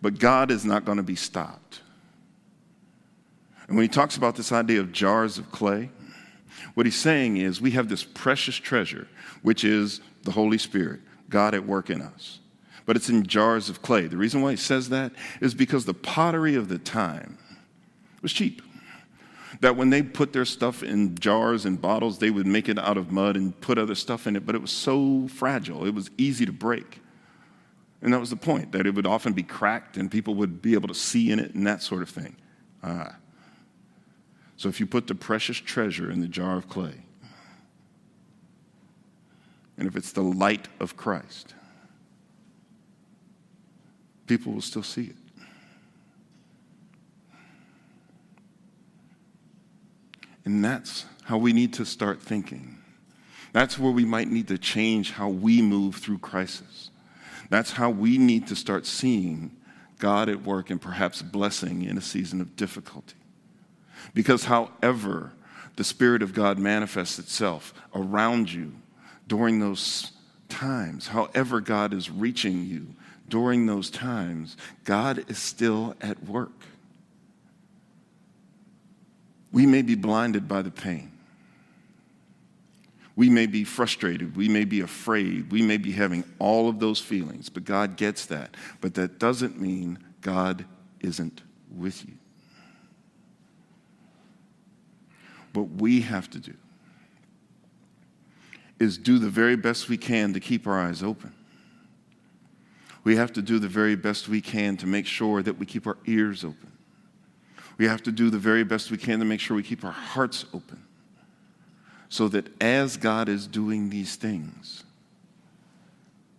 but 0.01 0.19
God 0.19 0.51
is 0.51 0.65
not 0.65 0.86
going 0.86 0.97
to 0.97 1.03
be 1.03 1.15
stopped. 1.15 1.82
And 3.67 3.76
when 3.76 3.84
he 3.84 3.89
talks 3.89 4.17
about 4.17 4.36
this 4.36 4.51
idea 4.51 4.80
of 4.80 4.91
jars 4.91 5.38
of 5.38 5.51
clay, 5.51 5.89
what 6.74 6.86
he's 6.86 6.95
saying 6.95 7.38
is 7.38 7.61
we 7.61 7.72
have 7.72 7.89
this 7.89 8.03
precious 8.03 8.55
treasure, 8.55 9.07
which 9.41 9.63
is 9.63 10.01
the 10.24 10.32
Holy 10.32 10.57
Spirit, 10.57 10.99
God 11.30 11.55
at 11.55 11.65
work 11.65 11.89
in 11.89 12.01
us 12.01 12.39
but 12.86 12.96
it's 12.96 13.10
in 13.10 13.26
jars 13.26 13.70
of 13.70 13.82
clay. 13.82 14.08
The 14.08 14.18
reason 14.18 14.42
why 14.42 14.52
he 14.52 14.58
says 14.58 14.90
that 14.90 15.12
is 15.40 15.54
because 15.54 15.86
the 15.86 15.94
pottery 15.94 16.56
of 16.56 16.70
the 16.70 16.78
time 16.78 17.38
was 18.22 18.34
cheap. 18.34 18.62
That 19.60 19.76
when 19.76 19.90
they 19.90 20.02
put 20.02 20.34
their 20.34 20.46
stuff 20.46 20.82
in 20.82 21.16
jars 21.16 21.66
and 21.66 21.80
bottles, 21.80 22.20
they 22.20 22.32
would 22.32 22.48
make 22.48 22.70
it 22.70 22.80
out 22.80 22.98
of 22.98 23.12
mud 23.12 23.36
and 23.36 23.60
put 23.62 23.78
other 23.78 23.96
stuff 23.96 24.26
in 24.26 24.36
it, 24.36 24.46
but 24.46 24.56
it 24.56 24.62
was 24.62 24.72
so 24.72 25.28
fragile, 25.28 25.86
it 25.86 25.94
was 25.94 26.10
easy 26.18 26.46
to 26.46 26.52
break. 26.52 27.00
And 28.02 28.12
that 28.14 28.20
was 28.20 28.32
the 28.32 28.36
point, 28.36 28.72
that 28.72 28.88
it 28.88 28.96
would 28.96 29.06
often 29.06 29.34
be 29.34 29.44
cracked 29.44 29.98
and 29.98 30.10
people 30.10 30.34
would 30.36 30.62
be 30.62 30.74
able 30.74 30.88
to 30.88 30.96
see 30.96 31.32
in 31.32 31.40
it 31.40 31.54
and 31.54 31.68
that 31.68 31.84
sort 31.84 32.02
of 32.02 32.10
thing. 32.10 32.36
Ah. 32.84 33.16
So 34.58 34.70
if 34.70 34.80
you 34.80 34.88
put 34.88 35.08
the 35.08 35.16
precious 35.16 35.58
treasure 35.58 36.10
in 36.12 36.22
the 36.22 36.28
jar 36.28 36.58
of 36.58 36.68
clay, 36.68 36.96
and 39.78 39.88
if 39.88 39.96
it's 39.96 40.12
the 40.12 40.22
light 40.22 40.68
of 40.80 40.96
Christ, 40.98 41.56
people 44.32 44.54
will 44.54 44.62
still 44.62 44.82
see 44.82 45.08
it. 45.08 45.16
And 50.46 50.64
that's 50.64 51.04
how 51.26 51.38
we 51.38 51.52
need 51.52 51.74
to 51.74 51.86
start 51.86 52.22
thinking. 52.22 52.78
That's 53.52 53.78
where 53.78 53.92
we 53.92 54.06
might 54.06 54.30
need 54.30 54.48
to 54.48 54.58
change 54.58 55.12
how 55.12 55.28
we 55.28 55.62
move 55.62 55.98
through 55.98 56.20
crisis. 56.20 56.92
That's 57.50 57.74
how 57.74 57.90
we 57.90 58.18
need 58.18 58.48
to 58.48 58.56
start 58.56 58.86
seeing 58.86 59.52
God 60.00 60.30
at 60.30 60.44
work 60.44 60.70
and 60.70 60.82
perhaps 60.82 61.22
blessing 61.22 61.82
in 61.82 61.98
a 61.98 62.02
season 62.02 62.40
of 62.40 62.56
difficulty. 62.56 63.18
Because, 64.14 64.46
however, 64.46 65.34
the 65.76 65.84
Spirit 65.84 66.22
of 66.22 66.34
God 66.34 66.58
manifests 66.58 67.20
itself 67.20 67.74
around 67.94 68.54
you 68.54 68.72
during 69.28 69.60
those 69.60 70.14
times, 70.48 71.10
however, 71.10 71.60
God 71.60 71.94
is 71.94 72.10
reaching 72.10 72.64
you 72.64 72.96
during 73.32 73.66
those 73.66 73.90
times, 73.90 74.58
God 74.84 75.26
is 75.30 75.40
still 75.40 75.96
at 76.02 76.24
work. 76.26 76.52
We 79.52 79.66
may 79.66 79.82
be 79.82 79.96
blinded 79.96 80.48
by 80.48 80.62
the 80.62 80.70
pain. 80.70 81.12
We 83.16 83.30
may 83.30 83.48
be 83.48 83.64
frustrated. 83.64 84.36
We 84.36 84.48
may 84.48 84.66
be 84.66 84.82
afraid. 84.82 85.52
We 85.52 85.62
may 85.62 85.78
be 85.78 85.92
having 85.92 86.24
all 86.40 86.70
of 86.70 86.80
those 86.80 87.00
feelings, 87.00 87.50
but 87.50 87.66
God 87.66 87.96
gets 87.96 88.26
that. 88.28 88.56
But 88.82 88.94
that 88.96 89.18
doesn't 89.18 89.60
mean 89.60 90.00
God 90.22 90.66
isn't 91.00 91.42
with 91.76 92.06
you. 92.06 92.14
What 95.54 95.70
we 95.70 96.02
have 96.02 96.30
to 96.32 96.40
do 96.40 96.54
is 98.80 98.98
do 98.98 99.20
the 99.20 99.30
very 99.30 99.56
best 99.56 99.90
we 99.90 99.98
can 99.98 100.34
to 100.34 100.40
keep 100.40 100.68
our 100.68 100.80
eyes 100.80 101.04
open. 101.04 101.34
We 103.04 103.16
have 103.16 103.34
to 103.34 103.41
do 103.41 103.60
the 103.60 103.68
very 103.68 103.95
best 103.95 104.30
we 104.30 104.41
can 104.41 104.78
to 104.78 104.88
make 104.88 105.06
sure 105.06 105.41
that 105.41 105.58
we 105.58 105.66
keep 105.66 105.88
our 105.88 105.97
ears 106.06 106.43
open. 106.43 106.72
We 107.78 107.88
have 107.88 108.04
to 108.04 108.12
do 108.12 108.30
the 108.30 108.38
very 108.38 108.64
best 108.64 108.91
we 108.91 108.97
can 108.97 109.20
to 109.20 109.26
make 109.26 109.39
sure 109.39 109.58
we 109.58 109.64
keep 109.64 109.84
our 109.84 109.91
hearts 109.91 110.45
open 110.54 110.84
so 112.10 112.28
that 112.28 112.62
as 112.62 112.97
God 112.97 113.30
is 113.30 113.47
doing 113.47 113.89
these 113.89 114.16
things, 114.16 114.84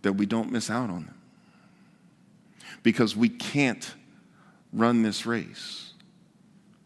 that 0.03 0.13
we 0.13 0.27
don't 0.27 0.53
miss 0.53 0.71
out 0.71 0.91
on 0.91 1.07
them. 1.07 1.15
Because 2.83 3.17
we 3.17 3.29
can't 3.29 3.95
run 4.73 5.03
this 5.03 5.25
race 5.25 5.95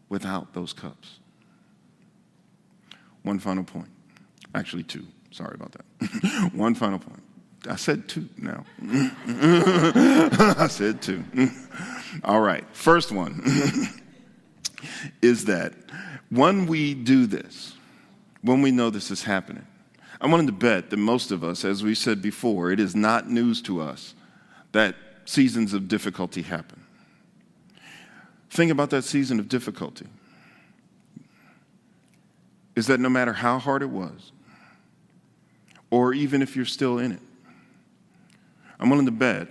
without 0.09 0.53
those 0.53 0.73
cups. 0.73 1.19
One 3.23 3.39
final 3.39 3.63
point. 3.63 3.89
Actually, 4.55 4.83
two. 4.83 5.05
Sorry 5.31 5.53
about 5.53 5.73
that. 5.73 6.51
One 6.53 6.73
final 6.73 6.97
point. 6.97 7.21
I 7.69 7.75
said 7.75 8.07
two 8.07 8.29
now. 8.37 8.65
I 8.83 10.67
said 10.69 11.01
two. 11.01 11.23
All 12.23 12.39
right. 12.39 12.65
First 12.73 13.11
one 13.11 13.41
is 15.21 15.45
that 15.45 15.73
when 16.29 16.65
we 16.65 16.93
do 16.93 17.25
this, 17.25 17.73
when 18.41 18.61
we 18.61 18.71
know 18.71 18.89
this 18.89 19.11
is 19.11 19.23
happening, 19.23 19.65
I 20.19 20.27
wanted 20.27 20.47
to 20.47 20.53
bet 20.53 20.89
that 20.89 20.97
most 20.97 21.31
of 21.31 21.43
us, 21.43 21.63
as 21.63 21.83
we 21.83 21.93
said 21.93 22.21
before, 22.21 22.71
it 22.71 22.79
is 22.79 22.95
not 22.95 23.29
news 23.29 23.61
to 23.63 23.81
us 23.81 24.15
that 24.71 24.95
seasons 25.25 25.73
of 25.73 25.87
difficulty 25.87 26.41
happen. 26.41 26.83
Think 28.49 28.71
about 28.71 28.89
that 28.91 29.03
season 29.03 29.39
of 29.39 29.49
difficulty. 29.49 30.07
Is 32.75 32.87
that 32.87 32.99
no 32.99 33.09
matter 33.09 33.33
how 33.33 33.59
hard 33.59 33.81
it 33.81 33.89
was, 33.89 34.31
or 35.89 36.13
even 36.13 36.41
if 36.41 36.55
you're 36.55 36.65
still 36.65 36.99
in 36.99 37.11
it, 37.11 37.19
I'm 38.79 38.89
willing 38.89 39.05
to 39.05 39.11
bet 39.11 39.47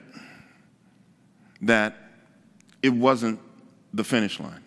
that 1.63 1.97
it 2.83 2.91
wasn't 2.91 3.41
the 3.93 4.05
finish 4.05 4.39
line. 4.39 4.63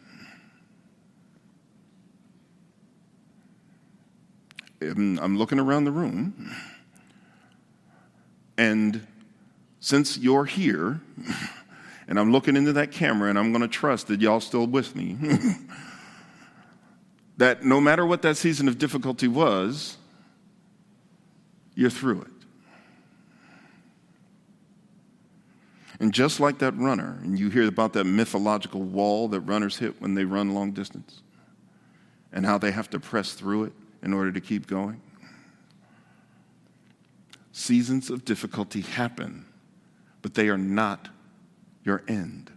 I'm 4.81 5.37
looking 5.37 5.59
around 5.59 5.83
the 5.83 5.91
room, 5.91 6.51
and 8.57 9.05
since 9.81 10.17
you're 10.17 10.45
here, 10.45 11.01
and 12.07 12.19
I'm 12.19 12.31
looking 12.31 12.55
into 12.55 12.73
that 12.73 12.91
camera, 12.91 13.29
and 13.29 13.37
I'm 13.37 13.51
going 13.51 13.61
to 13.61 13.67
trust 13.67 14.07
that 14.07 14.21
y'all 14.21 14.39
still 14.39 14.67
with 14.67 14.95
me, 14.95 15.17
that 17.37 17.63
no 17.63 17.81
matter 17.81 18.05
what 18.05 18.21
that 18.21 18.37
season 18.37 18.67
of 18.67 18.77
difficulty 18.77 19.27
was, 19.27 19.97
you're 21.75 21.89
through 21.89 22.21
it. 22.21 22.38
And 25.99 26.13
just 26.13 26.39
like 26.39 26.59
that 26.59 26.77
runner, 26.77 27.19
and 27.23 27.37
you 27.37 27.49
hear 27.49 27.67
about 27.67 27.93
that 27.93 28.05
mythological 28.05 28.81
wall 28.81 29.27
that 29.29 29.41
runners 29.41 29.77
hit 29.77 30.01
when 30.01 30.13
they 30.13 30.23
run 30.23 30.53
long 30.53 30.71
distance, 30.71 31.21
and 32.31 32.45
how 32.45 32.57
they 32.57 32.71
have 32.71 32.89
to 32.91 32.99
press 32.99 33.33
through 33.33 33.65
it 33.65 33.73
in 34.01 34.13
order 34.13 34.31
to 34.31 34.39
keep 34.39 34.65
going. 34.65 35.01
Seasons 37.51 38.09
of 38.09 38.23
difficulty 38.23 38.81
happen, 38.81 39.45
but 40.21 40.35
they 40.35 40.47
are 40.47 40.57
not 40.57 41.09
your 41.83 42.03
end. 42.07 42.49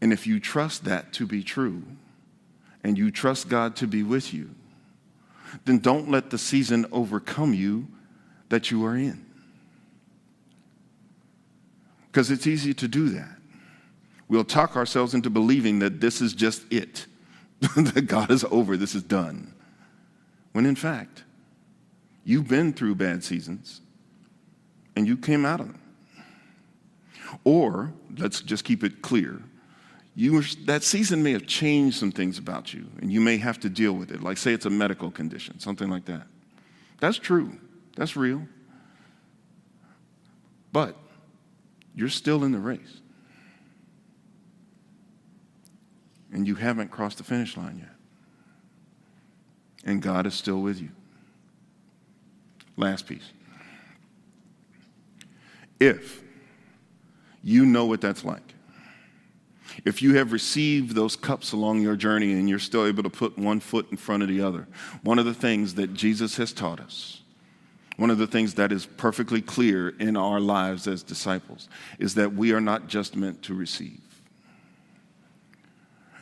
And 0.00 0.12
if 0.12 0.26
you 0.26 0.40
trust 0.40 0.84
that 0.84 1.12
to 1.14 1.26
be 1.26 1.42
true, 1.42 1.82
and 2.82 2.96
you 2.96 3.10
trust 3.10 3.50
God 3.50 3.76
to 3.76 3.86
be 3.86 4.02
with 4.02 4.32
you, 4.32 4.50
then 5.66 5.78
don't 5.78 6.10
let 6.10 6.30
the 6.30 6.38
season 6.38 6.86
overcome 6.92 7.52
you 7.52 7.88
that 8.48 8.70
you 8.70 8.84
are 8.86 8.96
in. 8.96 9.27
Because 12.10 12.30
it's 12.30 12.46
easy 12.46 12.74
to 12.74 12.88
do 12.88 13.10
that. 13.10 13.36
We'll 14.28 14.44
talk 14.44 14.76
ourselves 14.76 15.14
into 15.14 15.30
believing 15.30 15.78
that 15.78 16.00
this 16.00 16.20
is 16.20 16.34
just 16.34 16.70
it. 16.72 17.06
that 17.76 18.06
God 18.06 18.30
is 18.30 18.44
over, 18.50 18.76
this 18.76 18.94
is 18.94 19.02
done. 19.02 19.52
When 20.52 20.64
in 20.64 20.76
fact, 20.76 21.24
you've 22.24 22.48
been 22.48 22.72
through 22.72 22.94
bad 22.94 23.24
seasons 23.24 23.80
and 24.94 25.06
you 25.06 25.16
came 25.16 25.44
out 25.44 25.60
of 25.60 25.66
them. 25.66 25.80
Or, 27.44 27.92
let's 28.16 28.40
just 28.40 28.64
keep 28.64 28.84
it 28.84 29.02
clear, 29.02 29.42
you 30.14 30.32
were, 30.34 30.44
that 30.66 30.82
season 30.82 31.22
may 31.22 31.32
have 31.32 31.46
changed 31.46 31.98
some 31.98 32.10
things 32.10 32.38
about 32.38 32.72
you 32.72 32.86
and 33.00 33.12
you 33.12 33.20
may 33.20 33.36
have 33.38 33.60
to 33.60 33.68
deal 33.68 33.92
with 33.92 34.10
it. 34.10 34.22
Like, 34.22 34.36
say 34.36 34.52
it's 34.52 34.66
a 34.66 34.70
medical 34.70 35.10
condition, 35.10 35.58
something 35.58 35.88
like 35.88 36.04
that. 36.06 36.26
That's 37.00 37.18
true, 37.18 37.56
that's 37.96 38.16
real. 38.16 38.42
But 40.72 40.96
you're 41.98 42.08
still 42.08 42.44
in 42.44 42.52
the 42.52 42.58
race. 42.58 43.00
and 46.32 46.46
you 46.46 46.54
haven't 46.54 46.90
crossed 46.90 47.18
the 47.18 47.24
finish 47.24 47.56
line 47.56 47.78
yet. 47.78 47.94
And 49.84 50.02
God 50.02 50.26
is 50.26 50.34
still 50.34 50.60
with 50.60 50.80
you. 50.80 50.90
Last 52.76 53.06
piece. 53.06 53.32
If 55.80 56.22
you 57.42 57.64
know 57.64 57.86
what 57.86 58.00
that's 58.00 58.24
like, 58.24 58.54
if 59.84 60.02
you 60.02 60.16
have 60.16 60.32
received 60.32 60.94
those 60.94 61.14
cups 61.16 61.52
along 61.52 61.82
your 61.82 61.96
journey 61.96 62.32
and 62.32 62.48
you're 62.48 62.58
still 62.58 62.86
able 62.86 63.04
to 63.04 63.10
put 63.10 63.38
one 63.38 63.60
foot 63.60 63.86
in 63.90 63.96
front 63.96 64.22
of 64.22 64.28
the 64.28 64.40
other, 64.40 64.66
one 65.02 65.18
of 65.18 65.24
the 65.24 65.34
things 65.34 65.74
that 65.74 65.94
Jesus 65.94 66.36
has 66.36 66.52
taught 66.52 66.80
us, 66.80 67.22
one 67.98 68.10
of 68.10 68.18
the 68.18 68.28
things 68.28 68.54
that 68.54 68.70
is 68.70 68.86
perfectly 68.86 69.42
clear 69.42 69.88
in 69.88 70.16
our 70.16 70.38
lives 70.38 70.86
as 70.86 71.02
disciples, 71.02 71.68
is 71.98 72.14
that 72.14 72.32
we 72.32 72.52
are 72.52 72.60
not 72.60 72.86
just 72.86 73.16
meant 73.16 73.42
to 73.42 73.52
receive. 73.52 74.00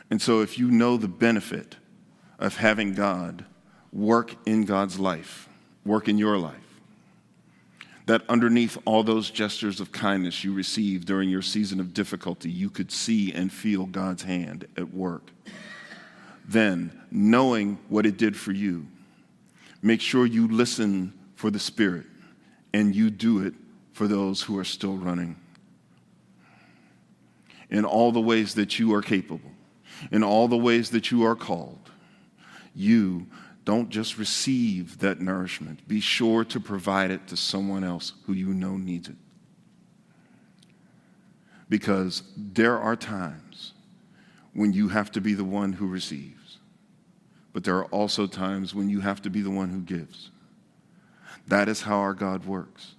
And 0.09 0.19
so, 0.19 0.41
if 0.41 0.57
you 0.57 0.71
know 0.71 0.97
the 0.97 1.07
benefit 1.07 1.75
of 2.39 2.57
having 2.57 2.95
God 2.95 3.45
work 3.93 4.35
in 4.47 4.65
God's 4.65 4.97
life, 4.97 5.47
work 5.85 6.07
in 6.07 6.17
your 6.17 6.39
life, 6.39 6.55
that 8.07 8.23
underneath 8.27 8.79
all 8.85 9.03
those 9.03 9.29
gestures 9.29 9.79
of 9.79 9.91
kindness 9.91 10.43
you 10.43 10.53
receive 10.53 11.05
during 11.05 11.29
your 11.29 11.43
season 11.43 11.79
of 11.79 11.93
difficulty, 11.93 12.49
you 12.49 12.71
could 12.71 12.91
see 12.91 13.31
and 13.33 13.53
feel 13.53 13.85
God's 13.85 14.23
hand 14.23 14.65
at 14.77 14.91
work. 14.91 15.29
Then, 16.47 17.03
knowing 17.11 17.77
what 17.87 18.07
it 18.07 18.17
did 18.17 18.35
for 18.35 18.51
you, 18.51 18.87
make 19.83 20.01
sure 20.01 20.25
you 20.25 20.47
listen 20.47 21.13
for 21.37 21.49
the 21.49 21.59
Spirit 21.59 22.05
and 22.73 22.93
you 22.93 23.09
do 23.09 23.39
it 23.39 23.53
for 23.93 24.09
those 24.09 24.41
who 24.41 24.59
are 24.59 24.65
still 24.65 24.97
running 24.97 25.37
in 27.69 27.85
all 27.85 28.11
the 28.11 28.19
ways 28.19 28.55
that 28.55 28.77
you 28.77 28.93
are 28.93 29.01
capable 29.01 29.51
in 30.11 30.23
all 30.23 30.47
the 30.47 30.57
ways 30.57 30.91
that 30.91 31.11
you 31.11 31.25
are 31.25 31.35
called, 31.35 31.91
you 32.75 33.27
don't 33.65 33.89
just 33.89 34.17
receive 34.17 34.99
that 34.99 35.19
nourishment, 35.19 35.85
be 35.87 35.99
sure 35.99 36.45
to 36.45 36.59
provide 36.59 37.11
it 37.11 37.27
to 37.27 37.35
someone 37.35 37.83
else 37.83 38.13
who 38.25 38.33
you 38.33 38.53
know 38.53 38.77
needs 38.77 39.09
it. 39.09 39.15
Because 41.69 42.23
there 42.37 42.79
are 42.79 42.95
times 42.95 43.73
when 44.53 44.71
you 44.71 44.87
have 44.87 45.11
to 45.11 45.21
be 45.21 45.33
the 45.33 45.43
one 45.43 45.73
who 45.73 45.87
receives, 45.87 46.59
but 47.51 47.63
there 47.63 47.75
are 47.75 47.85
also 47.85 48.25
times 48.25 48.73
when 48.73 48.89
you 48.89 49.01
have 49.01 49.21
to 49.23 49.29
be 49.29 49.41
the 49.41 49.49
one 49.49 49.69
who 49.69 49.81
gives. 49.81 50.29
That 51.47 51.69
is 51.69 51.81
how 51.81 51.99
our 51.99 52.13
God 52.13 52.45
works. 52.45 52.95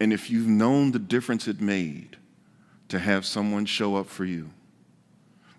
And 0.00 0.12
if 0.12 0.30
you've 0.30 0.46
known 0.46 0.92
the 0.92 0.98
difference 0.98 1.48
it 1.48 1.60
made 1.60 2.16
to 2.88 2.98
have 2.98 3.26
someone 3.26 3.66
show 3.66 3.96
up 3.96 4.06
for 4.06 4.24
you, 4.24 4.50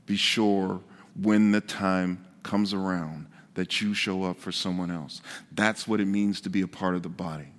be 0.06 0.16
sure 0.16 0.82
when 1.16 1.52
the 1.52 1.62
time 1.62 2.26
comes 2.44 2.74
around 2.74 3.28
that 3.54 3.82
you 3.82 3.94
show 3.94 4.24
up 4.24 4.40
for 4.40 4.52
someone 4.52 4.90
else. 4.90 5.22
That's 5.52 5.88
what 5.88 6.00
it 6.00 6.06
means 6.06 6.42
to 6.42 6.50
be 6.50 6.62
a 6.62 6.68
part 6.68 6.96
of 6.96 7.04
the 7.04 7.10
body. 7.10 7.52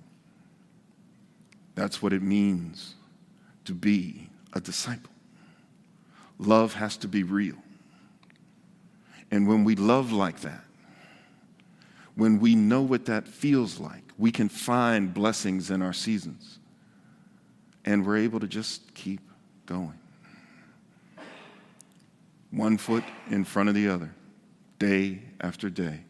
That's 1.75 2.01
what 2.01 2.11
it 2.11 2.21
means 2.21 2.95
to 3.65 3.73
be 3.73 4.29
a 4.53 4.59
disciple. 4.59 5.11
Love 6.39 6.73
has 6.73 6.97
to 6.97 7.07
be 7.07 7.23
real. 7.23 7.57
And 9.29 9.47
when 9.47 9.63
we 9.63 9.75
love 9.75 10.11
like 10.11 10.41
that, 10.41 10.63
when 12.15 12.39
we 12.39 12.55
know 12.55 12.81
what 12.81 13.05
that 13.05 13.27
feels 13.27 13.79
like, 13.79 14.03
we 14.17 14.31
can 14.31 14.49
find 14.49 15.13
blessings 15.13 15.71
in 15.71 15.81
our 15.81 15.93
seasons. 15.93 16.59
And 17.85 18.05
we're 18.05 18.17
able 18.17 18.39
to 18.39 18.47
just 18.47 18.93
keep 18.93 19.21
going. 19.65 19.97
One 22.51 22.77
foot 22.77 23.03
in 23.29 23.43
front 23.43 23.69
of 23.69 23.75
the 23.75 23.87
other, 23.87 24.13
day 24.77 25.21
after 25.39 25.69
day, 25.69 26.01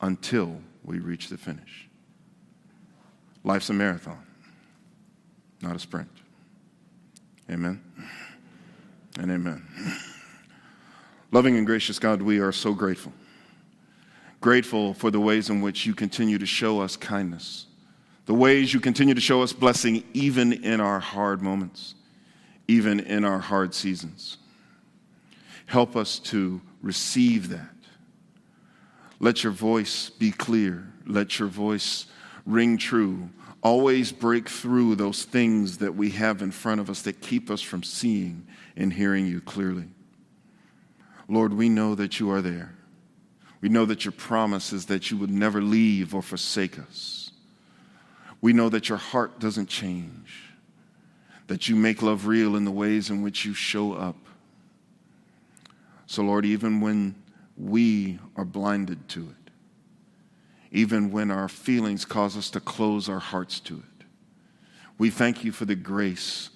until 0.00 0.60
we 0.84 0.98
reach 0.98 1.28
the 1.28 1.38
finish. 1.38 1.88
Life's 3.42 3.70
a 3.70 3.72
marathon, 3.72 4.24
not 5.62 5.74
a 5.74 5.78
sprint. 5.78 6.08
Amen 7.50 7.82
and 9.18 9.30
amen. 9.30 9.66
Loving 11.30 11.56
and 11.56 11.66
gracious 11.66 11.98
God, 11.98 12.22
we 12.22 12.38
are 12.38 12.52
so 12.52 12.74
grateful. 12.74 13.12
Grateful 14.44 14.92
for 14.92 15.10
the 15.10 15.20
ways 15.20 15.48
in 15.48 15.62
which 15.62 15.86
you 15.86 15.94
continue 15.94 16.36
to 16.36 16.44
show 16.44 16.82
us 16.82 16.98
kindness, 16.98 17.64
the 18.26 18.34
ways 18.34 18.74
you 18.74 18.78
continue 18.78 19.14
to 19.14 19.20
show 19.22 19.40
us 19.40 19.54
blessing 19.54 20.04
even 20.12 20.52
in 20.52 20.82
our 20.82 21.00
hard 21.00 21.40
moments, 21.40 21.94
even 22.68 23.00
in 23.00 23.24
our 23.24 23.38
hard 23.38 23.72
seasons. 23.72 24.36
Help 25.64 25.96
us 25.96 26.18
to 26.18 26.60
receive 26.82 27.48
that. 27.48 27.74
Let 29.18 29.42
your 29.42 29.52
voice 29.54 30.10
be 30.10 30.30
clear. 30.30 30.92
Let 31.06 31.38
your 31.38 31.48
voice 31.48 32.04
ring 32.44 32.76
true. 32.76 33.30
Always 33.62 34.12
break 34.12 34.50
through 34.50 34.96
those 34.96 35.22
things 35.22 35.78
that 35.78 35.94
we 35.94 36.10
have 36.10 36.42
in 36.42 36.50
front 36.50 36.82
of 36.82 36.90
us 36.90 37.00
that 37.00 37.22
keep 37.22 37.50
us 37.50 37.62
from 37.62 37.82
seeing 37.82 38.46
and 38.76 38.92
hearing 38.92 39.26
you 39.26 39.40
clearly. 39.40 39.88
Lord, 41.30 41.54
we 41.54 41.70
know 41.70 41.94
that 41.94 42.20
you 42.20 42.30
are 42.30 42.42
there. 42.42 42.74
We 43.64 43.70
know 43.70 43.86
that 43.86 44.04
your 44.04 44.12
promise 44.12 44.74
is 44.74 44.84
that 44.86 45.10
you 45.10 45.16
would 45.16 45.30
never 45.30 45.62
leave 45.62 46.14
or 46.14 46.20
forsake 46.20 46.78
us. 46.78 47.30
We 48.42 48.52
know 48.52 48.68
that 48.68 48.90
your 48.90 48.98
heart 48.98 49.40
doesn't 49.40 49.70
change, 49.70 50.50
that 51.46 51.66
you 51.66 51.74
make 51.74 52.02
love 52.02 52.26
real 52.26 52.56
in 52.56 52.66
the 52.66 52.70
ways 52.70 53.08
in 53.08 53.22
which 53.22 53.46
you 53.46 53.54
show 53.54 53.94
up. 53.94 54.18
So, 56.04 56.22
Lord, 56.22 56.44
even 56.44 56.82
when 56.82 57.14
we 57.56 58.18
are 58.36 58.44
blinded 58.44 59.08
to 59.08 59.20
it, 59.30 59.50
even 60.70 61.10
when 61.10 61.30
our 61.30 61.48
feelings 61.48 62.04
cause 62.04 62.36
us 62.36 62.50
to 62.50 62.60
close 62.60 63.08
our 63.08 63.18
hearts 63.18 63.60
to 63.60 63.76
it, 63.76 64.04
we 64.98 65.08
thank 65.08 65.42
you 65.42 65.52
for 65.52 65.64
the 65.64 65.74
grace 65.74 66.50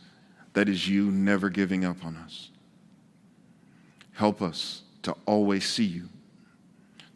that 0.52 0.68
is 0.68 0.86
you 0.86 1.10
never 1.10 1.48
giving 1.48 1.86
up 1.86 2.04
on 2.04 2.16
us. 2.16 2.50
Help 4.12 4.42
us 4.42 4.82
to 5.04 5.16
always 5.24 5.66
see 5.66 5.84
you, 5.84 6.10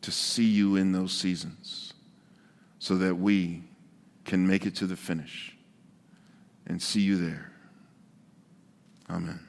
to 0.03 0.11
see 0.11 0.44
you 0.44 0.76
in 0.76 0.92
those 0.92 1.12
seasons, 1.12 1.94
so 2.78 2.96
that 2.96 3.14
we 3.14 3.62
can 4.24 4.46
make 4.46 4.66
it 4.66 4.76
to 4.76 4.86
the 4.86 4.96
finish 4.96 5.57
and 6.66 6.80
see 6.80 7.00
you 7.00 7.16
there. 7.16 7.53
Amen. 9.11 9.40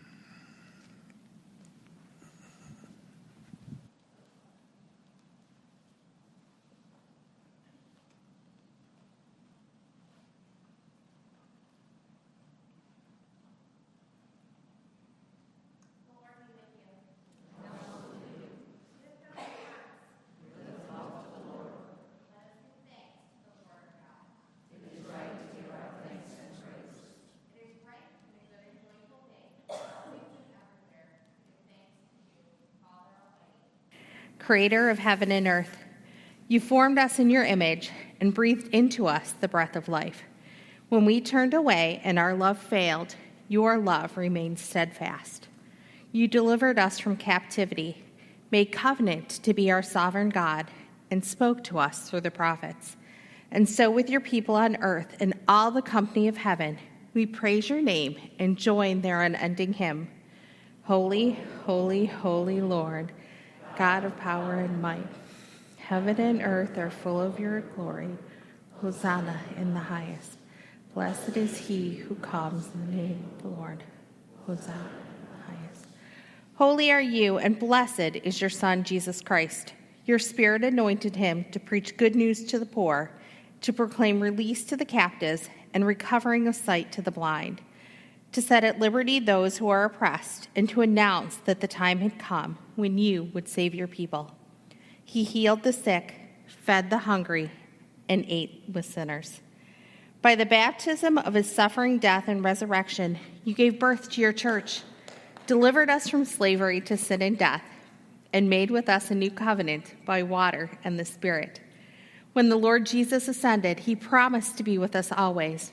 Creator 34.45 34.89
of 34.89 34.99
heaven 34.99 35.31
and 35.31 35.47
earth, 35.47 35.77
you 36.49 36.59
formed 36.59 36.99
us 36.99 37.17
in 37.17 37.29
your 37.29 37.45
image 37.45 37.91
and 38.19 38.33
breathed 38.33 38.67
into 38.73 39.07
us 39.07 39.33
the 39.39 39.47
breath 39.47 39.77
of 39.77 39.87
life. 39.87 40.23
When 40.89 41.05
we 41.05 41.21
turned 41.21 41.53
away 41.53 42.01
and 42.03 42.19
our 42.19 42.33
love 42.33 42.59
failed, 42.59 43.15
your 43.47 43.77
love 43.77 44.17
remained 44.17 44.59
steadfast. 44.59 45.47
You 46.11 46.27
delivered 46.27 46.77
us 46.77 46.99
from 46.99 47.15
captivity, 47.15 48.03
made 48.51 48.73
covenant 48.73 49.29
to 49.43 49.53
be 49.53 49.71
our 49.71 49.81
sovereign 49.81 50.27
God, 50.27 50.67
and 51.09 51.23
spoke 51.23 51.63
to 51.63 51.79
us 51.79 52.09
through 52.09 52.21
the 52.21 52.29
prophets. 52.29 52.97
And 53.49 53.69
so, 53.69 53.89
with 53.89 54.09
your 54.09 54.19
people 54.19 54.55
on 54.55 54.75
earth 54.81 55.15
and 55.21 55.39
all 55.47 55.71
the 55.71 55.81
company 55.81 56.27
of 56.27 56.35
heaven, 56.35 56.77
we 57.13 57.25
praise 57.25 57.69
your 57.69 57.81
name 57.81 58.17
and 58.39 58.57
join 58.57 58.99
their 58.99 59.21
unending 59.21 59.71
hymn 59.71 60.09
Holy, 60.83 61.39
holy, 61.65 62.07
holy 62.07 62.59
Lord, 62.59 63.13
God 63.77 64.05
of 64.05 64.17
power 64.17 64.55
and 64.55 64.81
might. 64.81 65.07
Heaven 65.77 66.19
and 66.19 66.41
earth 66.41 66.77
are 66.77 66.89
full 66.89 67.19
of 67.19 67.39
your 67.39 67.61
glory. 67.61 68.09
Hosanna 68.81 69.39
in 69.57 69.73
the 69.73 69.79
highest. 69.79 70.37
Blessed 70.93 71.37
is 71.37 71.57
he 71.57 71.95
who 71.95 72.15
comes 72.15 72.69
in 72.73 72.85
the 72.87 72.97
name 72.97 73.25
of 73.35 73.41
the 73.41 73.49
Lord. 73.49 73.83
Hosanna 74.45 74.77
in 74.77 75.27
the 75.27 75.57
highest. 75.57 75.85
Holy 76.55 76.91
are 76.91 77.01
you, 77.01 77.37
and 77.37 77.57
blessed 77.57 78.17
is 78.23 78.39
your 78.39 78.49
Son, 78.49 78.83
Jesus 78.83 79.21
Christ. 79.21 79.73
Your 80.05 80.19
Spirit 80.19 80.63
anointed 80.63 81.15
him 81.15 81.45
to 81.51 81.59
preach 81.59 81.97
good 81.97 82.15
news 82.15 82.43
to 82.45 82.59
the 82.59 82.65
poor, 82.65 83.11
to 83.61 83.73
proclaim 83.73 84.19
release 84.19 84.63
to 84.65 84.77
the 84.77 84.85
captives, 84.85 85.49
and 85.73 85.87
recovering 85.87 86.47
of 86.47 86.55
sight 86.55 86.91
to 86.91 87.01
the 87.01 87.11
blind, 87.11 87.61
to 88.33 88.41
set 88.41 88.63
at 88.63 88.79
liberty 88.79 89.19
those 89.19 89.57
who 89.57 89.69
are 89.69 89.85
oppressed, 89.85 90.49
and 90.55 90.67
to 90.69 90.81
announce 90.81 91.37
that 91.45 91.61
the 91.61 91.67
time 91.67 91.99
had 91.99 92.19
come 92.19 92.57
when 92.75 92.97
you 92.97 93.25
would 93.33 93.47
save 93.47 93.73
your 93.73 93.87
people. 93.87 94.31
He 95.05 95.23
healed 95.23 95.63
the 95.63 95.73
sick, 95.73 96.15
fed 96.47 96.89
the 96.89 96.99
hungry, 96.99 97.51
and 98.09 98.25
ate 98.27 98.63
with 98.71 98.85
sinners. 98.85 99.41
By 100.21 100.35
the 100.35 100.45
baptism 100.45 101.17
of 101.17 101.33
his 101.33 101.53
suffering, 101.53 101.99
death, 101.99 102.27
and 102.27 102.43
resurrection, 102.43 103.19
you 103.43 103.53
gave 103.53 103.79
birth 103.79 104.09
to 104.11 104.21
your 104.21 104.33
church, 104.33 104.81
delivered 105.47 105.89
us 105.89 106.09
from 106.09 106.25
slavery 106.25 106.81
to 106.81 106.97
sin 106.97 107.21
and 107.21 107.37
death, 107.37 107.63
and 108.31 108.49
made 108.49 108.71
with 108.71 108.89
us 108.89 109.11
a 109.11 109.15
new 109.15 109.29
covenant 109.29 109.93
by 110.05 110.23
water 110.23 110.71
and 110.83 110.97
the 110.97 111.05
Spirit. 111.05 111.61
When 112.31 112.49
the 112.49 112.55
Lord 112.55 112.85
Jesus 112.85 113.27
ascended, 113.27 113.81
he 113.81 113.95
promised 113.95 114.57
to 114.57 114.63
be 114.63 114.77
with 114.79 114.95
us 114.95 115.11
always 115.11 115.71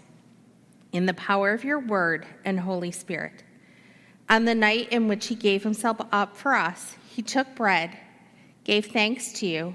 in 0.92 1.06
the 1.06 1.14
power 1.14 1.52
of 1.52 1.64
your 1.64 1.78
word 1.78 2.26
and 2.44 2.60
Holy 2.60 2.90
Spirit. 2.90 3.42
On 4.28 4.44
the 4.44 4.54
night 4.54 4.88
in 4.90 5.08
which 5.08 5.26
he 5.26 5.34
gave 5.34 5.62
himself 5.62 5.98
up 6.12 6.36
for 6.36 6.54
us, 6.54 6.96
he 7.08 7.22
took 7.22 7.54
bread, 7.54 7.96
gave 8.64 8.86
thanks 8.86 9.32
to 9.34 9.46
you, 9.46 9.74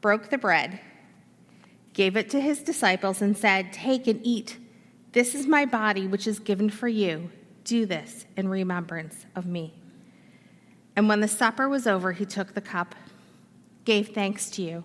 broke 0.00 0.30
the 0.30 0.38
bread, 0.38 0.80
gave 1.92 2.16
it 2.16 2.30
to 2.30 2.40
his 2.40 2.62
disciples, 2.62 3.22
and 3.22 3.36
said, 3.36 3.72
Take 3.72 4.06
and 4.06 4.20
eat. 4.24 4.58
This 5.12 5.34
is 5.34 5.46
my 5.46 5.64
body, 5.64 6.06
which 6.06 6.26
is 6.26 6.38
given 6.38 6.70
for 6.70 6.88
you. 6.88 7.30
Do 7.64 7.86
this 7.86 8.26
in 8.36 8.48
remembrance 8.48 9.26
of 9.36 9.46
me. 9.46 9.74
And 10.96 11.08
when 11.08 11.20
the 11.20 11.28
supper 11.28 11.68
was 11.68 11.86
over, 11.86 12.12
he 12.12 12.24
took 12.24 12.54
the 12.54 12.60
cup, 12.60 12.94
gave 13.84 14.08
thanks 14.08 14.50
to 14.50 14.62
you, 14.62 14.84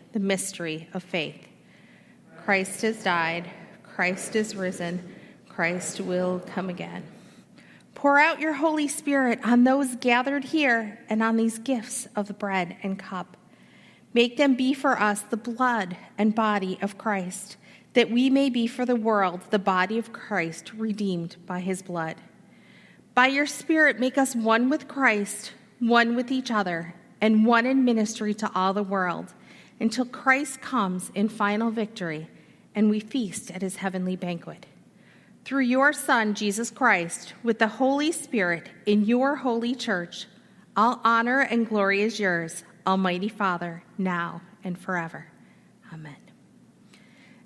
the 0.13 0.19
mystery 0.19 0.87
of 0.93 1.03
faith. 1.03 1.47
Christ 2.43 2.81
has 2.81 3.03
died, 3.03 3.49
Christ 3.83 4.35
is 4.35 4.55
risen, 4.55 5.13
Christ 5.47 6.01
will 6.01 6.41
come 6.47 6.69
again. 6.69 7.03
Pour 7.93 8.17
out 8.17 8.39
your 8.39 8.53
Holy 8.53 8.87
Spirit 8.87 9.39
on 9.43 9.63
those 9.63 9.95
gathered 9.97 10.45
here 10.45 10.99
and 11.07 11.21
on 11.21 11.37
these 11.37 11.59
gifts 11.59 12.07
of 12.15 12.27
the 12.27 12.33
bread 12.33 12.77
and 12.81 12.97
cup. 12.97 13.37
Make 14.13 14.37
them 14.37 14.55
be 14.55 14.73
for 14.73 14.99
us 14.99 15.21
the 15.21 15.37
blood 15.37 15.95
and 16.17 16.33
body 16.33 16.79
of 16.81 16.97
Christ, 16.97 17.57
that 17.93 18.09
we 18.09 18.29
may 18.29 18.49
be 18.49 18.65
for 18.65 18.85
the 18.85 18.95
world 18.95 19.41
the 19.51 19.59
body 19.59 19.97
of 19.97 20.11
Christ 20.11 20.73
redeemed 20.73 21.35
by 21.45 21.59
his 21.59 21.81
blood. 21.81 22.15
By 23.13 23.27
your 23.27 23.45
Spirit, 23.45 23.99
make 23.99 24.17
us 24.17 24.35
one 24.35 24.69
with 24.69 24.87
Christ, 24.87 25.51
one 25.79 26.15
with 26.15 26.31
each 26.31 26.49
other, 26.49 26.95
and 27.19 27.45
one 27.45 27.65
in 27.65 27.85
ministry 27.85 28.33
to 28.35 28.51
all 28.55 28.73
the 28.73 28.83
world, 28.83 29.33
until 29.81 30.05
Christ 30.05 30.61
comes 30.61 31.11
in 31.15 31.27
final 31.27 31.71
victory 31.71 32.27
and 32.75 32.89
we 32.89 32.99
feast 32.99 33.49
at 33.51 33.63
his 33.63 33.77
heavenly 33.77 34.15
banquet. 34.15 34.67
Through 35.43 35.63
your 35.63 35.91
Son, 35.91 36.35
Jesus 36.35 36.69
Christ, 36.69 37.33
with 37.41 37.57
the 37.57 37.67
Holy 37.67 38.11
Spirit 38.11 38.69
in 38.85 39.03
your 39.05 39.37
holy 39.37 39.73
church, 39.73 40.27
all 40.77 41.01
honor 41.03 41.41
and 41.41 41.67
glory 41.67 42.03
is 42.03 42.19
yours, 42.19 42.63
Almighty 42.85 43.27
Father, 43.27 43.83
now 43.97 44.41
and 44.63 44.77
forever. 44.77 45.25
Amen. 45.91 46.15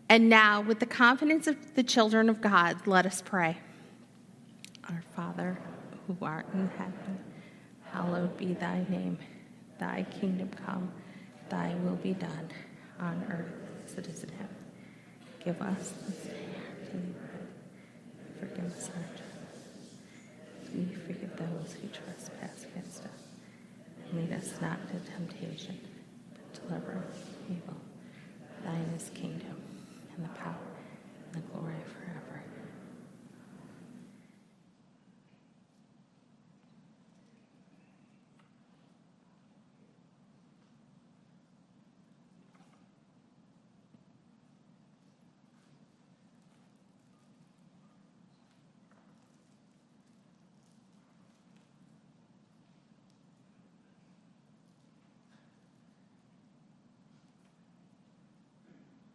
And 0.10 0.30
now, 0.30 0.62
with 0.62 0.80
the 0.80 0.86
confidence 0.86 1.48
of 1.48 1.74
the 1.74 1.84
children 1.84 2.30
of 2.30 2.42
God, 2.42 2.86
let 2.86 3.06
us 3.06 3.24
pray. 3.26 3.58
Our 4.90 5.04
Father, 5.16 5.58
who 6.06 6.18
art 6.22 6.46
in 6.54 6.68
heaven, 6.78 7.20
hallowed 7.92 8.38
be 8.38 8.54
thy 8.54 8.86
name. 8.90 9.18
Thy 9.80 10.06
kingdom 10.20 10.50
come, 10.66 10.92
thy 11.50 11.76
will 11.84 11.96
be 11.96 12.14
done, 12.14 12.50
on 13.00 13.24
earth 13.30 13.54
as 13.86 13.98
it 13.98 14.08
is 14.08 14.24
in 14.24 14.30
heaven. 14.30 14.56
Give 15.44 15.62
us 15.62 15.94
this 16.08 16.24
day 16.24 16.48
our 16.56 16.92
daily 16.92 17.14
bread. 17.14 17.48
Forgive 18.40 18.66
us 18.66 18.90
our 18.96 19.04
trespasses. 19.16 19.90
We 20.74 20.86
forgive 20.96 21.38
those 21.38 21.74
who 21.74 21.88
trespass 21.90 22.66
against 22.66 23.04
us. 23.04 23.10
And 24.10 24.22
lead 24.22 24.34
us 24.38 24.54
not 24.62 24.80
into 24.92 25.06
temptation, 25.12 25.80
but 26.34 26.68
deliver 26.68 26.98
us 26.98 27.18
from 27.20 27.56
evil. 27.56 27.76
Thine 28.64 28.94
is 28.96 29.10
kingdom, 29.14 29.62
and 30.16 30.26
the 30.26 30.30
power, 30.30 30.56
and 31.34 31.44
the 31.44 31.48
glory 31.50 31.76
forever. 31.86 32.22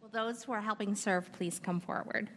those 0.11 0.43
who 0.43 0.51
are 0.51 0.61
helping 0.61 0.95
serve 0.95 1.31
please 1.33 1.59
come 1.59 1.79
forward? 1.79 2.29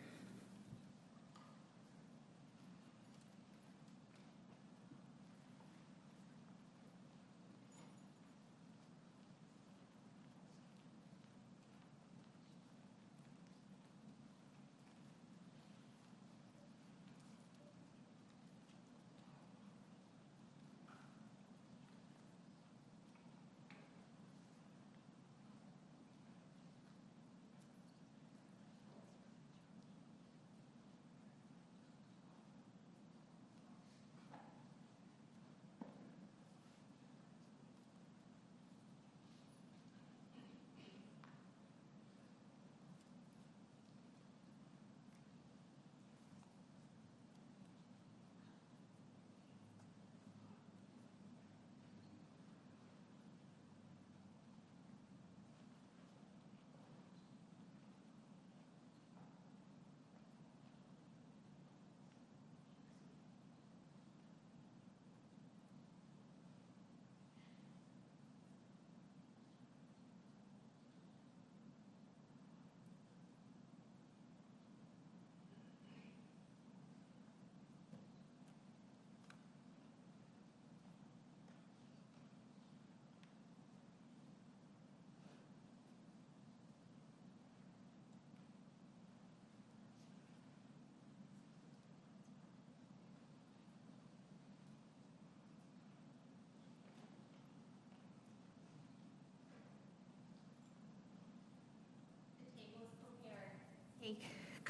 Take, 104.05 104.21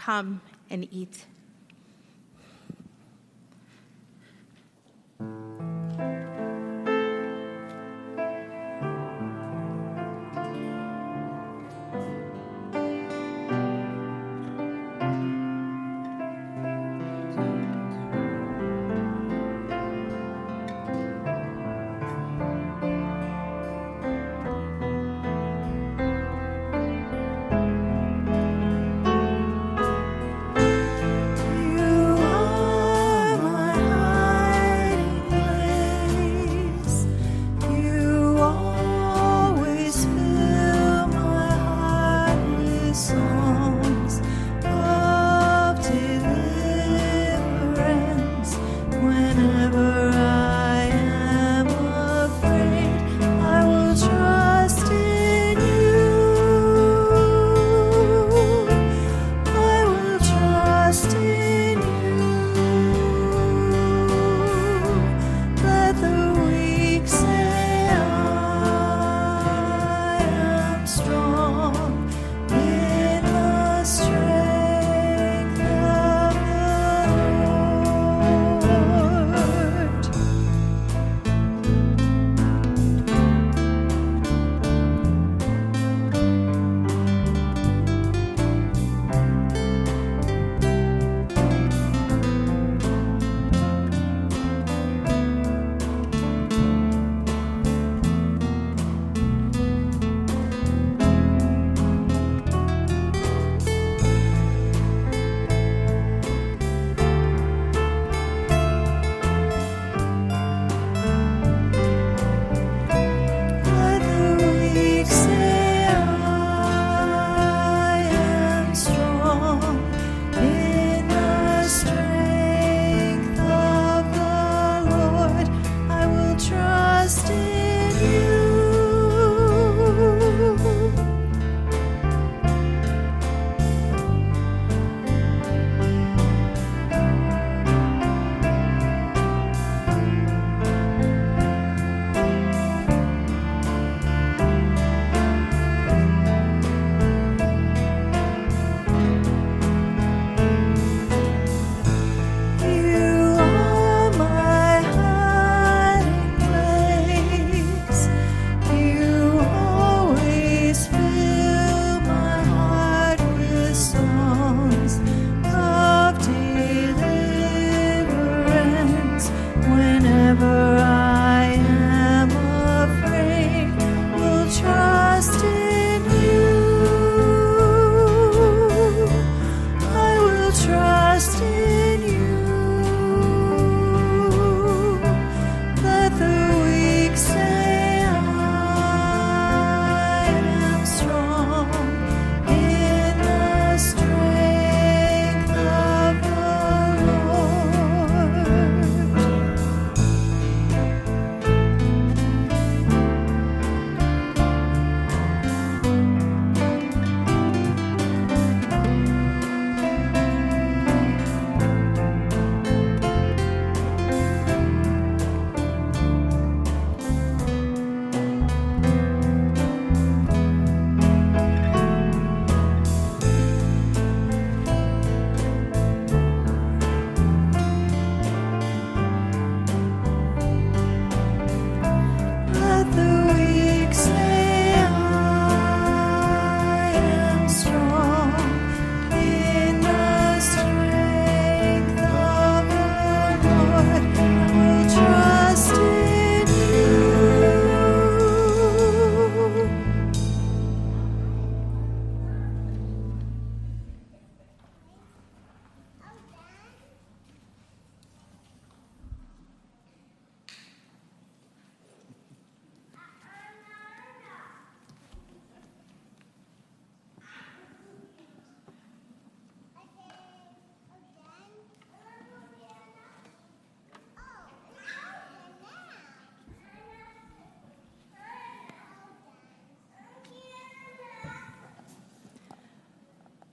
come 0.04 0.40
and 0.68 0.86
eat. 0.92 1.24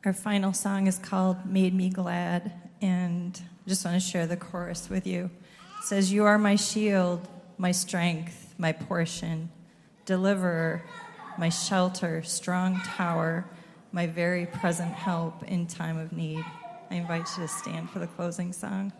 Our 0.04 0.14
final 0.14 0.52
song 0.52 0.88
is 0.88 0.98
called 0.98 1.46
Made 1.46 1.76
Me 1.76 1.88
Glad, 1.88 2.52
and 2.82 3.40
I 3.40 3.70
just 3.70 3.86
want 3.86 4.02
to 4.02 4.08
share 4.10 4.26
the 4.26 4.36
chorus 4.36 4.90
with 4.90 5.06
you. 5.06 5.30
It 5.78 5.84
says, 5.84 6.12
You 6.12 6.26
are 6.26 6.40
my 6.40 6.56
shield, 6.56 7.28
my 7.60 7.72
strength, 7.72 8.56
my 8.58 8.72
portion, 8.72 9.52
deliverer, 10.06 10.82
my 11.38 11.50
shelter, 11.50 12.24
strong 12.24 12.82
tower, 12.82 13.46
my 13.92 14.08
very 14.08 14.48
present 14.48 14.92
help 14.92 15.44
in 15.44 15.68
time 15.68 16.00
of 16.00 16.12
need. 16.12 16.44
I 16.90 16.96
invite 16.96 17.28
you 17.38 17.44
to 17.44 17.48
stand 17.48 17.92
for 17.92 18.00
the 18.00 18.08
closing 18.08 18.54
song. 18.54 18.92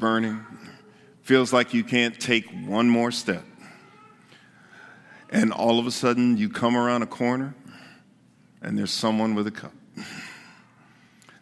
Burning, 0.00 0.44
feels 1.22 1.52
like 1.52 1.72
you 1.72 1.84
can't 1.84 2.18
take 2.18 2.50
one 2.50 2.88
more 2.88 3.12
step, 3.12 3.44
and 5.30 5.52
all 5.52 5.78
of 5.78 5.86
a 5.86 5.90
sudden 5.90 6.36
you 6.36 6.48
come 6.48 6.76
around 6.76 7.02
a 7.02 7.06
corner 7.06 7.54
and 8.62 8.76
there's 8.76 8.90
someone 8.90 9.34
with 9.34 9.46
a 9.46 9.50
cup. 9.50 9.72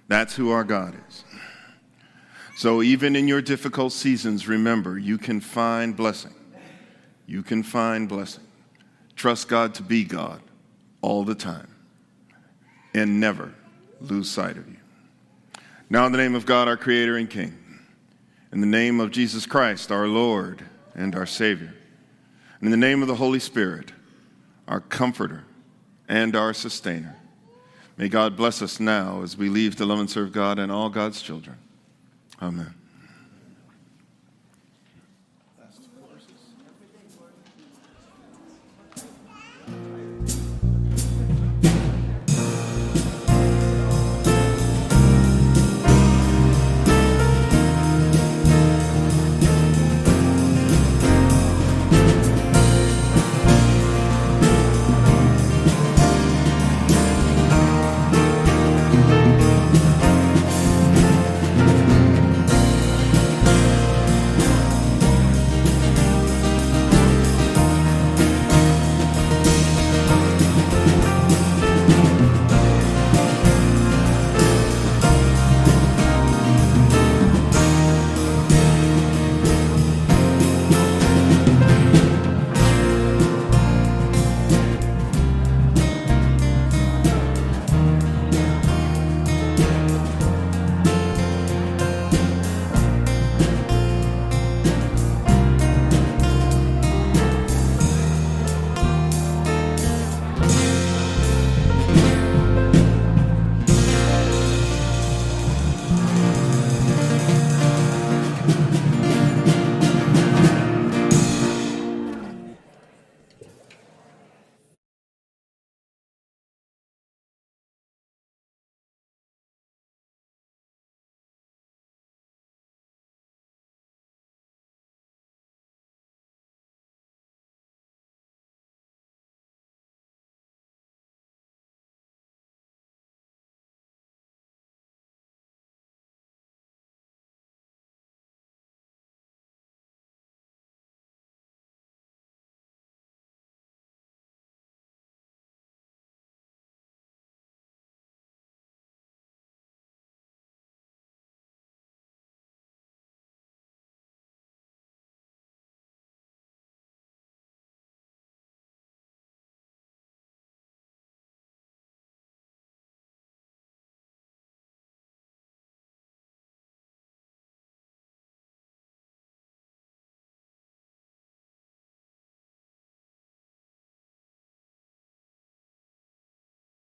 That's 0.09 0.37
who 0.37 0.51
our 0.51 0.65
God 0.65 0.95
is. 1.09 1.25
So 2.57 2.83
even 2.83 3.15
in 3.15 3.29
your 3.29 3.41
difficult 3.41 3.93
seasons, 3.93 4.49
remember 4.49 4.99
you 4.99 5.19
can 5.19 5.41
find 5.41 5.97
blessing. 5.97 6.35
You 7.27 7.43
can 7.43 7.63
find 7.63 8.09
blessing. 8.09 8.45
Trust 9.17 9.49
God 9.49 9.75
to 9.75 9.83
be 9.83 10.05
God 10.05 10.41
all 11.03 11.25
the 11.25 11.35
time 11.35 11.75
and 12.95 13.21
never 13.21 13.55
lose 14.01 14.31
sight 14.31 14.57
of 14.57 14.67
you. 14.69 14.77
Now, 15.91 16.07
in 16.07 16.13
the 16.13 16.19
name 16.19 16.35
of 16.35 16.47
God, 16.47 16.69
our 16.69 16.77
Creator 16.77 17.17
and 17.17 17.29
King, 17.29 17.58
in 18.53 18.61
the 18.61 18.67
name 18.67 19.01
of 19.01 19.11
Jesus 19.11 19.47
Christ, 19.47 19.91
our 19.91 20.07
Lord 20.07 20.65
and 20.95 21.15
our 21.15 21.27
Savior, 21.27 21.75
in 22.61 22.71
the 22.71 22.77
name 22.77 23.03
of 23.03 23.09
the 23.09 23.15
Holy 23.15 23.39
Spirit, 23.39 23.93
our 24.67 24.81
Comforter 24.81 25.45
and 26.09 26.35
our 26.35 26.55
Sustainer, 26.55 27.17
may 27.97 28.09
God 28.09 28.37
bless 28.37 28.63
us 28.63 28.81
now 28.81 29.23
as 29.23 29.37
we 29.37 29.49
leave 29.49 29.77
to 29.77 29.87
love 29.87 30.01
and 30.01 30.11
serve 30.11 30.33
God 30.33 30.59
and 30.59 30.73
all 30.73 30.89
God's 30.89 31.23
children. 31.23 31.57
Amen. 32.41 32.75